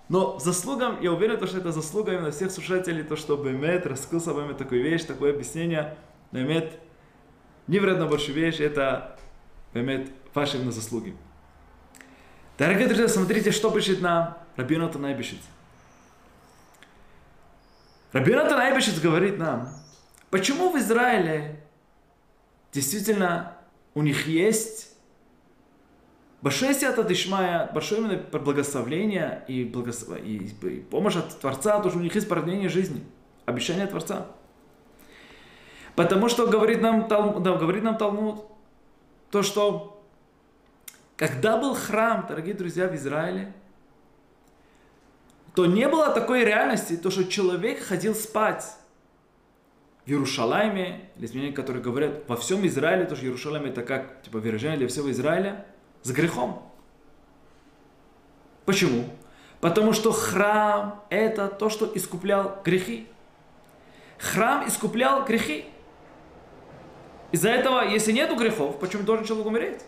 Но 0.08 0.38
заслугам, 0.38 1.02
я 1.02 1.12
уверен, 1.12 1.46
что 1.46 1.58
это 1.58 1.70
заслуга 1.70 2.14
именно 2.14 2.30
всех 2.30 2.50
слушателей, 2.50 3.02
то, 3.02 3.16
что 3.16 3.36
Бемет 3.36 3.84
с 3.94 4.26
вами 4.26 4.54
такую 4.54 4.82
вещь, 4.82 5.04
такое 5.04 5.34
объяснение. 5.34 5.98
Бемет, 6.32 6.80
невероятно 7.66 8.06
большая 8.06 8.36
вещь, 8.36 8.60
это 8.60 9.18
Бемет 9.74 10.10
ваши 10.32 10.56
именно 10.56 10.72
заслуги. 10.72 11.14
Дорогие 12.56 12.86
друзья, 12.86 13.06
смотрите, 13.06 13.50
что 13.50 13.70
пишет 13.70 14.00
нам 14.00 14.45
Рабинатан 14.56 15.04
Айбишиц. 15.04 15.40
Рабинатан 18.12 18.58
Айбишиц 18.58 18.98
говорит 19.00 19.38
нам, 19.38 19.68
почему 20.30 20.70
в 20.70 20.78
Израиле 20.78 21.62
действительно 22.72 23.56
у 23.94 24.02
них 24.02 24.26
есть 24.26 24.96
большое 26.40 26.74
сията 26.74 27.02
Дишмая, 27.04 27.70
большое 27.72 28.00
именно 28.00 28.18
благословление 28.38 29.44
и, 29.48 29.64
благос... 29.64 30.06
и, 30.22 30.36
и 30.36 30.80
помощь 30.80 31.16
от 31.16 31.38
Творца, 31.38 31.80
тоже 31.80 31.98
у 31.98 32.00
них 32.00 32.14
есть 32.14 32.28
продление 32.28 32.68
жизни, 32.68 33.04
обещание 33.44 33.86
Творца. 33.86 34.26
Потому 35.94 36.28
что 36.28 36.46
говорит 36.46 36.80
нам, 36.82 37.08
да, 37.08 37.56
говорит 37.56 37.82
нам 37.82 37.96
Талмуд, 37.96 38.46
то, 39.30 39.42
что 39.42 40.02
когда 41.16 41.56
был 41.56 41.74
храм, 41.74 42.26
дорогие 42.28 42.54
друзья, 42.54 42.88
в 42.88 42.94
Израиле, 42.94 43.52
то 45.56 45.64
не 45.64 45.88
было 45.88 46.10
такой 46.10 46.44
реальности, 46.44 46.98
то, 46.98 47.10
что 47.10 47.24
человек 47.24 47.82
ходил 47.82 48.14
спать 48.14 48.76
в 50.04 50.10
Иерушалайме, 50.10 51.08
или 51.16 51.24
изменения, 51.24 51.54
которые 51.54 51.82
говорят 51.82 52.28
во 52.28 52.36
всем 52.36 52.66
Израиле, 52.66 53.06
то, 53.06 53.16
что 53.16 53.24
Иерушалайм 53.24 53.64
это 53.64 53.82
как 53.82 54.20
типа 54.22 54.38
выражение 54.38 54.76
для 54.76 54.86
всего 54.86 55.10
Израиля, 55.10 55.66
с 56.02 56.12
грехом. 56.12 56.70
Почему? 58.66 59.06
Потому 59.62 59.94
что 59.94 60.12
храм 60.12 61.02
это 61.08 61.48
то, 61.48 61.70
что 61.70 61.90
искуплял 61.94 62.60
грехи. 62.62 63.08
Храм 64.18 64.68
искуплял 64.68 65.24
грехи. 65.24 65.64
Из-за 67.32 67.48
этого, 67.48 67.88
если 67.88 68.12
нету 68.12 68.36
грехов, 68.36 68.78
почему 68.78 69.04
должен 69.04 69.24
человек 69.24 69.46
умереть? 69.46 69.82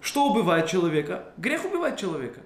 Что 0.00 0.30
убивает 0.30 0.66
человека? 0.66 1.34
Грех 1.36 1.66
убивает 1.66 1.98
человека. 1.98 2.40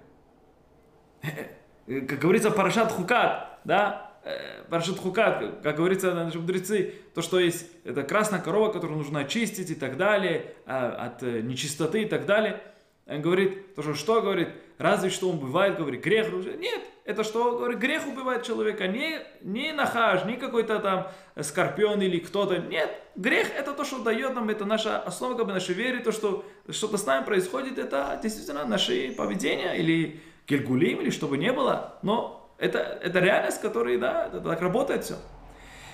Как 1.86 2.18
говорится, 2.18 2.50
парашат 2.50 2.92
хукат, 2.92 3.58
да? 3.64 4.12
Э, 4.24 4.62
парашат 4.70 4.98
хукат, 4.98 5.60
как 5.62 5.76
говорится 5.76 6.14
наши 6.14 6.38
мудрецы, 6.38 6.94
то, 7.14 7.20
что 7.20 7.38
есть, 7.38 7.66
это 7.84 8.02
красная 8.02 8.40
корова, 8.40 8.72
которую 8.72 8.98
нужно 8.98 9.20
очистить 9.20 9.70
и 9.70 9.74
так 9.74 9.98
далее, 9.98 10.54
а, 10.64 11.06
от 11.06 11.22
э, 11.22 11.40
нечистоты 11.42 12.02
и 12.02 12.06
так 12.06 12.24
далее. 12.24 12.62
Он 13.06 13.20
говорит, 13.20 13.74
то, 13.74 13.82
что 13.82 13.94
что 13.94 14.22
говорит, 14.22 14.48
разве 14.78 15.10
что 15.10 15.28
он 15.28 15.36
убивает, 15.36 15.76
говорит, 15.76 16.02
грех. 16.02 16.32
Нет, 16.32 16.80
это 17.04 17.22
что, 17.22 17.58
говорит, 17.58 17.78
грех 17.78 18.06
убивает 18.06 18.44
человека, 18.44 18.86
не, 18.86 19.18
не 19.42 19.72
нахаж, 19.72 20.24
не 20.24 20.36
какой-то 20.36 20.78
там 20.78 21.08
скорпион 21.38 22.00
или 22.00 22.18
кто-то. 22.18 22.58
Нет, 22.58 22.90
грех 23.14 23.48
это 23.54 23.74
то, 23.74 23.84
что 23.84 24.02
дает 24.02 24.34
нам, 24.34 24.48
это 24.48 24.64
наша 24.64 24.98
основа 25.00 25.34
как 25.34 25.46
бы 25.46 25.52
нашей 25.52 25.74
веры, 25.74 26.00
то, 26.00 26.12
что 26.12 26.46
что-то 26.70 26.96
с 26.96 27.04
нами 27.04 27.26
происходит, 27.26 27.78
это 27.78 28.18
действительно 28.22 28.64
наше 28.64 29.12
поведение 29.12 29.78
или 29.78 30.22
гельгулим, 30.46 31.00
или 31.00 31.10
что 31.10 31.28
бы 31.28 31.38
ни 31.38 31.50
было. 31.50 31.98
Но 32.02 32.54
это, 32.58 32.78
это 32.78 33.20
реальность, 33.20 33.60
которая, 33.60 33.98
да, 33.98 34.28
так 34.28 34.60
работает 34.60 35.04
все. 35.04 35.16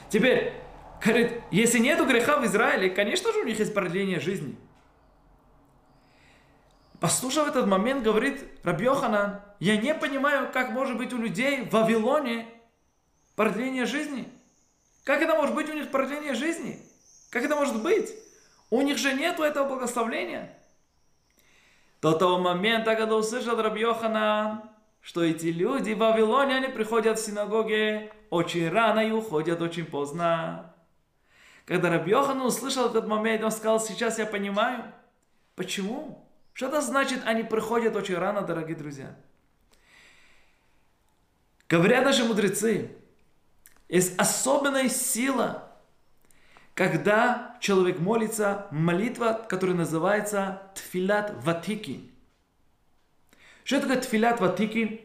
Теперь, 0.09 0.53
говорит, 1.05 1.41
если 1.51 1.79
нету 1.79 2.05
греха 2.05 2.39
в 2.39 2.47
Израиле, 2.47 2.91
конечно 2.91 3.33
же 3.33 3.41
у 3.41 3.45
них 3.45 3.59
есть 3.59 3.75
продление 3.75 4.21
жизни. 4.21 4.57
Послушав 7.01 7.49
этот 7.49 7.67
момент, 7.67 8.03
говорит 8.03 8.45
Рабьоханан, 8.63 9.41
я 9.59 9.77
не 9.79 9.95
понимаю, 9.95 10.51
как 10.53 10.71
может 10.71 10.99
быть 10.99 11.15
у 11.15 11.17
людей 11.17 11.63
в 11.63 11.71
Вавилоне 11.71 12.47
продление 13.37 13.87
жизни. 13.87 14.29
Как 15.05 15.23
это 15.23 15.35
может 15.35 15.55
быть 15.55 15.71
у 15.71 15.73
них 15.73 15.91
продление 15.91 16.35
жизни? 16.35 16.79
Как 17.31 17.43
это 17.43 17.57
может 17.57 17.83
быть? 17.83 18.15
У 18.69 18.83
них 18.83 18.99
же 18.99 19.15
нету 19.15 19.43
этого 19.43 19.67
благословения. 19.67 20.55
До 22.01 22.13
того 22.13 22.39
момента, 22.39 22.97
когда 22.97 23.17
услышал 23.17 23.61
Рабьоханан, 23.61 24.63
что 25.03 25.23
эти 25.23 25.47
люди 25.47 25.93
в 25.93 25.99
Вавилоне, 25.99 26.57
они 26.57 26.69
приходят 26.69 27.19
в 27.19 27.25
синагоге 27.25 28.13
очень 28.31 28.71
рано 28.71 29.01
и 29.01 29.11
уходят 29.11 29.61
очень 29.61 29.85
поздно. 29.85 30.75
Когда 31.67 31.91
Рабьохан 31.91 32.41
услышал 32.41 32.87
этот 32.87 33.07
момент, 33.07 33.45
он 33.45 33.51
сказал, 33.51 33.81
сейчас 33.81 34.19
я 34.19 34.27
понимаю, 34.27 34.85
почему. 35.57 36.27
Что 36.53 36.67
это 36.67 36.81
значит, 36.81 37.21
они 37.27 37.43
приходят 37.43 37.95
очень 37.95 38.17
рано, 38.17 38.43
дорогие 38.43 38.77
друзья? 38.77 39.15
Говорят 41.69 42.05
даже 42.05 42.25
мудрецы, 42.25 42.97
есть 43.89 44.19
особенная 44.19 44.89
сила, 44.89 45.70
когда 46.81 47.59
человек 47.61 47.99
молится, 47.99 48.67
молитва, 48.71 49.39
которая 49.51 49.77
называется 49.77 50.63
Тфилат 50.75 51.31
Ватики. 51.45 52.11
Что 53.65 53.83
такое 53.83 54.01
Тфилат 54.01 54.41
Ватики? 54.41 55.03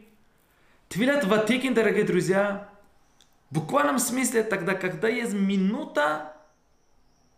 Тфилат 0.88 1.26
Ватики, 1.26 1.68
дорогие 1.68 2.04
друзья, 2.04 2.70
в 3.50 3.56
буквальном 3.56 3.98
смысле 3.98 4.42
тогда, 4.42 4.72
когда 4.72 5.08
есть 5.08 5.34
минута, 5.34 6.34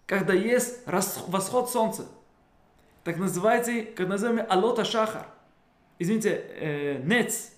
когда 0.07 0.35
есть 0.35 0.87
восход 0.87 1.69
солнца– 1.69 2.07
так 3.03 3.17
называется, 3.17 3.73
как 3.97 4.07
называемый 4.07 4.45
Алота 4.45 4.85
Шахар. 4.85 5.27
Извините, 5.99 6.45
э, 6.61 7.03
Нец. 7.03 7.53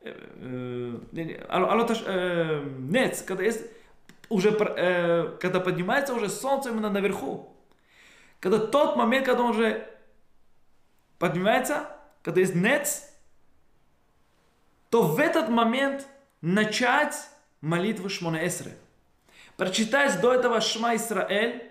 Э, 0.00 0.98
э, 1.12 1.44
алота 1.48 1.94
э, 2.06 2.64
Нец, 2.78 3.22
когда 3.22 3.44
есть 3.44 3.62
уже, 4.28 4.50
э, 4.50 5.36
когда 5.40 5.60
поднимается 5.60 6.14
уже 6.14 6.28
солнце 6.28 6.70
именно 6.70 6.90
наверху. 6.90 7.54
Когда 8.40 8.58
тот 8.58 8.96
момент, 8.96 9.26
когда 9.26 9.42
он 9.42 9.50
уже 9.50 9.88
поднимается, 11.18 11.88
когда 12.22 12.40
есть 12.40 12.54
Нец, 12.54 13.10
то 14.90 15.02
в 15.02 15.18
этот 15.18 15.48
момент 15.48 16.06
начать 16.40 17.14
молитву 17.60 18.08
Шмона 18.08 18.46
Эсре. 18.46 18.76
Прочитать 19.56 20.20
до 20.20 20.32
этого 20.32 20.60
Шма 20.60 20.96
Исраэль, 20.96 21.70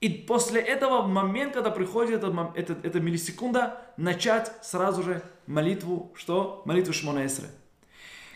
и 0.00 0.08
после 0.08 0.60
этого 0.60 1.02
момент, 1.02 1.54
когда 1.54 1.70
приходит 1.70 2.22
этот, 2.22 2.56
этот, 2.56 2.84
эта 2.84 3.00
миллисекунда, 3.00 3.82
начать 3.96 4.52
сразу 4.62 5.02
же 5.02 5.22
молитву, 5.46 6.12
что? 6.14 6.62
Молитву 6.64 6.92
Шмона 6.92 7.26
Эсре. 7.26 7.48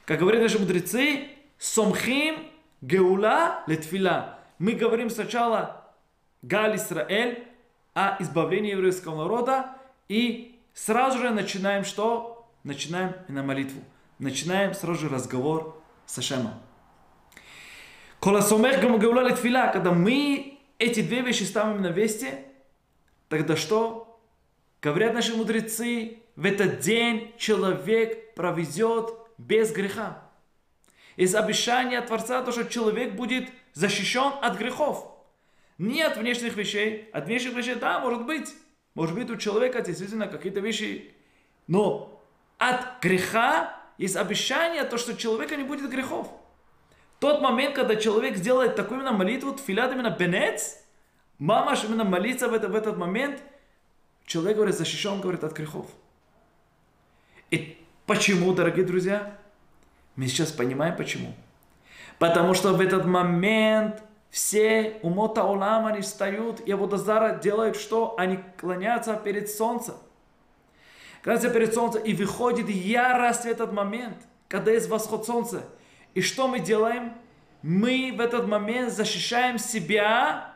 Как 0.05 0.19
говорят 0.19 0.43
наши 0.43 0.59
мудрецы, 0.59 1.29
сомхим 1.59 2.52
геула 2.83 3.63
летфила. 3.67 4.39
мы 4.59 4.73
говорим 4.73 5.09
сначала 5.09 5.87
Галь 6.43 6.77
Исраэль, 6.77 7.49
о 7.95 8.17
избавлении 8.21 8.73
еврейского 8.73 9.17
народа, 9.17 9.77
и 10.09 10.61
сразу 10.75 11.19
же 11.19 11.31
начинаем 11.31 11.85
что? 11.85 12.51
Начинаем 12.65 13.15
на 13.29 13.43
молитву. 13.43 13.83
Начинаем 14.19 14.75
сразу 14.75 15.03
же 15.03 15.09
разговор 15.09 15.81
с 16.07 16.19
Ашемом. 16.19 16.55
Колосомех 18.21 18.81
гаула 18.81 19.29
литфила, 19.29 19.71
когда 19.73 19.93
мы 19.93 20.59
эти 20.79 21.03
две 21.03 21.23
вещи 21.23 21.43
ставим 21.43 21.83
на 21.83 21.89
весте, 21.89 22.45
тогда 23.29 23.57
что? 23.57 24.21
Говорят 24.81 25.15
наши 25.15 25.35
мудрецы, 25.37 26.19
в 26.35 26.45
этот 26.45 26.81
день 26.81 27.33
человек 27.37 28.35
проведет 28.35 29.11
без 29.39 29.73
греха. 29.73 30.23
Из 31.17 31.35
обещания 31.35 32.01
Творца, 32.01 32.43
то, 32.43 32.53
что 32.53 32.65
человек 32.65 33.15
будет 33.15 33.51
защищен 33.75 34.33
от 34.41 34.57
грехов. 34.57 35.09
Не 35.79 36.03
от 36.03 36.17
внешних 36.17 36.57
вещей. 36.57 37.09
От 37.13 37.27
внешних 37.27 37.55
вещей, 37.55 37.75
да, 37.75 38.01
может 38.01 38.25
быть. 38.25 38.55
Может 38.95 39.15
быть, 39.15 39.31
у 39.31 39.37
человека 39.37 39.81
действительно 39.83 40.27
какие-то 40.27 40.61
вещи. 40.61 41.13
Но 41.67 42.23
от 42.59 43.03
греха 43.03 43.77
есть 43.99 44.17
обещание, 44.17 44.85
то, 44.85 44.99
что 44.99 45.17
человека 45.17 45.57
не 45.57 45.65
будет 45.65 45.91
грехов. 45.91 46.29
Тот 47.21 47.41
момент, 47.41 47.75
когда 47.75 47.97
человек 47.97 48.37
сделает 48.37 48.75
такую 48.75 49.01
именно 49.01 49.13
молитву, 49.13 49.53
тфилат 49.53 49.93
именно 49.93 50.11
бенец, 50.11 50.79
мамаш 51.39 51.85
именно 51.85 52.05
молится 52.05 52.49
в, 52.49 52.55
это, 52.55 52.69
в 52.69 52.75
этот 52.75 52.97
момент, 52.97 53.41
человек 54.27 54.57
говорит, 54.57 54.77
защищен, 54.77 55.21
говорит, 55.21 55.45
от 55.45 55.53
грехов. 55.53 55.87
И 57.51 57.79
почему, 58.07 58.53
дорогие 58.55 58.85
друзья? 58.85 59.39
Мы 60.17 60.27
сейчас 60.27 60.53
понимаем 60.53 60.97
почему. 60.97 61.35
Потому 62.19 62.55
что 62.55 62.73
в 62.73 62.81
этот 62.81 63.07
момент 63.07 64.03
все 64.31 64.99
умота 65.03 65.45
улам, 65.45 65.87
они 65.87 66.01
встают, 66.01 66.61
и 66.61 66.73
Абудазара 66.73 67.37
делают 67.37 67.77
что? 67.77 68.15
Они 68.19 68.39
клонятся 68.59 69.15
перед 69.15 69.51
солнцем. 69.51 69.95
Клонятся 71.23 71.51
перед 71.51 71.75
солнцем, 71.75 72.03
и 72.03 72.15
выходит 72.15 72.69
ярость 72.69 73.43
в 73.43 73.47
этот 73.47 73.73
момент, 73.73 74.17
когда 74.49 74.71
есть 74.71 74.89
восход 74.89 75.27
солнца. 75.27 75.65
И 76.15 76.21
что 76.21 76.49
мы 76.49 76.61
делаем? 76.61 77.13
Мы 77.63 78.13
в 78.17 78.21
этот 78.21 78.47
момент 78.47 78.93
защищаем 78.93 79.59
себя 79.59 80.53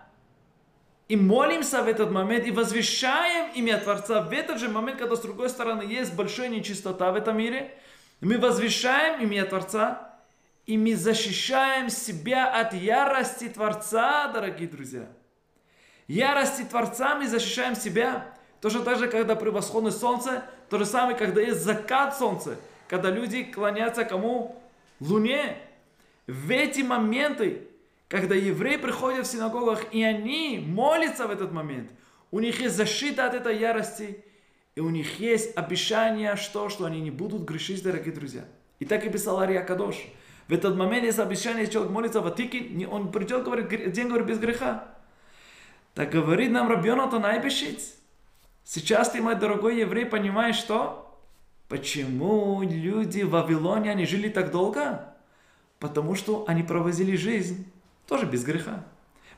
и 1.09 1.17
молимся 1.17 1.83
в 1.83 1.89
этот 1.89 2.11
момент 2.11 2.47
и 2.47 2.51
возвещаем 2.51 3.53
имя 3.55 3.79
Творца 3.79 4.23
в 4.23 4.33
этот 4.33 4.59
же 4.59 4.69
момент, 4.69 4.99
когда 4.99 5.15
с 5.15 5.21
другой 5.21 5.49
стороны 5.49 5.83
есть 5.83 6.15
большая 6.15 6.49
нечистота 6.49 7.13
в 7.13 7.15
этом 7.15 7.39
мире. 7.39 7.79
Мы 8.21 8.39
возвещаем 8.39 9.21
имя 9.21 9.45
Творца 9.45 10.07
и 10.67 10.77
мы 10.77 10.97
защищаем 10.97 11.91
себя 11.91 12.53
от 12.53 12.75
ярости 12.75 13.49
Творца, 13.49 14.29
дорогие 14.29 14.69
друзья. 14.69 15.07
Ярости 16.09 16.63
Творца 16.63 17.15
мы 17.15 17.29
защищаем 17.29 17.77
себя. 17.77 18.27
Тоже 18.61 18.83
так 18.83 18.99
же, 18.99 19.07
когда 19.07 19.37
превосходное 19.37 19.93
солнце, 19.93 20.43
то 20.69 20.79
же 20.79 20.85
самое, 20.85 21.17
когда 21.17 21.41
есть 21.41 21.61
закат 21.61 22.17
солнца, 22.19 22.57
когда 22.89 23.11
люди 23.11 23.45
клонятся 23.45 24.05
кому? 24.05 24.61
Луне. 24.99 25.59
В 26.27 26.51
эти 26.51 26.81
моменты, 26.81 27.69
когда 28.09 28.35
евреи 28.35 28.77
приходят 28.77 29.27
в 29.27 29.31
синагогах, 29.31 29.93
и 29.93 30.03
они 30.03 30.65
молятся 30.67 31.29
в 31.29 31.31
этот 31.31 31.53
момент, 31.53 31.91
у 32.33 32.41
них 32.41 32.61
есть 32.61 32.75
защита 32.75 33.27
от 33.27 33.35
этой 33.35 33.57
ярости, 33.57 34.25
и 34.77 34.81
у 34.81 34.91
них 34.91 35.19
есть 35.19 35.57
обещание, 35.57 36.37
что, 36.37 36.69
что 36.69 36.85
они 36.85 37.01
не 37.01 37.11
будут 37.11 37.43
грешить, 37.43 37.83
дорогие 37.83 38.15
друзья. 38.15 38.45
И 38.79 38.85
так 38.85 39.05
и 39.05 39.09
писал 39.09 39.41
Ария 39.41 39.63
Кадош. 39.63 39.97
В 40.49 40.53
этот 40.53 40.77
момент 40.77 41.05
есть 41.05 41.19
обещание, 41.19 41.63
если 41.63 41.73
человек 41.73 41.93
молится 41.93 42.21
в 42.21 42.27
Атике, 42.27 42.87
он 42.87 43.11
придет, 43.11 43.43
говорит, 43.43 43.91
день 43.91 44.09
говорит 44.09 44.27
без 44.27 44.39
греха. 44.39 44.85
Так 45.95 46.11
говорит 46.11 46.53
нам 46.53 46.69
Рабьон 46.69 46.99
Найбешиц. 47.21 47.95
Сейчас 48.65 49.11
ты, 49.11 49.23
мой 49.23 49.35
дорогой 49.35 49.81
еврей, 49.81 50.05
понимаешь, 50.05 50.57
что? 50.57 51.19
Почему 51.69 52.63
люди 52.63 53.23
в 53.23 53.31
Вавилоне, 53.31 53.91
они 53.91 54.05
жили 54.05 54.29
так 54.29 54.51
долго? 54.51 55.15
Потому 55.81 56.15
что 56.15 56.45
они 56.47 56.63
провозили 56.63 57.17
жизнь 57.17 57.67
тоже 58.07 58.27
без 58.27 58.45
греха. 58.45 58.85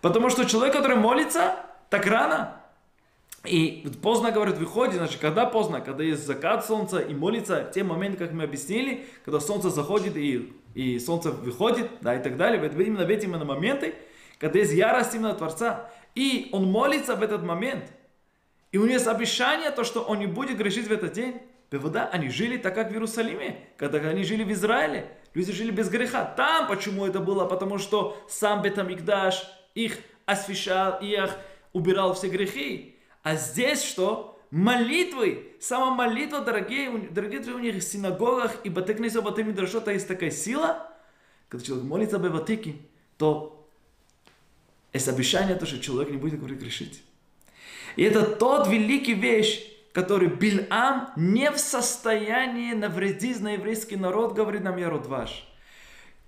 Потому 0.00 0.30
что 0.30 0.44
человек, 0.44 0.74
который 0.74 0.96
молится 0.96 1.56
так 1.90 2.06
рано, 2.06 2.57
и 3.48 3.88
поздно, 4.02 4.30
говорит, 4.30 4.56
выходит, 4.58 4.96
значит, 4.96 5.20
когда 5.20 5.46
поздно? 5.46 5.80
Когда 5.80 6.04
есть 6.04 6.26
закат 6.26 6.66
солнца 6.66 6.98
и 6.98 7.14
молится, 7.14 7.64
в 7.64 7.72
те 7.72 7.82
моменты, 7.82 8.18
как 8.18 8.32
мы 8.32 8.44
объяснили, 8.44 9.06
когда 9.24 9.40
солнце 9.40 9.70
заходит 9.70 10.16
и, 10.16 10.52
и 10.74 10.98
солнце 10.98 11.30
выходит, 11.30 11.90
да, 12.00 12.14
и 12.14 12.22
так 12.22 12.36
далее, 12.36 12.60
вот 12.60 12.72
именно 12.78 13.04
в 13.04 13.10
эти 13.10 13.24
именно 13.24 13.44
моменты, 13.44 13.94
когда 14.38 14.58
есть 14.58 14.72
ярость 14.72 15.14
именно 15.14 15.34
Творца, 15.34 15.90
и 16.14 16.48
он 16.52 16.70
молится 16.70 17.16
в 17.16 17.22
этот 17.22 17.42
момент, 17.42 17.84
и 18.70 18.78
у 18.78 18.82
него 18.82 18.94
есть 18.94 19.06
обещание, 19.06 19.70
то, 19.70 19.84
что 19.84 20.02
он 20.02 20.18
не 20.18 20.26
будет 20.26 20.58
грешить 20.58 20.88
в 20.88 20.92
этот 20.92 21.12
день, 21.12 21.40
Вода, 21.70 22.08
они 22.10 22.30
жили 22.30 22.56
так, 22.56 22.74
как 22.74 22.88
в 22.88 22.92
Иерусалиме, 22.92 23.58
когда 23.76 23.98
они 23.98 24.24
жили 24.24 24.42
в 24.42 24.50
Израиле. 24.52 25.10
Люди 25.34 25.52
жили 25.52 25.70
без 25.70 25.90
греха. 25.90 26.24
Там 26.24 26.66
почему 26.66 27.04
это 27.04 27.20
было? 27.20 27.44
Потому 27.44 27.76
что 27.76 28.16
сам 28.26 28.62
Бетамикдаш 28.62 29.46
их 29.74 29.98
освещал, 30.24 30.98
их 31.00 31.36
убирал 31.74 32.14
все 32.14 32.28
грехи. 32.28 32.97
А 33.22 33.36
здесь 33.36 33.82
что? 33.82 34.40
Молитвы. 34.50 35.52
Сама 35.60 35.94
молитва, 35.94 36.40
дорогие, 36.40 36.90
дорогие 37.10 37.40
у 37.52 37.58
них 37.58 37.76
в 37.76 37.82
синагогах 37.82 38.56
и 38.64 38.70
батекнесе 38.70 39.20
батыми 39.20 39.52
дрошота 39.52 39.92
есть 39.92 40.08
такая 40.08 40.30
сила. 40.30 40.90
Когда 41.48 41.64
человек 41.64 41.86
молится 41.86 42.16
об 42.16 42.26
Ватике, 42.26 42.76
то 43.16 43.68
есть 44.92 45.08
обещание, 45.08 45.56
то, 45.56 45.66
что 45.66 45.78
человек 45.80 46.10
не 46.10 46.16
будет 46.16 46.38
говорить 46.38 46.60
грешить. 46.60 47.02
И 47.96 48.02
это 48.02 48.24
тот 48.24 48.68
великий 48.68 49.14
вещь, 49.14 49.62
который 49.92 50.28
Бильам 50.28 51.10
не 51.16 51.50
в 51.50 51.58
состоянии 51.58 52.72
навредить 52.72 53.40
на 53.40 53.54
еврейский 53.54 53.96
народ, 53.96 54.34
говорит 54.34 54.62
нам 54.62 54.76
Ярод 54.76 55.06
ваш. 55.06 55.46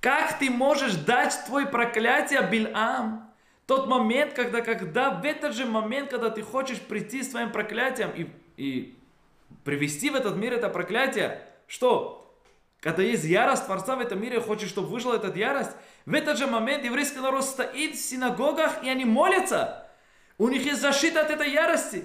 Как 0.00 0.38
ты 0.38 0.50
можешь 0.50 0.94
дать 0.94 1.44
твой 1.46 1.66
проклятие, 1.66 2.42
Бильам, 2.50 3.29
тот 3.70 3.86
момент, 3.86 4.32
когда, 4.32 4.62
когда 4.62 5.10
в 5.10 5.24
этот 5.24 5.54
же 5.54 5.64
момент, 5.64 6.10
когда 6.10 6.28
ты 6.28 6.42
хочешь 6.42 6.80
прийти 6.80 7.22
с 7.22 7.30
своим 7.30 7.52
проклятием 7.52 8.10
и, 8.10 8.28
и 8.56 8.98
привести 9.62 10.10
в 10.10 10.16
этот 10.16 10.34
мир 10.34 10.54
это 10.54 10.68
проклятие, 10.68 11.40
что? 11.68 12.36
Когда 12.80 13.04
есть 13.04 13.22
ярость 13.22 13.66
Творца 13.66 13.94
в 13.94 14.00
этом 14.00 14.20
мире, 14.20 14.40
хочешь, 14.40 14.70
чтобы 14.70 14.88
вышла 14.88 15.14
эта 15.14 15.32
ярость, 15.38 15.70
в 16.04 16.12
этот 16.14 16.36
же 16.36 16.48
момент 16.48 16.84
еврейский 16.84 17.20
народ 17.20 17.44
стоит 17.44 17.94
в 17.94 18.00
синагогах, 18.00 18.82
и 18.82 18.88
они 18.88 19.04
молятся. 19.04 19.86
У 20.36 20.48
них 20.48 20.64
есть 20.64 20.80
защита 20.80 21.20
от 21.20 21.30
этой 21.30 21.52
ярости. 21.52 22.02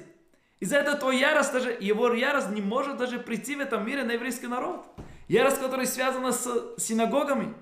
Из-за 0.60 0.78
этого 0.78 0.98
твой 0.98 1.18
ярость, 1.18 1.52
даже, 1.52 1.76
его 1.80 2.14
ярость 2.14 2.52
не 2.52 2.62
может 2.62 2.98
даже 2.98 3.18
прийти 3.18 3.56
в 3.56 3.62
этом 3.62 3.84
мире 3.84 4.04
на 4.04 4.12
еврейский 4.12 4.46
народ. 4.46 4.86
Ярость, 5.28 5.60
которая 5.60 5.88
связана 5.88 6.32
с 6.32 6.76
синагогами. 6.78 7.56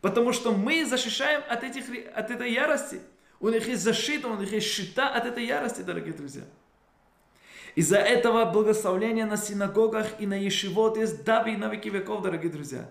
Потому 0.00 0.32
что 0.32 0.52
мы 0.52 0.86
защищаем 0.86 1.42
от, 1.46 1.62
этих, 1.62 1.84
от 2.16 2.30
этой 2.30 2.50
ярости. 2.50 3.02
У 3.40 3.48
них 3.48 3.66
есть 3.68 3.82
защита, 3.82 4.28
у 4.28 4.36
них 4.36 4.52
есть 4.52 4.66
щита 4.66 5.08
от 5.08 5.26
этой 5.26 5.44
ярости, 5.44 5.82
дорогие 5.82 6.14
друзья. 6.14 6.44
Из-за 7.74 7.98
этого 7.98 8.44
благословления 8.44 9.26
на 9.26 9.36
синагогах 9.36 10.20
и 10.20 10.26
на 10.26 10.34
ешивот 10.34 10.96
есть 10.96 11.24
дави 11.24 11.56
на 11.56 11.68
веки 11.68 11.88
веков, 11.88 12.22
дорогие 12.22 12.50
друзья. 12.50 12.88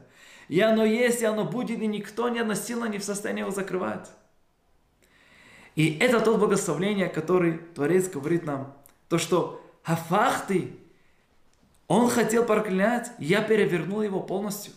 И 0.50 0.60
оно 0.60 0.84
есть, 0.84 1.22
и 1.22 1.26
оно 1.26 1.46
будет, 1.46 1.82
и 1.82 1.88
никто 1.88 2.28
ни 2.30 2.40
одна 2.40 2.56
сила 2.56 2.86
не 2.86 2.98
в 2.98 3.04
состоянии 3.04 3.42
его 3.42 3.52
закрывать. 3.52 4.10
И 5.76 5.98
это 6.00 6.20
то 6.20 6.38
благословление, 6.38 7.08
которое 7.08 7.58
Творец 7.74 8.10
говорит 8.10 8.46
нам 8.46 8.76
то, 9.08 9.18
что 9.18 9.62
Хафахты, 9.84 10.78
он 11.88 12.10
хотел 12.10 12.46
проклинать, 12.46 13.12
я 13.20 13.42
перевернул 13.42 14.02
его 14.02 14.20
полностью. 14.20 14.74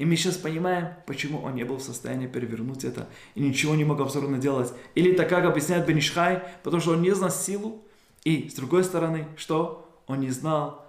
И 0.00 0.06
мы 0.06 0.16
сейчас 0.16 0.38
понимаем, 0.38 0.94
почему 1.04 1.42
он 1.42 1.56
не 1.56 1.64
был 1.64 1.76
в 1.76 1.82
состоянии 1.82 2.26
перевернуть 2.26 2.84
это 2.84 3.06
и 3.34 3.42
ничего 3.42 3.74
не 3.74 3.84
мог 3.84 4.00
абсолютно 4.00 4.38
делать. 4.38 4.72
Или 4.94 5.12
так 5.12 5.28
как 5.28 5.44
объясняет 5.44 5.84
Бенишхай, 5.86 6.42
потому 6.62 6.80
что 6.80 6.92
он 6.92 7.02
не 7.02 7.14
знал 7.14 7.30
силу. 7.30 7.84
И 8.24 8.48
с 8.48 8.54
другой 8.54 8.82
стороны, 8.84 9.28
что? 9.36 10.02
Он 10.06 10.20
не 10.20 10.30
знал. 10.30 10.86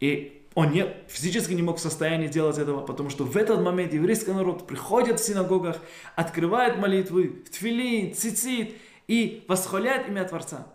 И 0.00 0.46
он 0.54 0.72
не, 0.72 0.86
физически 1.06 1.52
не 1.52 1.60
мог 1.60 1.76
в 1.76 1.80
состоянии 1.82 2.28
делать 2.28 2.56
этого, 2.56 2.80
потому 2.80 3.10
что 3.10 3.24
в 3.24 3.36
этот 3.36 3.60
момент 3.60 3.92
еврейский 3.92 4.32
народ 4.32 4.66
приходит 4.66 5.20
в 5.20 5.22
синагогах, 5.22 5.76
открывает 6.16 6.78
молитвы, 6.78 7.42
в 7.44 7.50
тфилин, 7.50 8.14
цицит 8.14 8.74
и 9.06 9.44
восхваляет 9.48 10.08
имя 10.08 10.24
Творца. 10.24 10.66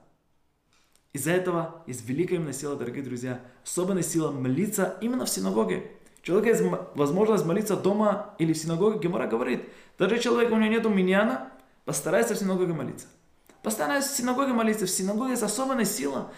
Из-за 1.14 1.32
этого 1.32 1.82
есть 1.88 2.08
великая 2.08 2.36
именно 2.36 2.54
сила, 2.54 2.76
дорогие 2.76 3.04
друзья, 3.04 3.42
особенная 3.64 4.04
сила 4.04 4.30
молиться 4.30 5.00
именно 5.02 5.26
в 5.26 5.30
синагоге. 5.32 5.90
Человек 6.26 6.58
есть 6.58 6.64
возможность 6.96 7.46
молиться 7.46 7.76
дома 7.76 8.34
или 8.40 8.52
в 8.52 8.58
синагоге. 8.58 8.98
Гемора 8.98 9.28
говорит, 9.28 9.70
даже 10.00 10.18
человек, 10.18 10.52
у 10.52 10.56
него 10.56 10.72
нету 10.72 10.90
миньяна, 10.90 11.52
постарайся 11.86 12.34
в 12.34 12.40
синагоге 12.40 12.74
молиться. 12.74 13.06
Постарайся 13.62 14.10
в 14.10 14.18
синагоге 14.18 14.52
молиться. 14.52 14.88
В 14.88 14.90
синагоге 14.90 15.32
есть 15.32 15.44
особенная 15.44 15.86
сила. 15.86 16.32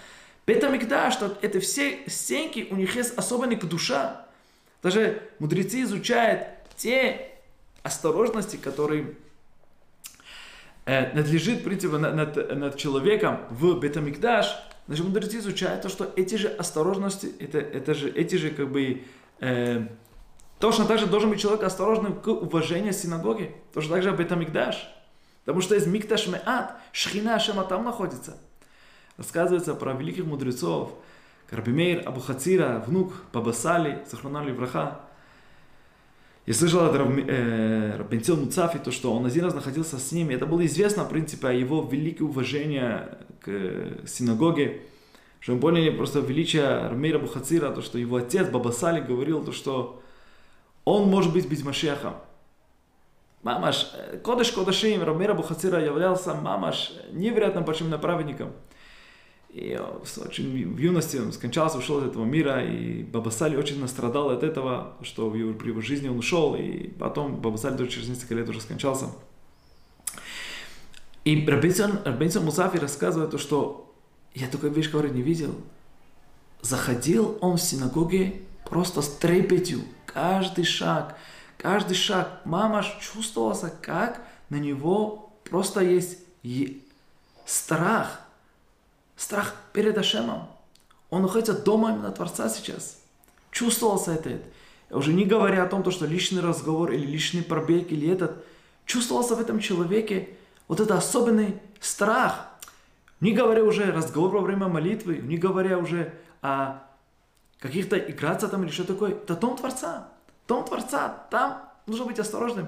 Бетамикдаш, 0.46 1.14
что 1.14 1.38
это 1.42 1.62
все 1.62 2.00
стенки, 2.08 2.68
у 2.70 2.76
них 2.76 2.98
есть 2.98 3.18
особенный 3.18 3.56
душа. 3.56 4.26
Даже 4.84 5.24
мудрецы 5.40 5.84
изучают 5.84 6.50
те 6.76 7.32
осторожности, 7.82 8.58
которые 8.58 9.16
э, 10.84 11.14
надлежит, 11.14 11.64
принципе, 11.64 11.96
над, 11.96 12.14
над, 12.14 12.58
над 12.58 12.76
человеком 12.76 13.40
в 13.50 13.80
Бетамикдаш, 13.80 14.54
значит, 14.88 15.06
мудрецы 15.06 15.38
изучают 15.38 15.82
то, 15.82 15.88
что 15.88 16.12
эти 16.18 16.36
же 16.36 16.50
осторожности, 16.50 17.32
это, 17.40 17.60
это 17.60 17.94
же, 17.94 18.10
эти 18.10 18.36
же, 18.36 18.50
как 18.50 18.70
бы, 18.70 19.04
э, 19.40 19.88
точно 20.60 20.86
так 20.86 21.00
же 21.00 21.08
должен 21.08 21.30
быть 21.30 21.40
человек 21.40 21.64
осторожным 21.64 22.20
к 22.20 22.28
уважению 22.28 22.94
синагоги. 22.94 23.56
Точно 23.74 23.96
так 23.96 24.04
же 24.04 24.12
Бетамикдаш. 24.12 24.88
Потому 25.46 25.62
что 25.62 25.76
из 25.76 25.88
Микташ 25.88 26.28
Меат, 26.28 26.76
Шхина 26.92 27.36
Ашема 27.36 27.64
там 27.64 27.86
находится. 27.86 28.38
Рассказывается 29.16 29.76
про 29.76 29.94
великих 29.94 30.26
мудрецов, 30.26 30.92
Карбимейр 31.50 32.06
Абухацира, 32.06 32.84
внук 32.86 33.14
Бабасали, 33.32 34.04
Сахранали 34.10 34.52
Враха. 34.52 35.00
Я 36.46 36.54
слышал 36.54 36.86
от 36.86 36.96
э, 36.96 37.96
Рабенцил 37.98 38.38
Муцафи, 38.38 38.80
то, 38.80 38.92
что 38.92 39.14
он 39.14 39.26
один 39.26 39.46
раз 39.46 39.54
находился 39.54 39.98
с 39.98 40.12
ними. 40.12 40.34
Это 40.34 40.46
было 40.46 40.66
известно, 40.66 41.04
в 41.04 41.10
принципе, 41.10 41.48
о 41.48 41.52
его 41.54 41.88
великое 41.90 42.26
уважение 42.26 43.18
к 43.42 44.06
синагоге. 44.06 44.82
Что 45.40 45.54
мы 45.54 45.60
поняли 45.60 45.90
просто 45.92 46.20
величие 46.20 46.88
Рамейра 46.88 47.20
Бухацира, 47.20 47.72
то, 47.72 47.82
что 47.82 47.98
его 47.98 48.18
отец 48.18 48.50
Бабасали 48.50 49.00
говорил, 49.00 49.44
то, 49.44 49.52
что 49.52 50.02
он 50.84 51.10
может 51.10 51.34
быть 51.34 51.48
без 51.48 51.64
Машеха. 51.64 52.16
Мамаш, 53.44 53.92
э, 53.94 54.18
Кодыш 54.18 54.52
Кодашим, 54.52 55.04
Рамира 55.04 55.34
Бухацира 55.34 55.84
являлся 55.84 56.34
мамаш 56.34 56.92
невероятно 57.12 57.62
большим 57.62 57.90
направленником. 57.90 58.52
И 59.50 59.80
очень 60.18 60.76
в 60.76 60.78
юности 60.78 61.18
он 61.18 61.32
скончался, 61.32 61.78
ушел 61.78 62.00
из 62.00 62.10
этого 62.10 62.26
мира, 62.26 62.64
и 62.64 63.04
Бабасали 63.04 63.56
очень 63.56 63.80
настрадал 63.80 64.32
от 64.32 64.44
этого, 64.44 64.98
что 65.02 65.30
в 65.30 65.36
его, 65.36 65.54
при 65.54 65.70
его 65.70 65.82
жизни 65.82 66.10
он 66.10 66.18
ушел, 66.18 66.56
и 66.56 66.90
потом 66.90 67.38
Бабасали 67.38 67.88
через 67.88 68.10
несколько 68.10 68.36
лет 68.36 68.50
уже 68.50 68.60
скончался. 68.60 69.06
И 71.24 71.46
Рабинсон 71.46 72.44
Мусафи 72.44 72.78
рассказывает, 72.78 73.40
что 73.40 73.87
я 74.38 74.48
такой 74.48 74.70
вещь, 74.70 74.90
говорит, 74.90 75.14
не 75.14 75.22
видел. 75.22 75.56
Заходил 76.62 77.38
он 77.42 77.58
в 77.58 77.62
синагоге 77.62 78.42
просто 78.66 79.02
с 79.02 79.10
трепетью, 79.10 79.82
каждый 80.06 80.66
шаг, 80.66 81.18
каждый 81.58 81.96
шаг. 81.96 82.42
Мама 82.46 82.86
чувствовался, 83.00 83.74
как 83.82 84.22
на 84.50 84.56
него 84.56 85.34
просто 85.44 85.82
есть 85.82 86.20
страх– 87.46 88.22
страх 89.18 89.56
перед 89.74 89.98
Ашемом. 89.98 90.48
Он 91.10 91.24
находится 91.24 91.54
дома 91.54 91.92
именно 91.92 92.12
Творца 92.12 92.48
сейчас. 92.48 93.00
Чувствовался 93.52 94.14
это. 94.14 94.40
Уже 94.90 95.12
не 95.14 95.26
говоря 95.26 95.64
о 95.64 95.68
том, 95.68 95.90
что 95.92 96.06
личный 96.06 96.42
разговор 96.42 96.92
или 96.92 97.06
личный 97.06 97.42
пробег 97.42 97.92
или 97.92 98.10
этот, 98.10 98.46
чувствовался 98.86 99.36
в 99.36 99.42
этом 99.42 99.60
человеке 99.60 100.30
вот 100.68 100.80
этот 100.80 100.98
особенный 100.98 101.60
страх. 101.82 102.48
Не 103.20 103.32
говоря 103.32 103.64
уже 103.64 103.92
разговор 103.92 104.32
во 104.32 104.42
время 104.42 104.68
молитвы, 104.68 105.18
не 105.18 105.38
говоря 105.38 105.78
уже 105.78 106.14
о 106.42 106.84
каких-то 107.60 107.98
играться 107.98 108.48
там 108.48 108.64
или 108.64 108.70
что 108.70 108.84
такое. 108.84 109.12
Это 109.12 109.36
дом 109.36 109.58
Творца. 109.58 110.10
Дом 110.48 110.66
Творца. 110.66 111.26
Там 111.32 111.64
нужно 111.88 112.06
быть 112.06 112.20
осторожным. 112.20 112.68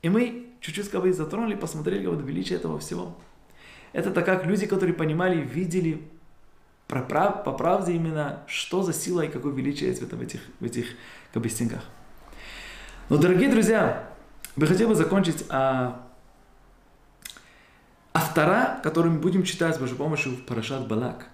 И 0.00 0.08
мы 0.08 0.48
чуть-чуть 0.60 0.88
как 0.90 1.02
бы 1.02 1.12
затронули, 1.12 1.54
посмотрели 1.54 2.06
бы, 2.06 2.22
величие 2.22 2.58
этого 2.58 2.78
всего. 2.78 3.16
Это 3.92 4.10
как 4.22 4.46
люди, 4.46 4.66
которые 4.66 4.94
понимали, 4.94 5.40
видели 5.40 6.08
по 6.86 7.02
правде 7.52 7.92
именно, 7.92 8.42
что 8.46 8.82
за 8.82 8.94
сила 8.94 9.22
и 9.22 9.28
какое 9.28 9.52
величие 9.52 9.90
есть 9.90 10.00
в, 10.00 10.06
этом, 10.06 10.20
в 10.20 10.22
этих, 10.22 10.40
в 10.60 10.64
этих 10.64 10.86
как 11.32 11.42
бы, 11.42 11.48
стенках. 11.50 11.82
Но, 13.10 13.18
дорогие 13.18 13.50
друзья, 13.50 14.10
бы 14.56 14.66
хотел 14.66 14.88
бы 14.88 14.94
закончить 14.94 15.44
а, 15.50 16.07
автора, 18.38 18.80
который 18.82 19.10
мы 19.10 19.18
будем 19.18 19.42
читать 19.42 19.74
с 19.74 19.78
Божьей 19.78 19.96
помощью 19.96 20.32
в 20.32 20.44
Парашат 20.44 20.86
Балак. 20.86 21.26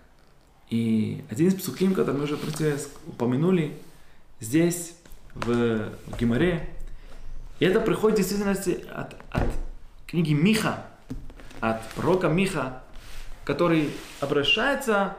И 0.71 1.25
один 1.31 1.49
из 1.49 1.55
псуким, 1.55 1.95
который 1.95 2.17
мы 2.17 2.25
уже, 2.25 2.39
упомянули 3.07 3.77
здесь, 4.41 4.95
в, 5.35 5.91
в 6.07 6.19
Гимаре, 6.19 6.71
и 7.59 7.65
это 7.65 7.81
приходит 7.81 8.19
в 8.19 8.21
действительности 8.21 8.87
от, 8.95 9.17
от 9.31 9.49
книги 10.07 10.33
Миха, 10.33 10.87
от 11.61 11.83
пророка 11.91 12.29
Миха, 12.29 12.83
который 13.45 13.91
обращается 14.21 15.17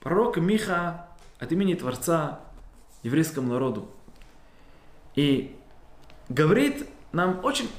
пророк 0.00 0.38
Миха 0.38 1.06
от 1.38 1.52
имени 1.52 1.74
Творца 1.74 2.40
еврейскому 3.04 3.52
народу. 3.52 3.88
И 5.14 5.56
говорит 6.28 6.88
нам 7.12 7.44
очень 7.44 7.70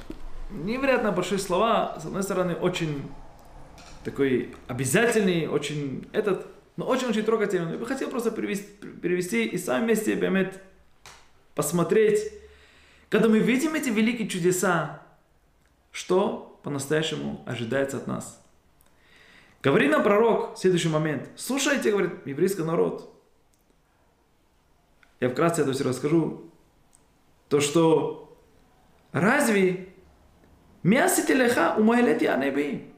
невероятно 0.49 1.11
большие 1.11 1.39
слова, 1.39 1.97
с 2.01 2.05
одной 2.05 2.23
стороны, 2.23 2.55
очень 2.55 3.03
такой 4.03 4.53
обязательный, 4.67 5.47
очень 5.47 6.07
этот, 6.11 6.47
но 6.77 6.85
очень-очень 6.85 7.23
трогательный. 7.23 7.73
Я 7.73 7.77
бы 7.77 7.85
хотел 7.85 8.09
просто 8.09 8.31
перевести, 8.31 8.65
перевести 9.01 9.45
и 9.45 9.57
сами 9.57 9.85
вместе 9.85 10.15
Бемет 10.15 10.61
посмотреть, 11.55 12.31
когда 13.09 13.27
мы 13.27 13.39
видим 13.39 13.73
эти 13.73 13.89
великие 13.89 14.27
чудеса, 14.27 15.01
что 15.91 16.59
по-настоящему 16.63 17.43
ожидается 17.45 17.97
от 17.97 18.07
нас. 18.07 18.41
Говорит 19.61 19.91
нам 19.91 20.03
пророк 20.03 20.55
в 20.55 20.57
следующий 20.57 20.89
момент. 20.89 21.29
Слушайте, 21.35 21.91
говорит, 21.91 22.13
еврейский 22.25 22.63
народ. 22.63 23.13
Я 25.19 25.29
вкратце 25.29 25.63
это 25.63 25.73
все 25.73 25.83
расскажу. 25.83 26.49
То, 27.49 27.59
что 27.59 28.37
разве 29.11 29.89
мясите 30.83 31.33
леха 31.33 31.75
умайлети 31.77 32.25
анеби, 32.25 32.88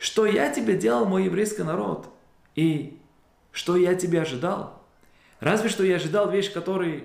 что 0.00 0.24
я 0.24 0.50
тебе 0.50 0.76
делал, 0.76 1.04
мой 1.04 1.24
еврейский 1.24 1.62
народ, 1.62 2.08
и 2.54 2.98
что 3.52 3.76
я 3.76 3.94
тебе 3.94 4.22
ожидал? 4.22 4.82
Разве 5.40 5.68
что 5.68 5.84
я 5.84 5.96
ожидал 5.96 6.30
вещь, 6.30 6.50
который 6.50 7.04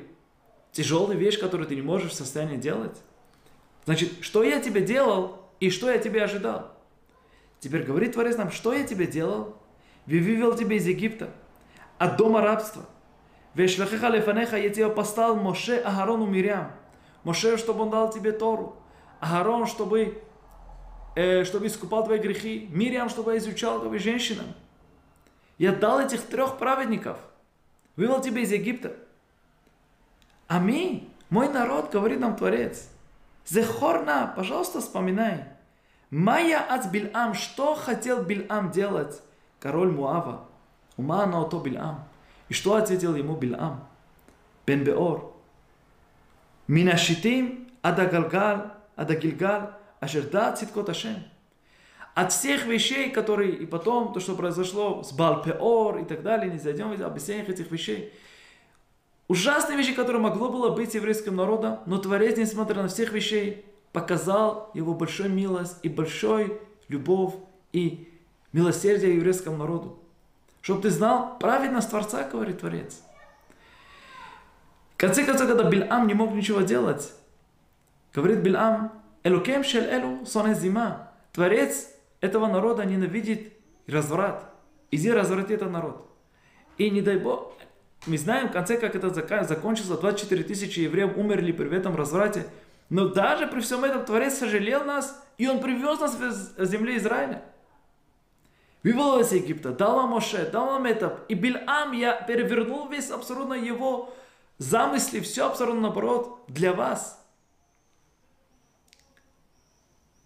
тяжелая 0.72 1.18
вещь, 1.18 1.38
которую 1.38 1.68
ты 1.68 1.76
не 1.76 1.82
можешь 1.82 2.14
в 2.14 2.16
состоянии 2.16 2.56
делать? 2.56 2.98
Значит, 3.84 4.14
что 4.22 4.44
я 4.44 4.62
тебе 4.62 4.80
делал, 4.80 5.42
и 5.60 5.70
что 5.70 5.92
я 5.92 5.98
тебе 5.98 6.24
ожидал? 6.24 6.72
Теперь 7.60 7.84
говорит 7.84 8.14
Творец 8.14 8.38
нам, 8.38 8.50
что 8.50 8.72
я 8.72 8.86
тебе 8.86 9.08
делал? 9.08 9.58
Вывел 10.06 10.56
тебя 10.56 10.78
из 10.78 10.88
Египта, 10.88 11.30
от 11.98 12.16
дома 12.16 12.40
рабства. 12.40 12.86
Вешлахеха 13.56 14.08
лефанеха, 14.08 14.56
я 14.56 14.70
тебя 14.70 14.88
поставил 14.88 15.36
Моше, 15.36 15.80
Агарону, 15.80 16.28
Мирям. 16.28 16.72
Моше, 17.26 17.58
чтобы 17.58 17.84
он 17.84 17.90
дал 17.90 18.10
тебе 18.10 18.32
Тору. 18.32 18.78
Агарон, 19.20 19.68
чтобы, 19.68 20.22
чтобы 21.16 21.68
искупал 21.68 22.04
твои 22.04 22.20
грехи. 22.20 22.68
Мирям, 22.72 23.10
чтобы 23.10 23.38
изучал 23.38 23.80
твои 23.82 24.00
женщинам. 24.00 24.48
Я 25.58 25.72
дал 25.72 26.00
этих 26.00 26.22
трех 26.22 26.58
праведников. 26.58 27.18
Вывел 27.96 28.22
тебя 28.22 28.42
из 28.42 28.52
Египта. 28.52 28.94
Аминь. 30.48 31.10
Мой 31.30 31.50
народ, 31.50 31.92
говорит 31.92 32.20
нам 32.20 32.36
Творец. 32.36 32.90
Зехорна, 33.48 34.34
пожалуйста, 34.36 34.82
вспоминай. 34.82 35.46
Майя 36.10 36.60
от 36.60 36.92
Бильам, 36.92 37.34
что 37.34 37.76
хотел 37.76 38.24
Бильам 38.24 38.72
делать? 38.72 39.22
Король 39.60 39.92
Муава. 39.92 40.46
Ума 40.98 41.26
на 41.26 41.42
ото 41.42 41.60
Бильам. 41.60 42.06
И 42.50 42.54
что 42.54 42.76
ответил 42.76 43.16
ему 43.16 43.36
Бильам? 43.36 43.88
Бен 44.66 44.84
Беор. 44.84 45.34
Минашитим 46.68 47.68
Адагалгал, 47.82 48.72
Адагильгал, 48.96 49.72
Ашерда 50.00 50.54
Циткот 50.54 50.90
Ашем. 50.90 51.24
От 52.14 52.32
всех 52.32 52.66
вещей, 52.66 53.10
которые, 53.10 53.52
и 53.52 53.66
потом 53.66 54.14
то, 54.14 54.20
что 54.20 54.36
произошло 54.36 55.04
с 55.04 55.12
Балпеор 55.12 55.98
и 55.98 56.06
так 56.06 56.24
далее, 56.24 56.52
не 56.52 56.60
зайдем 56.60 56.96
в 56.96 57.02
объяснение 57.04 57.46
этих 57.46 57.72
вещей, 57.72 58.14
Ужасные 59.28 59.78
вещи, 59.78 59.94
которые 59.94 60.22
могло 60.22 60.50
было 60.50 60.70
быть 60.70 60.94
еврейским 60.94 61.36
народом, 61.36 61.80
но 61.88 61.98
Творец, 61.98 62.38
несмотря 62.38 62.84
на 62.84 62.90
всех 62.90 63.12
вещей, 63.12 63.66
показал 63.92 64.70
его 64.76 64.94
большой 64.94 65.30
милость 65.30 65.78
и 65.82 65.90
большой 65.90 66.62
любовь 66.90 67.34
и 67.72 68.08
милосердие 68.54 69.16
еврейскому 69.16 69.58
народу. 69.58 70.00
Чтобы 70.62 70.84
ты 70.84 70.90
знал 70.92 71.40
праведность 71.40 71.90
Творца, 71.90 72.24
говорит 72.24 72.60
Творец. 72.60 73.02
В 74.94 74.98
конце 74.98 75.24
концов, 75.24 75.48
когда 75.48 75.64
Бильам 75.70 76.08
не 76.08 76.14
мог 76.14 76.34
ничего 76.34 76.62
делать, 76.62 77.12
говорит 78.14 78.40
Бильам, 78.40 78.92
Элукем 79.26 79.64
шел 79.64 79.82
элу 79.82 80.24
зима. 80.54 81.12
Творец 81.34 81.90
этого 82.22 82.46
народа 82.46 82.86
ненавидит 82.86 83.54
разврат. 83.88 84.54
Иди 84.92 85.12
разврати 85.12 85.54
этот 85.54 85.72
народ. 85.72 86.08
И 86.78 86.92
не 86.92 87.02
дай 87.02 87.18
Бог, 87.18 87.54
мы 88.06 88.20
знаем 88.20 88.50
в 88.50 88.52
конце, 88.52 88.78
как 88.78 88.96
это 88.96 89.10
закончилось. 89.10 90.00
24 90.00 90.44
тысячи 90.44 90.82
евреев 90.82 91.18
умерли 91.18 91.52
при 91.52 91.76
этом 91.76 91.96
разврате. 91.96 92.46
Но 92.92 93.08
даже 93.08 93.48
при 93.48 93.62
всем 93.62 93.84
этом 93.84 94.06
Творец 94.06 94.38
сожалел 94.38 94.84
нас, 94.84 95.20
и 95.40 95.48
Он 95.48 95.60
привез 95.60 96.00
нас 96.00 96.16
в 96.56 96.66
земле 96.66 96.98
Израиля. 96.98 97.42
Вывел 98.84 99.20
из 99.20 99.32
Египта, 99.32 99.72
дал 99.72 99.96
нам 99.98 100.12
Моше, 100.12 100.48
дал 100.52 100.68
нам 100.68 100.86
это. 100.86 101.22
И 101.30 101.34
Бильам 101.34 101.94
я 101.94 102.14
перевернул 102.14 102.88
весь 102.90 103.10
абсолютно 103.10 103.56
его 103.56 104.14
замысли, 104.60 105.20
все 105.20 105.48
абсолютно 105.48 105.82
наоборот 105.82 106.44
для 106.48 106.74
вас. 106.74 107.25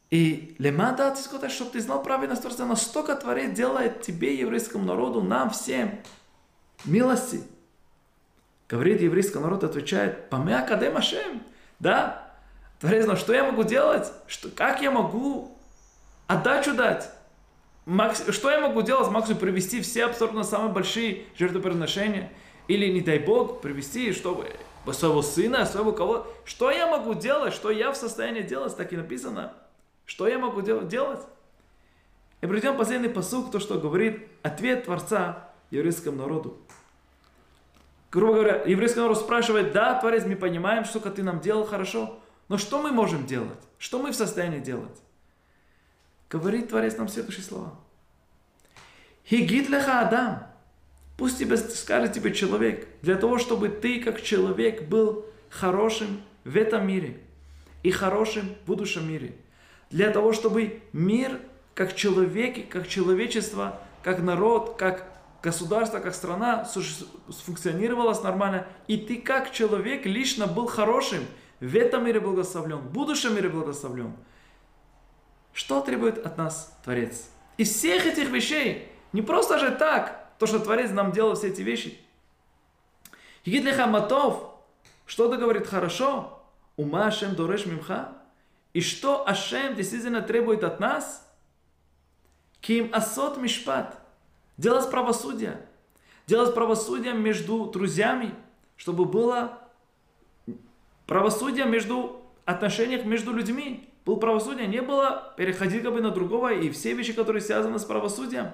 И 0.09 0.55
лемада 0.57 1.15
ты 1.15 1.49
чтобы 1.49 1.71
ты 1.71 1.81
знал 1.81 2.01
праведность 2.01 2.41
Творца, 2.41 2.65
настолько 2.65 3.15
Творец 3.15 3.55
делает 3.55 4.01
тебе, 4.01 4.35
еврейскому 4.35 4.83
народу, 4.83 5.21
нам 5.21 5.51
всем 5.51 5.99
милости. 6.85 7.43
Говорит 8.67 9.01
еврейский 9.01 9.39
народ, 9.39 9.63
отвечает, 9.63 10.29
«Памя 10.29 10.61
кадем 10.61 10.97
Ашем». 10.97 11.43
Да, 11.79 12.33
Творец, 12.79 13.05
но 13.05 13.15
что 13.15 13.33
я 13.33 13.43
могу 13.43 13.63
делать? 13.63 14.11
Что, 14.27 14.49
как 14.49 14.81
я 14.81 14.89
могу 14.89 15.57
отдачу 16.27 16.73
дать? 16.73 17.09
Макс, 17.85 18.23
что 18.29 18.49
я 18.51 18.61
могу 18.61 18.81
делать? 18.81 19.09
Максимум 19.11 19.39
привести 19.39 19.81
все 19.81 20.05
абсолютно 20.05 20.43
самые 20.43 20.71
большие 20.71 21.25
жертвоприношения? 21.37 22.31
Или, 22.67 22.91
не 22.91 23.01
дай 23.01 23.19
Бог, 23.19 23.61
привести, 23.61 24.13
чтобы 24.13 24.51
своего 24.91 25.21
сына, 25.21 25.65
своего 25.65 25.91
кого 25.91 26.27
Что 26.45 26.71
я 26.71 26.87
могу 26.87 27.13
делать? 27.13 27.53
Что 27.53 27.69
я 27.69 27.91
в 27.91 27.97
состоянии 27.97 28.41
делать? 28.41 28.75
Так 28.75 28.93
и 28.93 28.97
написано. 28.97 29.53
Что 30.09 30.27
я 30.27 30.39
могу 30.39 30.61
делать? 30.61 31.21
И 32.41 32.47
придем 32.47 32.75
последний 32.75 33.09
посук, 33.09 33.51
то, 33.51 33.59
что 33.59 33.77
говорит 33.77 34.27
ответ 34.41 34.85
Творца 34.85 35.51
еврейскому 35.69 36.17
народу. 36.17 36.57
Грубо 38.11 38.33
говоря, 38.33 38.63
еврейский 38.63 39.01
народ 39.01 39.19
спрашивает, 39.19 39.71
да, 39.71 39.99
Творец, 39.99 40.25
мы 40.25 40.35
понимаем, 40.35 40.83
что 40.83 40.99
ты 40.99 41.21
нам 41.21 41.41
делал 41.41 41.63
хорошо, 41.63 42.19
но 42.47 42.57
что 42.57 42.81
мы 42.81 42.91
можем 42.91 43.27
делать? 43.27 43.59
Что 43.77 44.01
мы 44.01 44.11
в 44.11 44.15
состоянии 44.15 44.57
делать? 44.59 44.97
Говорит 46.27 46.69
Творец 46.69 46.97
нам 46.97 47.07
следующие 47.07 47.43
слова. 47.43 47.75
Хигит 49.27 49.69
леха 49.69 49.99
Адам. 49.99 50.47
Пусть 51.17 51.37
тебе 51.37 51.55
скажет 51.55 52.13
тебе 52.13 52.33
человек, 52.33 52.87
для 53.03 53.15
того, 53.15 53.37
чтобы 53.37 53.69
ты 53.69 54.01
как 54.01 54.23
человек 54.23 54.87
был 54.87 55.27
хорошим 55.51 56.23
в 56.45 56.57
этом 56.57 56.87
мире 56.87 57.21
и 57.83 57.91
хорошим 57.91 58.55
в 58.63 58.65
будущем 58.65 59.07
мире. 59.07 59.35
Для 59.89 60.11
того, 60.11 60.33
чтобы 60.33 60.81
мир 60.93 61.39
как 61.73 61.95
человек, 61.95 62.69
как 62.69 62.87
человечество, 62.87 63.79
как 64.03 64.19
народ, 64.19 64.75
как 64.77 65.05
государство, 65.41 65.99
как 65.99 66.13
страна 66.13 66.65
сфункционировалось 66.65 68.21
нормально, 68.21 68.67
и 68.87 68.97
ты 68.97 69.17
как 69.17 69.51
человек 69.51 70.05
лично 70.05 70.45
был 70.47 70.67
хорошим, 70.67 71.25
в 71.59 71.75
этом 71.75 72.05
мире 72.05 72.19
благословлен, 72.19 72.77
в 72.77 72.91
будущем 72.91 73.35
мире 73.35 73.49
благословлен. 73.49 74.13
Что 75.53 75.81
требует 75.81 76.25
от 76.25 76.37
нас 76.37 76.77
Творец? 76.83 77.29
Из 77.57 77.69
всех 77.69 78.05
этих 78.05 78.29
вещей, 78.29 78.89
не 79.11 79.21
просто 79.21 79.59
же 79.59 79.71
так, 79.71 80.29
то, 80.37 80.45
что 80.45 80.59
Творец 80.59 80.91
нам 80.91 81.11
делал 81.11 81.35
все 81.35 81.47
эти 81.47 81.61
вещи. 81.61 81.99
Хигитлиха 83.43 83.87
матов, 83.87 84.55
что-то 85.05 85.37
говорит 85.37 85.67
хорошо, 85.67 86.41
ума 86.77 87.07
Ашем 87.07 87.35
дореш 87.35 87.65
мимха, 87.65 88.13
и 88.73 88.81
что 88.81 89.27
Ашем 89.27 89.75
действительно 89.75 90.21
требует 90.21 90.63
от 90.63 90.79
нас? 90.79 91.27
Ким 92.61 92.89
асот 92.93 93.37
мишпат, 93.37 93.97
делать 94.57 94.89
правосудие, 94.91 95.65
делать 96.27 96.53
правосудие 96.53 97.13
между 97.13 97.65
друзьями, 97.65 98.33
чтобы 98.75 99.05
было 99.05 99.59
правосудие 101.07 101.65
между 101.65 102.21
отношениях 102.45 103.05
между 103.05 103.33
людьми. 103.33 103.89
Был 104.05 104.17
правосудие, 104.17 104.67
не 104.67 104.81
было 104.81 105.33
переходить 105.37 105.83
как 105.83 105.93
бы 105.93 106.01
на 106.01 106.11
другого 106.11 106.53
и 106.53 106.69
все 106.69 106.93
вещи, 106.93 107.13
которые 107.13 107.41
связаны 107.41 107.79
с 107.79 107.85
правосудием. 107.85 108.51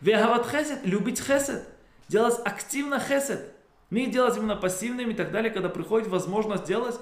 Вегават 0.00 0.48
хесед, 0.48 0.84
любить 0.84 1.20
хесед, 1.20 1.64
делать 2.08 2.38
активно 2.44 3.00
хесед. 3.00 3.54
Не 3.90 4.06
делать 4.06 4.36
именно 4.36 4.54
пассивным 4.54 5.10
и 5.10 5.14
так 5.14 5.30
далее, 5.32 5.50
когда 5.50 5.68
приходит 5.68 6.08
возможность 6.08 6.64
делать, 6.64 6.96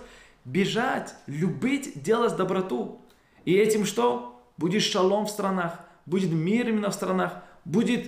бежать, 0.46 1.14
любить, 1.26 2.02
делать 2.02 2.36
доброту. 2.36 3.02
И 3.44 3.54
этим 3.54 3.84
что? 3.84 4.42
Будет 4.56 4.82
шалом 4.82 5.26
в 5.26 5.30
странах, 5.30 5.80
будет 6.06 6.30
мир 6.30 6.68
именно 6.68 6.88
в 6.88 6.94
странах, 6.94 7.34
будет 7.66 8.06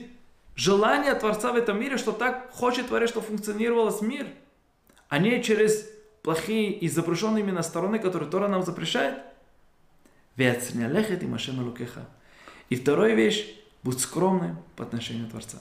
желание 0.54 1.14
Творца 1.14 1.52
в 1.52 1.56
этом 1.56 1.78
мире, 1.78 1.98
что 1.98 2.12
так 2.12 2.50
хочет 2.52 2.86
Творец, 2.86 3.10
что 3.10 3.20
функционировалось 3.20 4.00
мир, 4.00 4.26
а 5.08 5.18
не 5.18 5.42
через 5.42 5.90
плохие 6.22 6.72
и 6.72 6.88
запрещенные 6.88 7.42
именно 7.42 7.62
стороны, 7.62 7.98
которые 7.98 8.30
Тора 8.30 8.48
нам 8.48 8.62
запрещает. 8.62 9.18
И 12.70 12.76
вторая 12.76 13.14
вещь, 13.14 13.46
будь 13.82 14.00
скромным 14.00 14.58
по 14.76 14.84
отношению 14.84 15.28
Творца. 15.28 15.58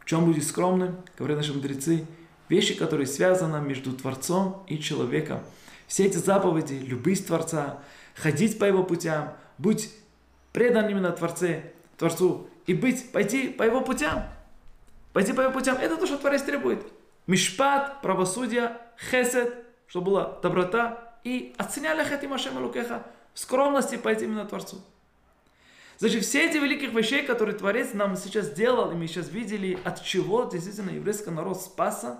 В 0.00 0.06
чем 0.06 0.24
будет 0.24 0.44
скромным, 0.44 0.96
говорят 1.18 1.38
наши 1.38 1.52
мудрецы, 1.52 2.06
вещи, 2.48 2.74
которые 2.74 3.06
связаны 3.06 3.60
между 3.60 3.92
Творцом 3.92 4.64
и 4.66 4.78
человеком. 4.78 5.40
Все 5.86 6.06
эти 6.06 6.16
заповеди, 6.16 6.74
любить 6.74 7.26
Творца, 7.26 7.80
ходить 8.14 8.58
по 8.58 8.64
его 8.64 8.84
путям, 8.84 9.36
быть 9.58 9.94
предан 10.52 10.88
именно 10.88 11.10
Творце, 11.12 11.72
Творцу 11.96 12.48
и 12.66 12.74
быть, 12.74 13.12
пойти 13.12 13.48
по 13.48 13.62
его 13.62 13.80
путям. 13.80 14.24
Пойти 15.12 15.32
по 15.32 15.42
его 15.42 15.52
путям, 15.52 15.76
это 15.76 15.96
то, 15.96 16.06
что 16.06 16.18
Творец 16.18 16.42
требует. 16.42 16.84
Мишпат, 17.26 18.02
правосудие, 18.02 18.76
хесед, 19.10 19.64
чтобы 19.86 20.06
была 20.06 20.38
доброта 20.42 21.14
и 21.24 21.54
оценяли 21.56 22.04
хатим 22.04 22.32
Ашем 22.32 22.58
Лукеха, 22.62 23.06
в 23.32 23.38
скромности 23.38 23.96
пойти 23.96 24.24
именно 24.24 24.44
Творцу. 24.44 24.80
Значит, 25.98 26.24
все 26.24 26.48
эти 26.48 26.56
великих 26.56 26.92
вещей, 26.92 27.24
которые 27.24 27.56
Творец 27.56 27.94
нам 27.94 28.16
сейчас 28.16 28.46
сделал, 28.46 28.90
и 28.90 28.94
мы 28.94 29.06
сейчас 29.06 29.28
видели, 29.28 29.78
от 29.84 30.02
чего 30.02 30.44
действительно 30.44 30.90
еврейский 30.90 31.30
народ 31.30 31.60
спаса, 31.60 32.18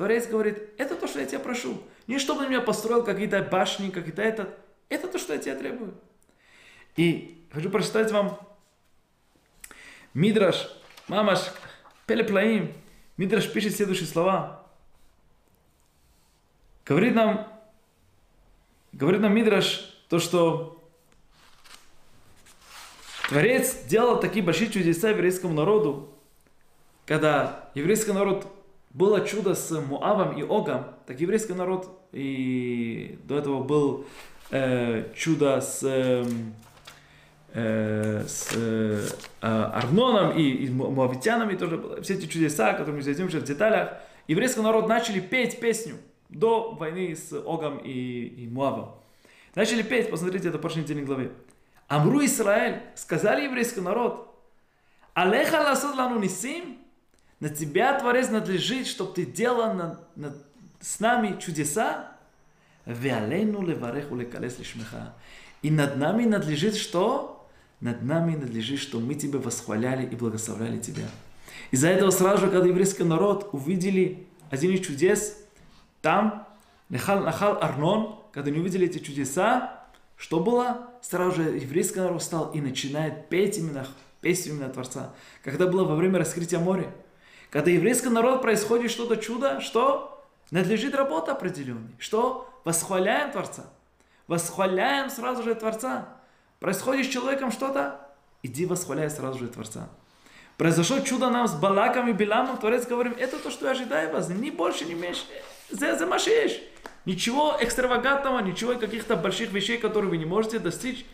Творец 0.00 0.26
говорит, 0.28 0.62
это 0.78 0.96
то, 0.96 1.06
что 1.06 1.20
я 1.20 1.26
тебя 1.26 1.40
прошу. 1.40 1.82
Не 2.06 2.18
чтобы 2.18 2.42
ты 2.42 2.48
меня 2.48 2.62
построил 2.62 3.04
какие-то 3.04 3.42
башни, 3.42 3.90
какие-то 3.90 4.22
это. 4.22 4.58
Это 4.88 5.08
то, 5.08 5.18
что 5.18 5.34
я 5.34 5.38
тебя 5.38 5.54
требую. 5.54 5.92
И 6.96 7.46
хочу 7.52 7.68
прочитать 7.68 8.10
вам 8.10 8.40
Мидраш, 10.14 10.70
Мамаш, 11.06 11.40
Пелеплаим. 12.06 12.72
Мидраш 13.18 13.52
пишет 13.52 13.76
следующие 13.76 14.06
слова. 14.06 14.66
Говорит 16.86 17.14
нам, 17.14 17.52
говорит 18.92 19.20
нам 19.20 19.34
Мидраш, 19.34 19.80
то, 20.08 20.18
что 20.18 20.82
Творец 23.28 23.82
делал 23.84 24.18
такие 24.18 24.42
большие 24.42 24.70
чудеса 24.70 25.10
еврейскому 25.10 25.52
народу, 25.52 26.18
когда 27.04 27.68
еврейский 27.74 28.12
народ 28.12 28.50
было 28.90 29.26
чудо 29.26 29.54
с 29.54 29.70
Муавом 29.70 30.36
и 30.36 30.42
Огом, 30.42 30.86
так 31.06 31.20
еврейский 31.20 31.52
народ 31.52 32.00
и 32.12 33.18
до 33.24 33.38
этого 33.38 33.62
был 33.62 34.06
э, 34.50 35.12
чудо 35.14 35.60
с, 35.60 35.80
э, 35.84 36.24
э 37.54 38.24
с 38.26 38.50
э, 38.56 39.06
Арноном 39.40 40.36
и, 40.36 40.42
и 40.42 40.70
Муавитянами 40.70 41.54
тоже 41.54 41.78
было. 41.78 42.02
Все 42.02 42.14
эти 42.14 42.26
чудеса, 42.26 42.72
которые 42.72 42.96
мы 42.96 43.02
здесь 43.02 43.18
в 43.18 43.44
деталях, 43.44 43.92
еврейский 44.26 44.60
народ 44.60 44.88
начали 44.88 45.20
петь 45.20 45.60
песню 45.60 45.94
до 46.28 46.72
войны 46.72 47.14
с 47.14 47.32
Огом 47.32 47.78
и, 47.78 48.26
и 48.26 48.48
Муавом. 48.48 48.96
Начали 49.54 49.82
петь, 49.82 50.10
посмотрите, 50.10 50.48
это 50.48 50.58
в 50.58 50.60
прошлой 50.60 50.82
недельной 50.82 51.04
главе. 51.04 51.32
Амру 51.88 52.24
Израиль, 52.24 52.82
сказали 52.94 53.44
еврейский 53.44 53.80
народ, 53.80 54.28
Алеха 55.14 55.56
ласуд 55.60 55.96
лану 55.96 56.20
нисим, 56.20 56.78
на 57.40 57.48
тебя, 57.48 57.98
Творец, 57.98 58.28
надлежит, 58.28 58.86
чтобы 58.86 59.14
ты 59.14 59.26
делал 59.26 59.74
на, 59.74 60.00
на, 60.14 60.34
с 60.80 61.00
нами 61.00 61.40
чудеса. 61.40 62.12
И 65.62 65.70
над 65.70 65.96
нами 65.96 66.24
надлежит 66.24 66.76
что? 66.76 67.48
Над 67.80 68.02
нами 68.02 68.36
надлежит, 68.36 68.78
что 68.78 69.00
мы 69.00 69.14
тебя 69.14 69.38
восхваляли 69.38 70.06
и 70.06 70.14
благословляли 70.14 70.78
тебя. 70.78 71.06
Из-за 71.70 71.88
этого 71.88 72.10
сразу 72.10 72.46
же, 72.46 72.50
когда 72.50 72.66
еврейский 72.66 73.04
народ 73.04 73.48
увидели 73.52 74.26
один 74.50 74.72
из 74.72 74.86
чудес, 74.86 75.38
там, 76.02 76.46
Нахал, 76.88 77.20
Нахал 77.22 77.58
Арнон, 77.62 78.18
когда 78.32 78.50
они 78.50 78.60
увидели 78.60 78.86
эти 78.86 78.98
чудеса, 78.98 79.86
что 80.16 80.40
было? 80.40 80.90
Сразу 81.00 81.36
же 81.36 81.42
еврейский 81.42 82.00
народ 82.00 82.20
встал 82.20 82.50
и 82.50 82.60
начинает 82.60 83.28
петь 83.30 83.56
именно 83.56 83.86
песню 84.20 84.52
именно 84.52 84.68
Творца. 84.68 85.14
Когда 85.42 85.66
было 85.66 85.84
во 85.84 85.96
время 85.96 86.18
раскрытия 86.18 86.58
моря. 86.58 86.92
Когда 87.50 87.70
еврейский 87.70 88.08
народ 88.08 88.42
происходит 88.42 88.90
что-то 88.90 89.16
чудо, 89.16 89.60
что? 89.60 90.24
Надлежит 90.50 90.94
работа 90.94 91.32
определенной. 91.32 91.90
Что? 91.98 92.48
Восхваляем 92.64 93.32
Творца. 93.32 93.64
Восхваляем 94.28 95.10
сразу 95.10 95.42
же 95.42 95.54
Творца. 95.54 96.08
Происходит 96.60 97.06
с 97.06 97.08
человеком 97.08 97.50
что-то? 97.50 98.08
Иди 98.42 98.66
восхваляй 98.66 99.10
сразу 99.10 99.38
же 99.38 99.48
Творца. 99.48 99.88
Произошло 100.56 101.00
чудо 101.00 101.30
нам 101.30 101.48
с 101.48 101.54
Балаком 101.54 102.08
и 102.08 102.12
Биламом. 102.12 102.58
Творец 102.58 102.86
говорит, 102.86 103.18
это 103.18 103.38
то, 103.38 103.50
что 103.50 103.66
я 103.66 103.72
ожидаю 103.72 104.12
вас. 104.12 104.28
Ни 104.28 104.50
больше, 104.50 104.84
ни 104.84 104.94
меньше. 104.94 105.22
За, 105.70 105.96
за 105.96 106.06
машешь. 106.06 106.60
Ничего 107.06 107.56
экстравагантного, 107.58 108.40
ничего 108.40 108.74
каких-то 108.74 109.16
больших 109.16 109.52
вещей, 109.52 109.78
которые 109.78 110.10
вы 110.10 110.18
не 110.18 110.26
можете 110.26 110.58
достичь. 110.58 111.06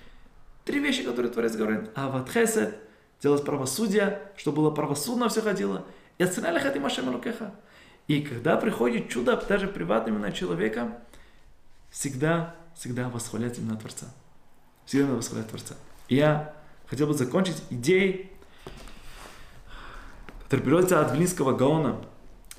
Три 0.65 0.81
вещи, 0.81 1.05
которые 1.05 1.33
Творец 1.33 1.55
говорит. 1.55 1.91
А 1.95 2.09
вот 2.09 2.29
хесед, 2.29 2.77
делать 3.23 3.45
правосудие, 3.45 4.21
чтобы 4.37 4.57
было 4.63 4.71
правосудно 4.73 5.29
все 5.29 5.43
ходило. 5.43 5.85
И 6.19 6.25
оценяли 6.25 6.59
хатим 6.59 6.87
Ашем 6.87 7.09
Лукеха. 7.09 7.53
И 8.09 8.23
когда 8.23 8.57
приходит 8.57 9.09
чудо, 9.09 9.37
даже 9.49 9.67
приватно 9.69 10.11
именно 10.11 10.33
человека, 10.33 10.99
всегда, 11.91 12.55
всегда 12.75 13.09
восхвалять 13.09 13.59
именно 13.59 13.77
Творца. 13.77 14.07
всегда 14.85 15.07
надо 15.07 15.19
восхвалять 15.19 15.49
Творца. 15.49 15.75
И 16.09 16.17
я 16.17 16.55
хотел 16.87 17.09
бы 17.09 17.15
закончить 17.15 17.63
идеей, 17.71 18.31
которая 20.45 20.65
переводится 20.65 21.01
от 21.01 21.13
Вилинского 21.13 21.57
Гаона. 21.57 22.01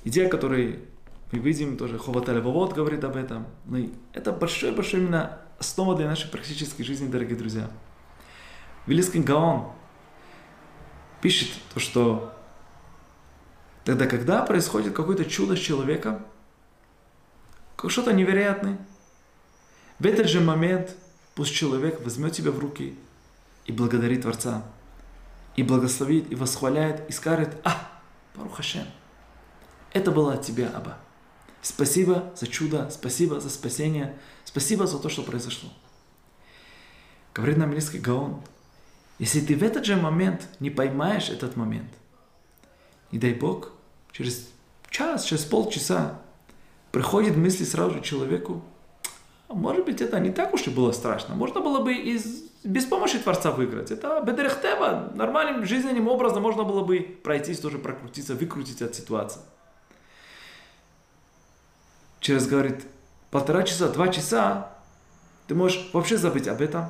Идея, 0.04 0.30
которой 0.30 0.84
мы 1.32 1.40
видим, 1.40 1.78
тоже 1.78 1.98
Ховаталь 1.98 2.42
Вавод 2.42 2.74
говорит 2.74 3.04
об 3.04 3.16
этом. 3.16 3.48
Но 3.66 3.80
это 4.14 4.32
большой-большой 4.32 5.02
именно 5.02 5.40
основа 5.60 5.96
для 5.96 6.08
нашей 6.08 6.30
практической 6.30 6.84
жизни, 6.84 7.10
дорогие 7.10 7.38
друзья. 7.38 7.70
Вилинский 8.86 9.22
Гаон 9.22 9.72
пишет 11.22 11.50
то, 11.74 11.80
что 11.80 12.37
тогда, 13.88 14.06
когда 14.06 14.42
происходит 14.42 14.94
какое-то 14.94 15.24
чудо 15.24 15.56
с 15.56 15.60
человеком, 15.60 16.26
что-то 17.88 18.12
невероятное, 18.12 18.78
в 19.98 20.06
этот 20.06 20.28
же 20.28 20.42
момент 20.42 20.94
пусть 21.36 21.54
человек 21.54 22.02
возьмет 22.04 22.34
тебя 22.34 22.52
в 22.52 22.60
руки 22.60 23.00
и 23.66 23.72
благодарит 23.72 24.24
Творца, 24.24 24.66
и 25.56 25.64
благословит, 25.64 26.30
и 26.30 26.36
восхваляет, 26.36 27.10
и 27.10 27.14
скажет, 27.14 27.56
а, 27.64 28.02
Барухашем, 28.36 28.84
это 29.94 30.12
было 30.12 30.34
от 30.34 30.42
тебя, 30.42 30.70
Аба. 30.76 30.98
Спасибо 31.62 32.34
за 32.36 32.48
чудо, 32.48 32.90
спасибо 32.90 33.40
за 33.40 33.50
спасение, 33.50 34.20
спасибо 34.44 34.86
за 34.86 35.00
то, 35.00 35.08
что 35.08 35.24
произошло. 35.24 35.70
Говорит 37.34 37.56
нам 37.56 37.70
английский 37.70 38.00
Гаон, 38.00 38.44
если 39.18 39.40
ты 39.40 39.56
в 39.56 39.64
этот 39.64 39.86
же 39.86 39.96
момент 39.96 40.50
не 40.60 40.72
поймаешь 40.72 41.30
этот 41.30 41.56
момент, 41.56 41.90
не 43.14 43.18
дай 43.18 43.34
Бог, 43.34 43.77
через 44.18 44.50
час, 44.90 45.26
через 45.26 45.44
полчаса 45.44 46.20
приходит 46.92 47.38
мысли 47.38 47.64
сразу 47.66 47.96
же 47.96 48.02
человеку, 48.02 48.64
а 49.48 49.54
может 49.54 49.86
быть, 49.86 50.02
это 50.02 50.20
не 50.20 50.32
так 50.32 50.54
уж 50.54 50.66
и 50.68 50.70
было 50.72 50.92
страшно. 50.92 51.36
Можно 51.36 51.62
было 51.62 51.84
бы 51.84 51.94
и 51.94 52.20
без 52.64 52.86
помощи 52.86 53.20
Творца 53.20 53.52
выиграть. 53.52 53.92
Это 53.92 54.22
бедерехтева, 54.26 55.12
нормальным 55.14 55.66
жизненным 55.66 56.08
образом 56.08 56.42
можно 56.42 56.64
было 56.64 56.84
бы 56.84 57.00
пройтись, 57.24 57.60
тоже 57.60 57.78
прокрутиться, 57.78 58.34
выкрутить 58.36 58.82
от 58.82 58.96
ситуации. 58.96 59.40
Через, 62.20 62.48
говорит, 62.48 62.84
полтора 63.30 63.64
часа, 63.64 63.88
два 63.88 64.08
часа 64.10 64.74
ты 65.48 65.56
можешь 65.56 65.90
вообще 65.94 66.18
забыть 66.18 66.48
об 66.48 66.62
этом. 66.62 66.88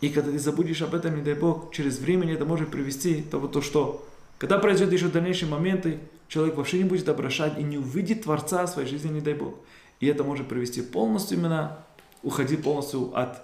И 0.00 0.10
когда 0.10 0.30
ты 0.30 0.38
забудешь 0.38 0.82
об 0.82 0.94
этом, 0.94 1.16
не 1.16 1.22
дай 1.22 1.34
Бог, 1.34 1.72
через 1.72 1.98
время 1.98 2.32
это 2.32 2.44
может 2.44 2.70
привести 2.70 3.22
то, 3.22 3.44
то 3.48 3.62
что 3.62 4.06
когда 4.38 4.58
произойдет 4.58 4.92
еще 4.92 5.08
дальнейшие 5.08 5.50
моменты, 5.50 5.98
человек 6.28 6.56
вообще 6.56 6.78
не 6.78 6.84
будет 6.84 7.08
обращать 7.08 7.58
и 7.58 7.62
не 7.62 7.78
увидит 7.78 8.22
Творца 8.22 8.66
в 8.66 8.70
своей 8.70 8.88
жизни, 8.88 9.08
не 9.08 9.20
дай 9.20 9.34
Бог. 9.34 9.54
И 10.00 10.06
это 10.06 10.22
может 10.22 10.48
привести 10.48 10.82
полностью 10.82 11.38
именно, 11.38 11.78
уходить 12.22 12.62
полностью 12.62 13.10
от 13.18 13.42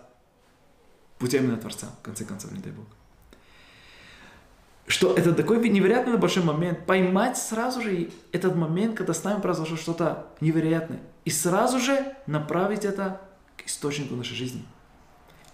путя 1.19 1.39
именно 1.39 1.57
Творца, 1.57 1.89
в 2.01 2.05
конце 2.05 2.25
концов, 2.25 2.53
не 2.53 2.61
дай 2.61 2.73
Бог. 2.73 2.87
Что 4.87 5.15
это 5.15 5.33
такой 5.33 5.67
невероятный 5.69 6.19
большой 6.19 6.43
момент, 6.43 6.85
поймать 6.85 7.39
сразу 7.39 7.81
же 7.81 8.11
этот 8.33 8.55
момент, 8.55 8.97
когда 8.97 9.15
с 9.15 9.25
нами 9.25 9.41
произошло 9.41 9.77
что-то 9.77 10.27
невероятное, 10.43 11.01
и 11.25 11.31
сразу 11.31 11.79
же 11.79 12.15
направить 12.27 12.85
это 12.85 13.23
к 13.57 13.67
источнику 13.67 14.15
нашей 14.15 14.35
жизни. 14.35 14.63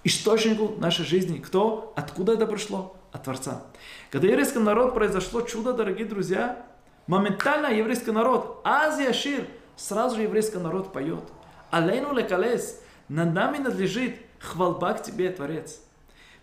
Источнику 0.03 0.75
нашей 0.79 1.05
жизни. 1.05 1.39
Кто? 1.39 1.93
Откуда 1.95 2.33
это 2.33 2.47
пришло? 2.47 2.97
От 3.13 3.25
Творца. 3.25 3.63
Когда 4.11 4.29
еврейский 4.29 4.59
народ 4.59 4.95
произошло 4.95 5.43
чудо, 5.43 5.73
дорогие 5.73 6.07
друзья, 6.07 6.65
моментально 7.11 7.75
еврейский 7.75 8.13
народ, 8.13 8.61
Азия 8.63 9.13
Шир, 9.13 9.45
сразу 9.75 10.15
же 10.15 10.23
еврейский 10.23 10.59
народ 10.59 10.93
поет. 10.93 11.25
Алейну 11.73 12.15
лекалес, 12.15 12.81
над 13.09 13.35
нами 13.35 13.59
надлежит 13.59 14.15
хвалба 14.39 14.93
к 14.95 15.03
тебе, 15.03 15.29
Творец. 15.31 15.81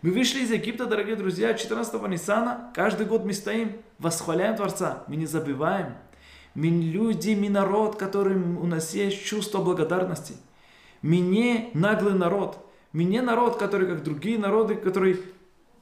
Мы 0.01 0.11
вышли 0.11 0.41
из 0.41 0.51
Египта, 0.51 0.85
дорогие 0.85 1.15
друзья, 1.15 1.53
14 1.53 2.01
Ниссана. 2.09 2.73
Каждый 2.75 3.05
год 3.05 3.23
мы 3.23 3.31
стоим, 3.31 3.77
восхваляем 3.97 4.57
Творца. 4.57 5.05
Мы 5.07 5.15
не 5.15 5.25
забываем. 5.25 5.95
Мы 6.53 6.67
люди, 6.67 7.33
мы 7.33 7.49
народ, 7.49 7.95
который 7.95 8.35
у 8.35 8.65
нас 8.65 8.93
есть 8.93 9.23
чувство 9.23 9.59
благодарности. 9.59 10.35
Мы 11.01 11.19
не 11.19 11.69
наглый 11.75 12.13
народ. 12.13 12.57
Мы 12.91 13.05
не 13.05 13.21
народ, 13.21 13.57
который, 13.57 13.87
как 13.87 14.03
другие 14.03 14.37
народы, 14.37 14.75
которые 14.75 15.19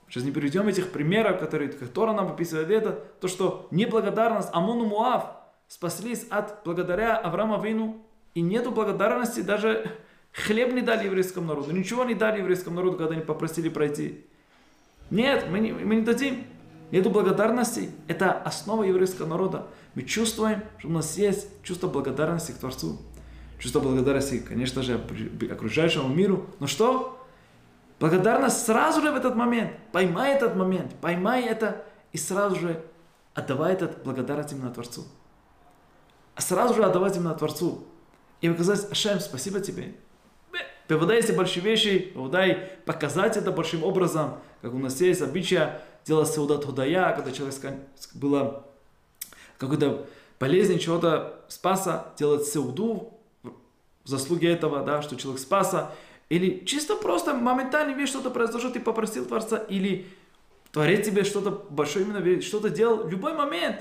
Сейчас 0.08 0.24
не 0.24 0.32
перейдем 0.32 0.68
этих 0.68 0.92
примеров, 0.92 1.40
которые 1.40 1.72
как 1.72 1.90
Тора 1.90 2.14
нам 2.14 2.28
описывает 2.28 2.70
это, 2.70 2.92
то, 3.20 3.28
что 3.28 3.68
неблагодарность 3.72 4.50
Амону 4.54 4.86
Муав 4.86 5.32
спаслись 5.68 6.26
от 6.30 6.64
благодаря 6.64 7.18
Авраама 7.18 7.64
Вину, 7.64 8.06
и 8.36 8.42
нету 8.42 8.72
благодарности, 8.72 9.40
даже 9.40 9.92
хлеб 10.34 10.74
не 10.74 10.82
дали 10.82 11.06
еврейскому 11.06 11.48
народу, 11.48 11.72
ничего 11.72 12.04
не 12.04 12.14
дали 12.14 12.40
еврейскому 12.40 12.76
народу, 12.76 12.98
когда 12.98 13.14
они 13.14 13.24
попросили 13.24 13.70
пройти. 13.70 14.26
Нет, 15.10 15.46
мы 15.50 15.60
не, 15.60 15.72
мы 15.72 15.96
не 15.96 16.02
дадим. 16.02 16.44
Нету 16.92 17.10
благодарности. 17.10 17.92
Это 18.08 18.32
основа 18.32 18.84
еврейского 18.84 19.28
народа. 19.28 19.68
Мы 19.96 20.04
чувствуем, 20.04 20.64
что 20.78 20.88
у 20.90 20.92
нас 20.92 21.18
есть 21.18 21.48
чувство 21.64 21.88
благодарности 21.88 22.52
к 22.52 22.58
Творцу. 22.58 23.00
Чувство 23.60 23.80
благодарности, 23.80 24.40
конечно 24.40 24.84
же, 24.84 25.00
окружающему 25.50 26.10
миру. 26.14 26.46
Но 26.60 26.68
что? 26.68 27.15
Благодарность 28.06 28.68
сразу 28.68 29.02
же 29.02 29.10
в 29.10 29.16
этот 29.16 29.36
момент. 29.36 29.72
Поймай 29.92 30.36
этот 30.36 30.56
момент, 30.56 30.94
поймай 31.02 31.42
это 31.42 31.84
и 32.12 32.20
сразу 32.20 32.56
же 32.56 32.86
отдавай 33.34 33.74
этот 33.74 34.04
благодарность 34.04 34.52
именно 34.52 34.70
Творцу. 34.70 35.06
А 36.36 36.42
сразу 36.42 36.76
же 36.76 36.84
отдавать 36.84 37.18
именно 37.18 37.34
Творцу. 37.34 37.84
И 38.42 38.54
сказать, 38.54 38.92
Ашем, 38.92 39.20
спасибо 39.20 39.60
тебе. 39.60 39.96
Поводай 40.88 41.18
эти 41.18 41.32
большие 41.32 41.64
вещи, 41.64 41.98
поводай 42.14 42.78
показать 42.86 43.38
это 43.38 43.52
большим 43.52 43.84
образом, 43.84 44.38
как 44.62 44.76
у 44.76 44.78
нас 44.78 45.02
есть 45.02 45.24
обычай 45.24 45.68
делать 46.06 46.28
саудат 46.28 46.64
худая, 46.64 47.12
когда 47.16 47.32
человек 47.32 47.56
было 48.14 48.68
какой-то 49.58 50.06
болезнь, 50.40 50.78
чего-то 50.78 51.44
спаса, 51.48 52.06
делать 52.20 52.46
сауду 52.46 53.16
в 53.42 54.08
заслуге 54.08 54.52
этого, 54.52 54.84
да, 54.84 55.02
что 55.02 55.16
человек 55.16 55.42
спаса, 55.42 55.92
или 56.30 56.66
чисто 56.66 56.96
просто 56.96 57.34
моментально 57.34 57.94
видишь, 57.94 58.10
что-то 58.10 58.30
произошло, 58.30 58.70
ты 58.70 58.80
попросил 58.80 59.26
Творца, 59.26 59.58
или 59.58 60.08
Творец 60.72 61.06
тебе 61.06 61.24
что-то 61.24 61.52
большое 61.70 62.06
именно, 62.06 62.42
что-то 62.42 62.70
делал 62.70 63.04
в 63.04 63.10
любой 63.10 63.34
момент. 63.34 63.80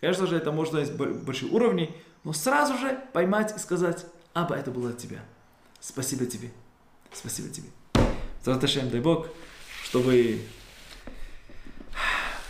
Конечно 0.00 0.26
же, 0.26 0.36
это 0.36 0.52
можно 0.52 0.78
из 0.78 0.90
больших 0.90 1.52
уровней, 1.52 1.90
но 2.24 2.32
сразу 2.32 2.76
же 2.78 2.98
поймать 3.12 3.54
и 3.56 3.58
сказать, 3.58 4.06
Аба, 4.32 4.56
это 4.56 4.70
было 4.70 4.90
от 4.90 4.98
тебя. 4.98 5.20
Спасибо 5.80 6.26
тебе. 6.26 6.50
Спасибо 7.12 7.48
тебе. 7.48 7.68
Зараташем, 8.44 8.88
дай 8.90 9.00
Бог, 9.00 9.26
чтобы 9.84 10.40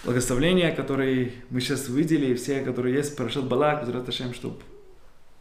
благословления, 0.04 0.74
которые 0.74 1.32
мы 1.50 1.60
сейчас 1.60 1.88
увидели, 1.88 2.34
все, 2.34 2.62
которые 2.62 2.94
есть, 2.94 3.16
Парашат 3.16 3.44
Балак, 3.44 3.84
Зараташем, 3.84 4.32
чтобы 4.32 4.60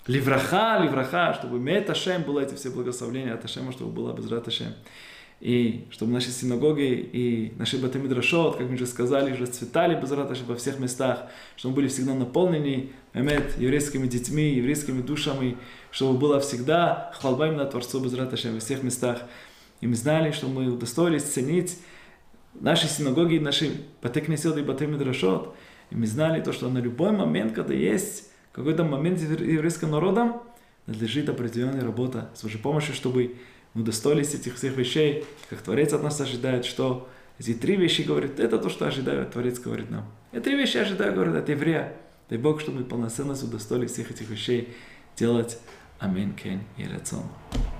Ливраха, 0.07 0.79
ливраха, 0.81 1.35
чтобы 1.35 1.59
Мет 1.59 1.89
Ашем 1.89 2.23
было 2.23 2.39
эти 2.39 2.55
все 2.55 2.71
благословления 2.71 3.35
от 3.35 3.45
Ашема, 3.45 3.71
чтобы 3.71 3.91
было 3.91 4.13
Безрат 4.13 4.47
Ашем. 4.47 4.73
И 5.39 5.87
чтобы 5.91 6.11
наши 6.11 6.29
синагоги 6.29 7.09
и 7.13 7.53
наши 7.57 7.77
батамидрашот, 7.77 8.57
как 8.57 8.67
мы 8.67 8.75
уже 8.75 8.87
сказали, 8.87 9.31
уже 9.31 9.45
цветали 9.45 9.99
Безрат 9.99 10.31
Ашем 10.31 10.47
во 10.47 10.55
всех 10.55 10.79
местах, 10.79 11.27
чтобы 11.55 11.75
были 11.75 11.87
всегда 11.87 12.15
наполнены 12.15 12.89
Мемет, 13.13 13.59
еврейскими 13.59 14.07
детьми, 14.07 14.55
еврейскими 14.55 15.01
душами, 15.01 15.57
чтобы 15.91 16.17
было 16.17 16.39
всегда 16.39 17.11
хвалба 17.15 17.47
именно 17.47 17.65
Творцу 17.65 17.99
Безрат 17.99 18.33
Ашем 18.33 18.55
во 18.55 18.59
всех 18.59 18.81
местах. 18.81 19.21
И 19.81 19.87
мы 19.87 19.95
знали, 19.95 20.31
что 20.31 20.47
мы 20.47 20.67
удостоились 20.71 21.23
ценить 21.23 21.77
наши 22.55 22.87
синагоги, 22.87 23.37
наши 23.37 23.71
батекнесет 24.01 24.57
и 24.57 24.63
батамидрашот. 24.63 25.55
И 25.91 25.95
мы 25.95 26.07
знали 26.07 26.41
то, 26.41 26.53
что 26.53 26.69
на 26.69 26.79
любой 26.79 27.11
момент, 27.11 27.53
когда 27.53 27.73
есть 27.73 28.30
какой-то 28.51 28.83
момент 28.83 29.19
еврейским 29.19 29.91
народом 29.91 30.41
надлежит 30.87 31.29
определенная 31.29 31.81
работа 31.81 32.29
с 32.35 32.43
Божьей 32.43 32.59
помощью, 32.59 32.93
чтобы 32.93 33.35
мы 33.73 33.83
удостоились 33.83 34.33
этих 34.33 34.55
всех 34.55 34.75
вещей, 34.75 35.25
как 35.49 35.61
Творец 35.61 35.93
от 35.93 36.03
нас 36.03 36.19
ожидает, 36.19 36.65
что 36.65 37.09
эти 37.39 37.53
три 37.53 37.75
вещи, 37.75 38.01
говорит, 38.01 38.39
это 38.39 38.57
то, 38.59 38.69
что 38.69 38.85
ожидает, 38.85 39.31
Творец 39.31 39.59
говорит 39.59 39.89
нам. 39.89 40.05
Эти 40.31 40.43
три 40.43 40.55
вещи 40.55 40.77
ожидаю, 40.77 41.13
говорит, 41.13 41.35
от 41.35 41.49
еврея. 41.49 41.93
Дай 42.29 42.37
Бог, 42.37 42.61
чтобы 42.61 42.79
мы 42.79 42.83
полноценно 42.85 43.33
удостоились 43.33 43.91
всех 43.91 44.11
этих 44.11 44.29
вещей 44.29 44.73
делать. 45.15 45.57
Аминь, 45.99 46.33
кен 46.33 46.61
и 46.77 46.85
рацион. 46.85 47.23